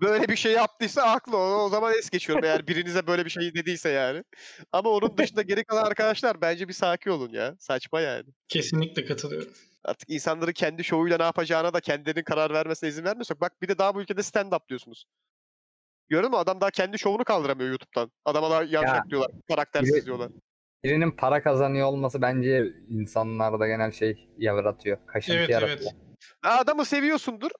böyle 0.00 0.28
bir 0.28 0.36
şey 0.36 0.52
yaptıysa 0.52 1.10
haklı. 1.10 1.36
O, 1.36 1.64
o 1.64 1.68
zaman 1.68 1.94
es 1.98 2.10
geçiyorum 2.10 2.44
eğer 2.44 2.66
birinize 2.66 3.06
böyle 3.06 3.24
bir 3.24 3.30
şey 3.30 3.54
dediyse 3.54 3.88
yani. 3.88 4.24
Ama 4.72 4.90
onun 4.90 5.16
dışında 5.16 5.42
geri 5.42 5.64
kalan 5.64 5.84
arkadaşlar 5.84 6.40
bence 6.40 6.68
bir 6.68 6.72
sakin 6.72 7.10
olun 7.10 7.32
ya. 7.32 7.54
Saçma 7.58 8.00
yani. 8.00 8.24
Kesinlikle 8.48 9.04
katılıyorum. 9.04 9.52
Artık 9.84 10.10
insanların 10.10 10.52
kendi 10.52 10.84
şovuyla 10.84 11.16
ne 11.16 11.24
yapacağına 11.24 11.74
da 11.74 11.80
kendilerinin 11.80 12.24
karar 12.24 12.52
vermesine 12.52 12.88
izin 12.88 13.04
vermiyorsak. 13.04 13.40
Bak 13.40 13.62
bir 13.62 13.68
de 13.68 13.78
daha 13.78 13.94
bu 13.94 14.00
ülkede 14.00 14.20
stand-up 14.20 14.68
diyorsunuz. 14.68 15.04
Gördün 16.08 16.30
mü? 16.30 16.36
Adam 16.36 16.60
daha 16.60 16.70
kendi 16.70 16.98
şovunu 16.98 17.24
kaldıramıyor 17.24 17.70
YouTube'dan. 17.70 18.12
Adama 18.24 18.50
da 18.50 18.64
yavşak 18.64 19.10
diyorlar. 19.10 19.30
Karaktersiz 19.48 20.06
diyorlar. 20.06 20.30
Birinin 20.84 21.10
para 21.10 21.42
kazanıyor 21.42 21.86
olması 21.86 22.22
bence 22.22 22.64
insanlarda 22.88 23.66
genel 23.66 23.92
şey 23.92 24.28
yaratıyor. 24.38 24.98
Kaşıntı 25.06 25.38
Evet 25.38 25.50
yaratıyor. 25.50 25.78
evet. 25.78 25.94
Ha, 26.42 26.58
adamı 26.58 26.84
seviyorsundur. 26.84 27.50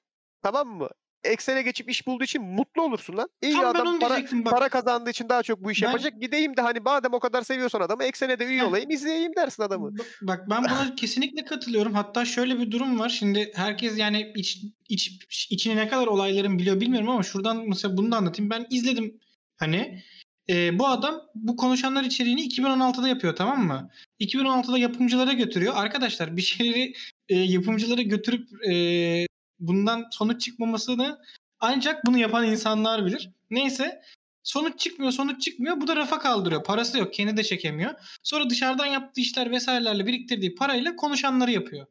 Tamam 0.43 0.67
mı? 0.67 0.89
Eksene 1.23 1.61
geçip 1.61 1.89
iş 1.89 2.07
bulduğu 2.07 2.23
için 2.23 2.43
mutlu 2.43 2.81
olursun 2.81 3.17
lan. 3.17 3.29
İyi 3.41 3.53
Tam 3.53 3.63
ben 3.63 3.69
adam 3.69 3.87
onu 3.87 3.99
para, 3.99 4.09
diyecektim 4.09 4.45
bak. 4.45 4.53
para 4.53 4.69
kazandığı 4.69 5.09
için 5.09 5.29
daha 5.29 5.43
çok 5.43 5.63
bu 5.63 5.71
işi 5.71 5.81
Ben- 5.81 5.87
yapacak. 5.87 6.21
Gideyim 6.21 6.57
de 6.57 6.61
hani 6.61 6.79
madem 6.79 7.13
o 7.13 7.19
kadar 7.19 7.41
seviyorsan 7.41 7.81
adamı 7.81 8.03
eksene 8.03 8.39
de 8.39 8.45
üye 8.45 8.61
Heh. 8.61 8.67
olayım 8.67 8.89
izleyeyim 8.89 9.35
dersin 9.35 9.63
adamı. 9.63 9.87
Ba- 9.87 10.03
Bak 10.21 10.45
ben 10.49 10.63
buna 10.63 10.95
kesinlikle 10.95 11.45
katılıyorum. 11.45 11.93
Hatta 11.93 12.25
şöyle 12.25 12.59
bir 12.59 12.71
durum 12.71 12.99
var. 12.99 13.09
Şimdi 13.09 13.51
herkes 13.55 13.97
yani 13.97 14.33
iç, 14.35 14.63
iç 14.89 15.21
içine 15.51 15.75
ne 15.75 15.87
kadar 15.87 16.07
olayların 16.07 16.59
biliyor 16.59 16.81
bilmiyorum 16.81 17.09
ama 17.09 17.23
şuradan 17.23 17.67
mesela 17.67 17.97
bunu 17.97 18.11
da 18.11 18.17
anlatayım. 18.17 18.49
Ben 18.49 18.67
izledim 18.69 19.19
hani 19.57 20.03
e, 20.49 20.79
bu 20.79 20.87
adam 20.87 21.21
bu 21.35 21.55
konuşanlar 21.55 22.03
içeriğini 22.03 22.41
2016'da 22.41 23.07
yapıyor 23.07 23.35
tamam 23.35 23.65
mı? 23.65 23.89
2016'da 24.19 24.77
yapımcılara 24.77 25.33
götürüyor. 25.33 25.73
Arkadaşlar 25.75 26.37
bir 26.37 26.41
şeyleri 26.41 26.93
e, 27.29 27.35
yapımcılara 27.35 28.01
götürüp 28.01 28.65
e, 28.69 29.25
bundan 29.59 30.05
sonuç 30.11 30.41
çıkmamasını 30.41 31.19
ancak 31.59 32.05
bunu 32.05 32.17
yapan 32.17 32.45
insanlar 32.45 33.05
bilir. 33.05 33.29
Neyse 33.49 34.01
sonuç 34.43 34.79
çıkmıyor 34.79 35.11
sonuç 35.11 35.41
çıkmıyor. 35.41 35.81
Bu 35.81 35.87
da 35.87 35.95
rafa 35.95 36.19
kaldırıyor. 36.19 36.63
Parası 36.63 36.97
yok. 36.97 37.13
Kendi 37.13 37.37
de 37.37 37.43
çekemiyor. 37.43 37.93
Sonra 38.23 38.49
dışarıdan 38.49 38.85
yaptığı 38.85 39.21
işler 39.21 39.51
vesairelerle 39.51 40.05
biriktirdiği 40.05 40.55
parayla 40.55 40.95
konuşanları 40.95 41.51
yapıyor. 41.51 41.85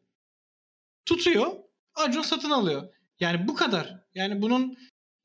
Tutuyor. 1.06 1.52
Acun 1.94 2.22
satın 2.22 2.50
alıyor. 2.50 2.88
Yani 3.20 3.48
bu 3.48 3.54
kadar. 3.54 4.04
Yani 4.14 4.42
bunun 4.42 4.78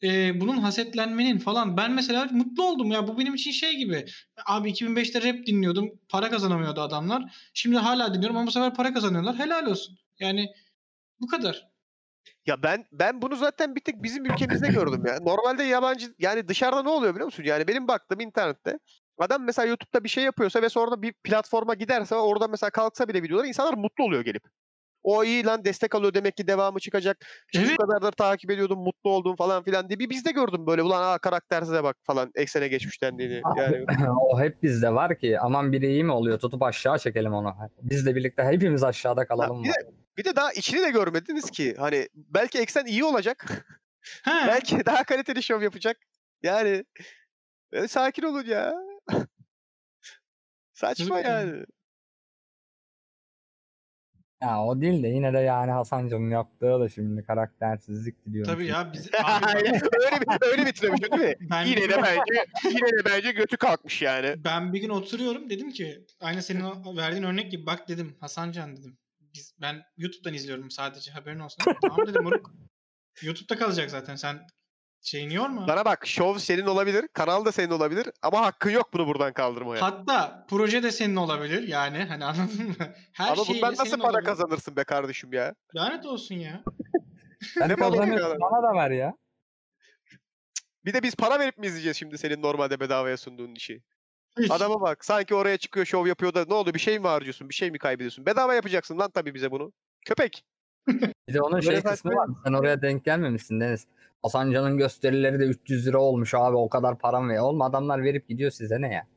e, 0.04 0.39
bunun 0.41 0.58
hasetlenmenin 0.58 1.38
falan 1.38 1.78
ben 1.78 1.91
mesela 1.91 2.28
mutlu 2.32 2.64
oldum 2.64 2.91
ya 2.91 3.08
bu 3.08 3.20
benim 3.20 3.36
için 3.36 3.52
şey 3.52 3.76
gibi. 3.78 4.06
Abi 4.45 4.70
2005'te 4.72 5.22
rap 5.22 5.45
dinliyordum. 5.45 5.91
Para 6.10 6.30
kazanamıyordu 6.30 6.82
adamlar. 6.82 7.49
Şimdi 7.54 7.78
hala 7.78 8.14
dinliyorum 8.14 8.38
ama 8.38 8.47
bu 8.47 8.52
sefer 8.52 8.74
para 8.74 8.93
kazanıyorlar. 8.93 9.36
Helal 9.36 9.66
olsun. 9.66 9.97
Yani 10.20 10.47
bu 11.20 11.28
kadar. 11.28 11.72
Ya 12.45 12.64
ben 12.64 12.86
ben 12.91 13.22
bunu 13.22 13.36
zaten 13.36 13.76
bir 13.76 13.82
tek 13.82 14.04
bizim 14.04 14.26
ülkemizde 14.26 14.68
gördüm 14.68 15.06
ya. 15.06 15.20
Normalde 15.22 15.64
yabancı 15.64 16.16
yani 16.20 16.47
dışarıda 16.47 16.84
ne 16.84 16.89
oluyor 16.89 17.14
biliyor 17.14 17.26
musun? 17.26 17.43
Yani 17.43 17.68
benim 17.68 17.88
baktığım 17.88 18.20
internette 18.20 18.80
adam 19.18 19.43
mesela 19.43 19.66
YouTube'da 19.66 20.04
bir 20.04 20.10
şey 20.10 20.24
yapıyorsa 20.24 20.62
ve 20.62 20.70
sonra 20.70 21.02
bir 21.02 21.14
platforma 21.14 21.74
giderse 21.74 22.16
orada 22.16 22.47
mesela 22.47 22.70
kalksa 22.70 23.08
bile 23.08 23.24
videolar 23.24 23.45
insanlar 23.45 23.74
mutlu 23.74 24.04
oluyor 24.04 24.22
gelip. 24.22 24.43
O 25.04 25.24
iyi 25.24 25.45
lan 25.45 25.66
destek 25.66 25.95
alıyor 25.95 26.14
demek 26.14 26.38
ki 26.38 26.47
devamı 26.47 26.80
çıkacak. 26.80 27.18
İşte 27.54 27.60
Evet. 27.60 27.70
Şu 27.70 27.78
kadardır 27.78 28.12
takip 28.12 28.52
ediyordum 28.52 28.80
mutlu 28.80 29.10
oldum 29.10 29.36
falan 29.36 29.64
filan 29.64 29.89
diye. 29.89 29.99
Bir 29.99 30.10
bizde 30.10 30.32
gördüm 30.32 30.68
böyle 30.68 30.84
ulan 30.84 31.04
aa 31.04 31.18
karaktersize 31.18 31.84
bak 31.84 31.97
falan 32.04 32.32
eksene 32.36 32.68
geçmiş 32.68 33.02
dendiğini. 33.02 33.41
Yani 33.58 33.86
o 34.20 34.39
hep 34.39 34.64
bizde 34.64 34.93
var 34.93 35.20
ki 35.20 35.39
aman 35.39 35.72
biri 35.72 35.88
iyi 35.88 36.04
mi 36.04 36.12
oluyor 36.12 36.39
tutup 36.39 36.64
aşağı 36.64 36.99
çekelim 36.99 37.34
onu. 37.34 37.56
Bizle 37.82 38.16
birlikte 38.16 38.43
hepimiz 38.43 38.84
aşağıda 38.84 39.28
kalalım. 39.28 39.64
bir 39.64 39.70
de, 39.70 39.74
bir 40.18 40.26
de 40.26 40.36
daha 40.36 40.52
içini 40.52 40.82
de 40.82 40.89
görmediniz 40.89 41.52
ki. 41.52 41.76
Hani 41.78 42.08
belki 42.16 42.60
eksen 42.60 42.86
iyi 42.86 43.04
olacak. 43.04 43.66
Belki 44.28 44.86
daha 44.86 45.04
kaliteli 45.04 45.43
şov 45.43 45.62
yapacak. 45.62 45.97
Yani 46.43 46.86
e, 47.74 47.88
sakin 47.88 48.24
olun 48.24 48.45
ya. 48.45 48.74
Saçma 50.74 51.20
yani. 51.20 51.66
Ya 54.41 54.63
o 54.63 54.81
değil 54.81 55.03
de 55.03 55.07
yine 55.07 55.33
de 55.33 55.37
yani 55.39 55.71
Hasancan'ın 55.71 56.29
yaptığı 56.29 56.79
da 56.79 56.89
şimdi 56.89 57.23
karaktersizlik 57.23 58.25
diliyorum. 58.25 58.53
Tabii 58.53 58.65
ya 58.67 58.93
biz 58.93 59.07
abi 59.23 59.45
Aynen. 59.45 59.73
bak, 59.81 59.93
öyle 60.05 60.21
bir 60.21 60.47
öyle 60.51 60.65
bitirmiş 60.65 61.01
değil 61.01 61.21
mi? 61.21 61.35
ben 61.51 61.65
Yine 61.65 61.89
de 61.89 61.97
bence 62.03 62.45
yine 62.69 62.87
de 62.87 63.05
bence 63.05 63.31
götü 63.31 63.57
kalkmış 63.57 64.01
yani. 64.01 64.35
ben 64.43 64.73
bir 64.73 64.79
gün 64.81 64.89
oturuyorum 64.89 65.49
dedim 65.49 65.71
ki 65.71 66.05
aynı 66.21 66.41
senin 66.41 66.61
o 66.61 66.97
verdiğin 66.97 67.23
örnek 67.23 67.51
gibi 67.51 67.65
bak 67.65 67.87
dedim 67.87 68.15
Hasancan 68.19 68.77
dedim. 68.77 68.97
Biz 69.33 69.53
ben 69.61 69.81
YouTube'dan 69.97 70.33
izliyorum 70.33 70.71
sadece 70.71 71.11
haberin 71.11 71.39
olsun. 71.39 71.63
tamam 71.81 72.07
dedim 72.07 72.23
moruk. 72.23 72.51
YouTube'da 73.21 73.55
kalacak 73.59 73.89
zaten 73.89 74.15
sen 74.15 74.39
şeyini 75.02 75.34
yorma. 75.34 75.68
Bana 75.68 75.86
bak 75.86 76.08
şov 76.08 76.38
senin 76.38 76.66
olabilir, 76.66 77.08
kanal 77.14 77.45
da 77.45 77.52
senin 77.52 77.72
olabilir 77.72 78.08
ama 78.22 78.41
hakkın 78.41 78.70
yok 78.70 78.93
bunu 78.93 79.08
buradan 79.08 79.34
kaldırmaya. 79.34 79.82
Hatta 79.82 80.45
proje 80.49 80.84
de 80.84 80.91
senin 80.91 81.16
olabilir 81.16 81.68
yani 81.68 82.04
hani 82.04 82.26
anladın 82.26 82.68
mı? 82.68 82.76
Her 83.14 83.32
ama 83.32 83.43
bundan 83.47 83.72
nasıl 83.72 83.86
senin 83.86 84.02
para 84.02 84.12
olabilir. 84.12 84.26
kazanırsın 84.30 84.76
be 84.76 84.84
kardeşim 84.84 85.34
ya? 85.34 85.56
Lanet 85.76 86.06
olsun 86.06 86.36
ya. 86.36 86.64
Ben 87.60 87.70
Ne 87.70 87.76
kazanıyorum 87.76 88.38
bana 88.41 88.64
da 88.70 88.76
ver 88.76 88.91
ya. 88.91 89.14
Bir 90.86 90.93
de 90.93 91.04
biz 91.04 91.16
para 91.16 91.39
verip 91.39 91.58
mi 91.58 91.68
izleyeceğiz 91.68 91.97
şimdi 91.97 92.18
senin 92.18 92.41
normalde 92.41 92.80
bedavaya 92.80 93.18
sunduğun 93.18 93.56
işi? 93.56 93.82
Hiç. 94.39 94.52
Adama 94.52 94.82
bak 94.82 95.06
sanki 95.06 95.36
oraya 95.36 95.58
çıkıyor 95.58 95.86
şov 95.86 96.08
yapıyor 96.08 96.34
da 96.34 96.45
ne 96.47 96.54
oldu 96.54 96.74
bir 96.74 96.80
şey 96.80 96.99
mi 96.99 97.08
harcıyorsun 97.08 97.49
bir 97.49 97.54
şey 97.54 97.72
mi 97.72 97.78
kaybediyorsun? 97.78 98.26
Bedava 98.26 98.54
yapacaksın 98.54 98.99
lan 98.99 99.12
tabii 99.12 99.34
bize 99.34 99.52
bunu. 99.52 99.72
Köpek. 100.06 100.43
Bir 101.28 101.34
de 101.34 101.41
onun 101.41 101.60
şey 101.60 101.82
kısmı 101.82 102.12
var. 102.12 102.28
Sen 102.45 102.54
oraya 102.54 102.82
denk 102.82 103.06
gelmemişsin 103.06 103.60
Deniz. 103.60 103.88
Hasancan'ın 104.24 104.78
gösterileri 104.78 105.39
de 105.39 105.43
300 105.43 105.88
lira 105.88 105.99
olmuş 105.99 106.34
abi 106.34 106.55
o 106.55 106.69
kadar 106.69 106.99
param 106.99 107.30
ve 107.30 107.41
olma 107.41 107.65
adamlar 107.65 108.03
verip 108.03 108.30
gidiyor 108.30 108.51
size 108.51 108.82
ne 108.82 108.93
ya? 108.93 109.07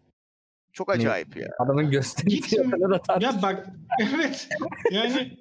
Çok 0.73 0.91
acayip 0.91 1.37
ya. 1.37 1.49
Adamın 1.59 1.91
gösteri 1.91 2.27
Git 2.27 2.47
fiyatını 2.47 2.91
da 2.91 3.03
tartış. 3.03 3.25
Ya 3.25 3.43
bak 3.43 3.67
evet 4.01 4.49
yani 4.91 5.39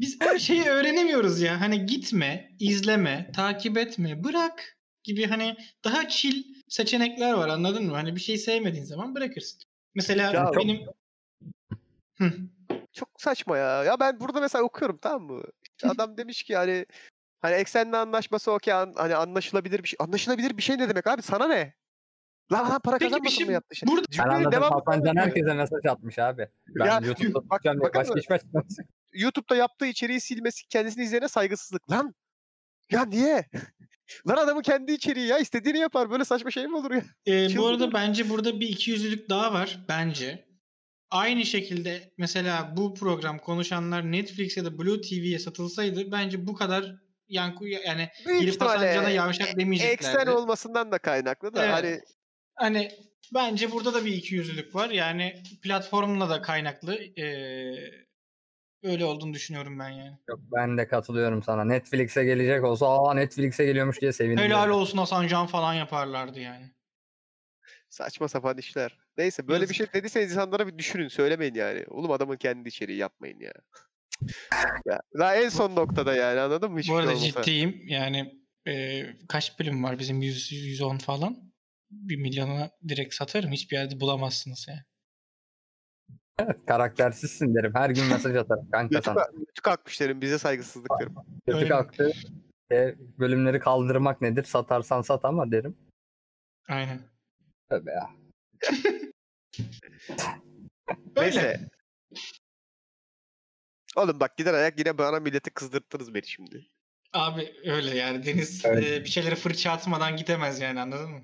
biz 0.00 0.20
her 0.20 0.38
şeyi 0.38 0.64
öğrenemiyoruz 0.64 1.40
ya. 1.40 1.60
Hani 1.60 1.86
gitme, 1.86 2.52
izleme, 2.58 3.30
takip 3.34 3.78
etme, 3.78 4.24
bırak 4.24 4.76
gibi 5.04 5.26
hani 5.26 5.56
daha 5.84 6.08
chill 6.08 6.44
seçenekler 6.68 7.32
var 7.32 7.48
anladın 7.48 7.86
mı? 7.86 7.92
Hani 7.92 8.14
bir 8.14 8.20
şey 8.20 8.38
sevmediğin 8.38 8.84
zaman 8.84 9.14
bırakırsın. 9.14 9.60
Mesela 9.94 10.32
Ya- 10.32 10.50
benim 10.56 10.78
Hı. 12.18 12.32
Çok 12.92 13.08
saçma 13.18 13.56
ya. 13.56 13.84
Ya 13.84 14.00
ben 14.00 14.20
burada 14.20 14.40
mesela 14.40 14.64
okuyorum 14.64 14.98
tamam 15.02 15.22
mı? 15.22 15.42
İşte 15.76 15.88
adam 15.88 16.16
demiş 16.16 16.42
ki 16.42 16.56
hani 16.56 16.86
hani 17.40 17.54
eksenle 17.54 17.96
anlaşması 17.96 18.52
okey 18.52 18.74
an- 18.74 18.94
hani 18.96 19.16
anlaşılabilir 19.16 19.82
bir 19.82 19.88
şey. 19.88 19.96
Anlaşılabilir 20.00 20.56
bir 20.56 20.62
şey 20.62 20.78
ne 20.78 20.88
demek 20.88 21.06
abi? 21.06 21.22
Sana 21.22 21.48
ne? 21.48 21.74
Lan 22.52 22.64
adam 22.64 22.80
para 22.80 22.98
kazanmasın 22.98 23.36
şey- 23.36 23.46
mı 23.46 23.52
yaptı 23.52 23.76
şey? 23.76 23.88
burada 23.88 24.02
Ben 24.08 24.12
Cümlenin 24.12 24.30
anladım 24.34 24.52
devamı 24.52 24.74
Hasancan 24.74 25.00
söylemiyor. 25.00 25.26
herkese 25.26 25.54
mesaj 25.54 25.86
atmış 25.92 26.18
abi. 26.18 26.48
Ben 26.68 26.86
Ya, 26.86 27.00
YouTube'da 27.04 27.34
bak- 27.34 27.50
bakın 27.50 27.80
başka 27.94 28.14
hiçbir 28.16 28.34
açıklaması. 28.34 28.82
YouTube'da 29.12 29.56
yaptığı 29.56 29.86
içeriği 29.86 30.20
silmesi 30.20 30.68
kendisini 30.68 31.04
izleyene 31.04 31.28
saygısızlık. 31.28 31.90
Lan! 31.90 32.14
Ya 32.90 33.04
niye? 33.04 33.44
Lan 34.28 34.36
adamın 34.36 34.62
kendi 34.62 34.92
içeriği 34.92 35.26
ya 35.26 35.38
istediğini 35.38 35.78
yapar. 35.78 36.10
Böyle 36.10 36.24
saçma 36.24 36.50
şey 36.50 36.66
mi 36.66 36.76
olur 36.76 36.90
ya? 36.90 37.02
Ee, 37.26 37.56
bu 37.56 37.66
arada 37.66 37.92
bence 37.92 38.28
burada 38.30 38.60
bir 38.60 38.68
ikiyüzlülük 38.68 39.30
daha 39.30 39.52
var 39.52 39.78
bence. 39.88 40.44
Aynı 41.10 41.44
şekilde 41.46 42.12
mesela 42.18 42.74
bu 42.76 42.94
program 42.94 43.38
konuşanlar 43.38 44.12
Netflix 44.12 44.56
ya 44.56 44.64
da 44.64 44.78
Blue 44.78 45.00
TV'ye 45.00 45.38
satılsaydı 45.38 46.12
bence 46.12 46.46
bu 46.46 46.54
kadar 46.54 46.96
yankı 47.30 47.68
yani 47.68 48.08
Büyük 48.26 48.42
ihtimalle 48.42 48.78
Hasancan'a 48.78 49.10
yavşak 49.10 49.48
eksen 49.48 49.58
demeyeceklerdi. 49.58 50.30
olmasından 50.30 50.92
da 50.92 50.98
kaynaklı 50.98 51.54
da 51.54 51.64
Evet. 51.64 51.74
hani 51.74 52.00
Hani 52.54 52.90
bence 53.34 53.72
burada 53.72 53.94
da 53.94 54.04
bir 54.04 54.12
ikiyüzlülük 54.12 54.74
var. 54.74 54.90
Yani 54.90 55.42
platformla 55.62 56.30
da 56.30 56.42
kaynaklı 56.42 56.94
ee, 56.94 58.06
öyle 58.82 59.04
olduğunu 59.04 59.34
düşünüyorum 59.34 59.78
ben 59.78 59.88
yani. 59.88 60.18
Yok 60.28 60.40
ben 60.56 60.78
de 60.78 60.88
katılıyorum 60.88 61.42
sana. 61.42 61.64
Netflix'e 61.64 62.24
gelecek 62.24 62.64
olsa 62.64 62.86
aa 62.86 63.14
Netflix'e 63.14 63.64
geliyormuş 63.64 64.00
diye 64.00 64.12
sevindim. 64.12 64.44
Helal 64.44 64.68
olsun 64.70 64.98
Hasan 64.98 65.26
Can 65.26 65.46
falan 65.46 65.74
yaparlardı 65.74 66.40
yani. 66.40 66.70
saçma 67.90 68.28
sapan 68.28 68.58
işler. 68.58 68.98
Neyse 69.18 69.48
böyle 69.48 69.56
bir 69.64 69.74
Yazık. 69.74 69.76
şey 69.76 69.86
dediyseniz 69.92 70.32
insanlara 70.32 70.66
bir 70.66 70.78
düşünün 70.78 71.08
söylemeyin 71.08 71.54
yani. 71.54 71.84
Oğlum 71.88 72.10
adamın 72.10 72.36
kendi 72.36 72.68
içeriği 72.68 72.98
yapmayın 72.98 73.40
ya. 73.40 73.52
Ya 74.86 75.00
daha 75.18 75.36
en 75.36 75.48
son 75.48 75.76
noktada 75.76 76.14
yani 76.14 76.40
anladın 76.40 76.72
mı? 76.72 76.78
Hiçbir 76.78 76.92
Bu 76.92 76.96
şey 76.96 77.00
arada 77.06 77.18
olmasa. 77.18 77.42
ciddiyim. 77.42 77.82
Yani 77.88 78.40
e, 78.68 79.02
kaç 79.28 79.58
bölüm 79.58 79.84
var 79.84 79.98
bizim 79.98 80.22
100 80.22 80.52
110 80.52 80.98
falan. 80.98 81.52
Bir 81.90 82.16
milyona 82.16 82.70
direkt 82.88 83.14
satarım. 83.14 83.52
Hiçbir 83.52 83.76
yerde 83.76 84.00
bulamazsınız 84.00 84.66
yani. 84.68 84.80
Karaktersizsin 86.66 87.54
derim. 87.54 87.72
Her 87.74 87.90
gün 87.90 88.04
mesaj 88.06 88.36
atarım 88.36 88.70
kanka 88.70 89.02
sana. 89.02 89.26
götü 89.32 89.62
kalkmış 89.62 90.00
derim 90.00 90.20
bize 90.20 90.38
saygısızlık 90.38 90.90
derim. 91.00 91.14
Kötü 91.46 91.58
Öyle. 91.58 91.68
kalktı. 91.68 92.12
E, 92.72 92.94
bölümleri 93.18 93.58
kaldırmak 93.60 94.20
nedir? 94.20 94.44
Satarsan 94.44 95.02
sat 95.02 95.24
ama 95.24 95.50
derim. 95.50 95.76
Aynen. 96.68 97.00
Tövbe 97.70 97.90
ya. 97.90 98.10
Öyle. 101.16 101.26
Neyse. 101.26 101.70
Oğlum 103.96 104.20
bak 104.20 104.36
gider 104.36 104.54
ayak 104.54 104.78
yine 104.78 104.98
bana 104.98 105.20
milleti 105.20 105.50
kızdırttınız 105.50 106.14
beni 106.14 106.26
şimdi. 106.26 106.66
Abi 107.12 107.54
öyle 107.64 107.96
yani. 107.96 108.26
Deniz 108.26 108.64
Evet. 108.64 108.84
e, 108.86 109.04
bir 109.04 109.10
şeylere 109.10 109.34
fırça 109.34 109.70
atmadan 109.72 110.16
gidemez 110.16 110.60
yani 110.60 110.80
anladın 110.80 111.10
mı? 111.10 111.20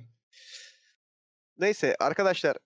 Neyse 1.58 1.96
arkadaşlar. 2.00 2.56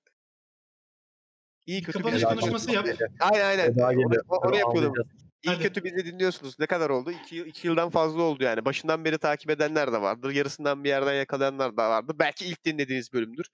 İyi 1.67 1.83
kötü 1.83 1.99
Kapanış 1.99 2.23
bir- 2.23 2.27
konuşması 2.29 2.73
yap. 2.73 2.87
Aynen 3.21 3.45
aynen. 3.45 3.75
Onu, 3.75 4.39
onu 4.39 4.57
yapıyordum. 4.57 4.95
İyi 5.43 5.49
Hadi. 5.49 5.63
kötü 5.63 5.85
bizi 5.85 6.07
dinliyorsunuz. 6.07 6.59
Ne 6.59 6.67
kadar 6.67 6.91
oldu? 6.91 7.11
İki, 7.11 7.37
yıl- 7.37 7.47
iki 7.47 7.67
yıldan 7.67 7.91
fazla 7.91 8.23
oldu 8.23 8.45
yani. 8.45 8.65
Başından 8.65 9.05
beri 9.05 9.19
takip 9.19 9.51
edenler 9.51 9.93
de 9.93 10.01
vardır. 10.01 10.31
Yarısından 10.31 10.85
bir 10.85 10.89
yerden 10.89 11.15
yakalayanlar 11.15 11.77
da 11.77 11.91
vardır. 11.91 12.17
Belki 12.19 12.47
ilk 12.47 12.65
dinlediğiniz 12.65 13.13
bölümdür. 13.13 13.47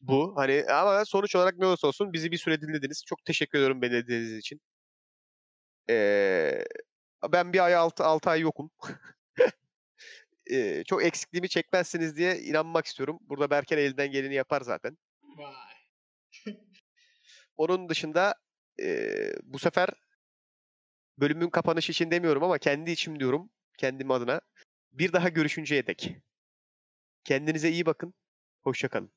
Bu. 0.00 0.32
Hani 0.36 0.64
ama 0.72 1.04
sonuç 1.04 1.36
olarak 1.36 1.58
ne 1.58 1.66
olursa 1.66 1.86
olsun 1.86 2.12
bizi 2.12 2.32
bir 2.32 2.38
süre 2.38 2.60
dinlediniz. 2.60 3.02
Çok 3.06 3.24
teşekkür 3.24 3.58
ediyorum 3.58 3.82
beni 3.82 3.90
dinlediğiniz 3.92 4.38
için. 4.38 4.60
Ee, 5.90 6.64
ben 7.32 7.52
bir 7.52 7.64
ay 7.64 7.74
altı, 7.74 8.04
altı 8.04 8.30
ay 8.30 8.40
yokum. 8.40 8.70
Ee, 10.50 10.84
çok 10.86 11.04
eksikliğimi 11.04 11.48
çekmezsiniz 11.48 12.16
diye 12.16 12.38
inanmak 12.38 12.86
istiyorum. 12.86 13.18
Burada 13.22 13.50
Berker 13.50 13.78
elinden 13.78 14.10
geleni 14.10 14.34
yapar 14.34 14.60
zaten. 14.60 14.98
Vay. 15.22 15.54
Onun 17.56 17.88
dışında 17.88 18.34
eee, 18.78 19.34
bu 19.42 19.58
sefer 19.58 19.88
bölümün 21.18 21.50
kapanışı 21.50 21.92
için 21.92 22.10
demiyorum 22.10 22.42
ama 22.42 22.58
kendi 22.58 22.90
içim 22.90 23.20
diyorum. 23.20 23.50
Kendim 23.78 24.10
adına. 24.10 24.40
Bir 24.92 25.12
daha 25.12 25.28
görüşünceye 25.28 25.86
dek. 25.86 26.16
Kendinize 27.24 27.70
iyi 27.70 27.86
bakın. 27.86 28.14
Hoşça 28.62 28.88
kalın. 28.88 29.12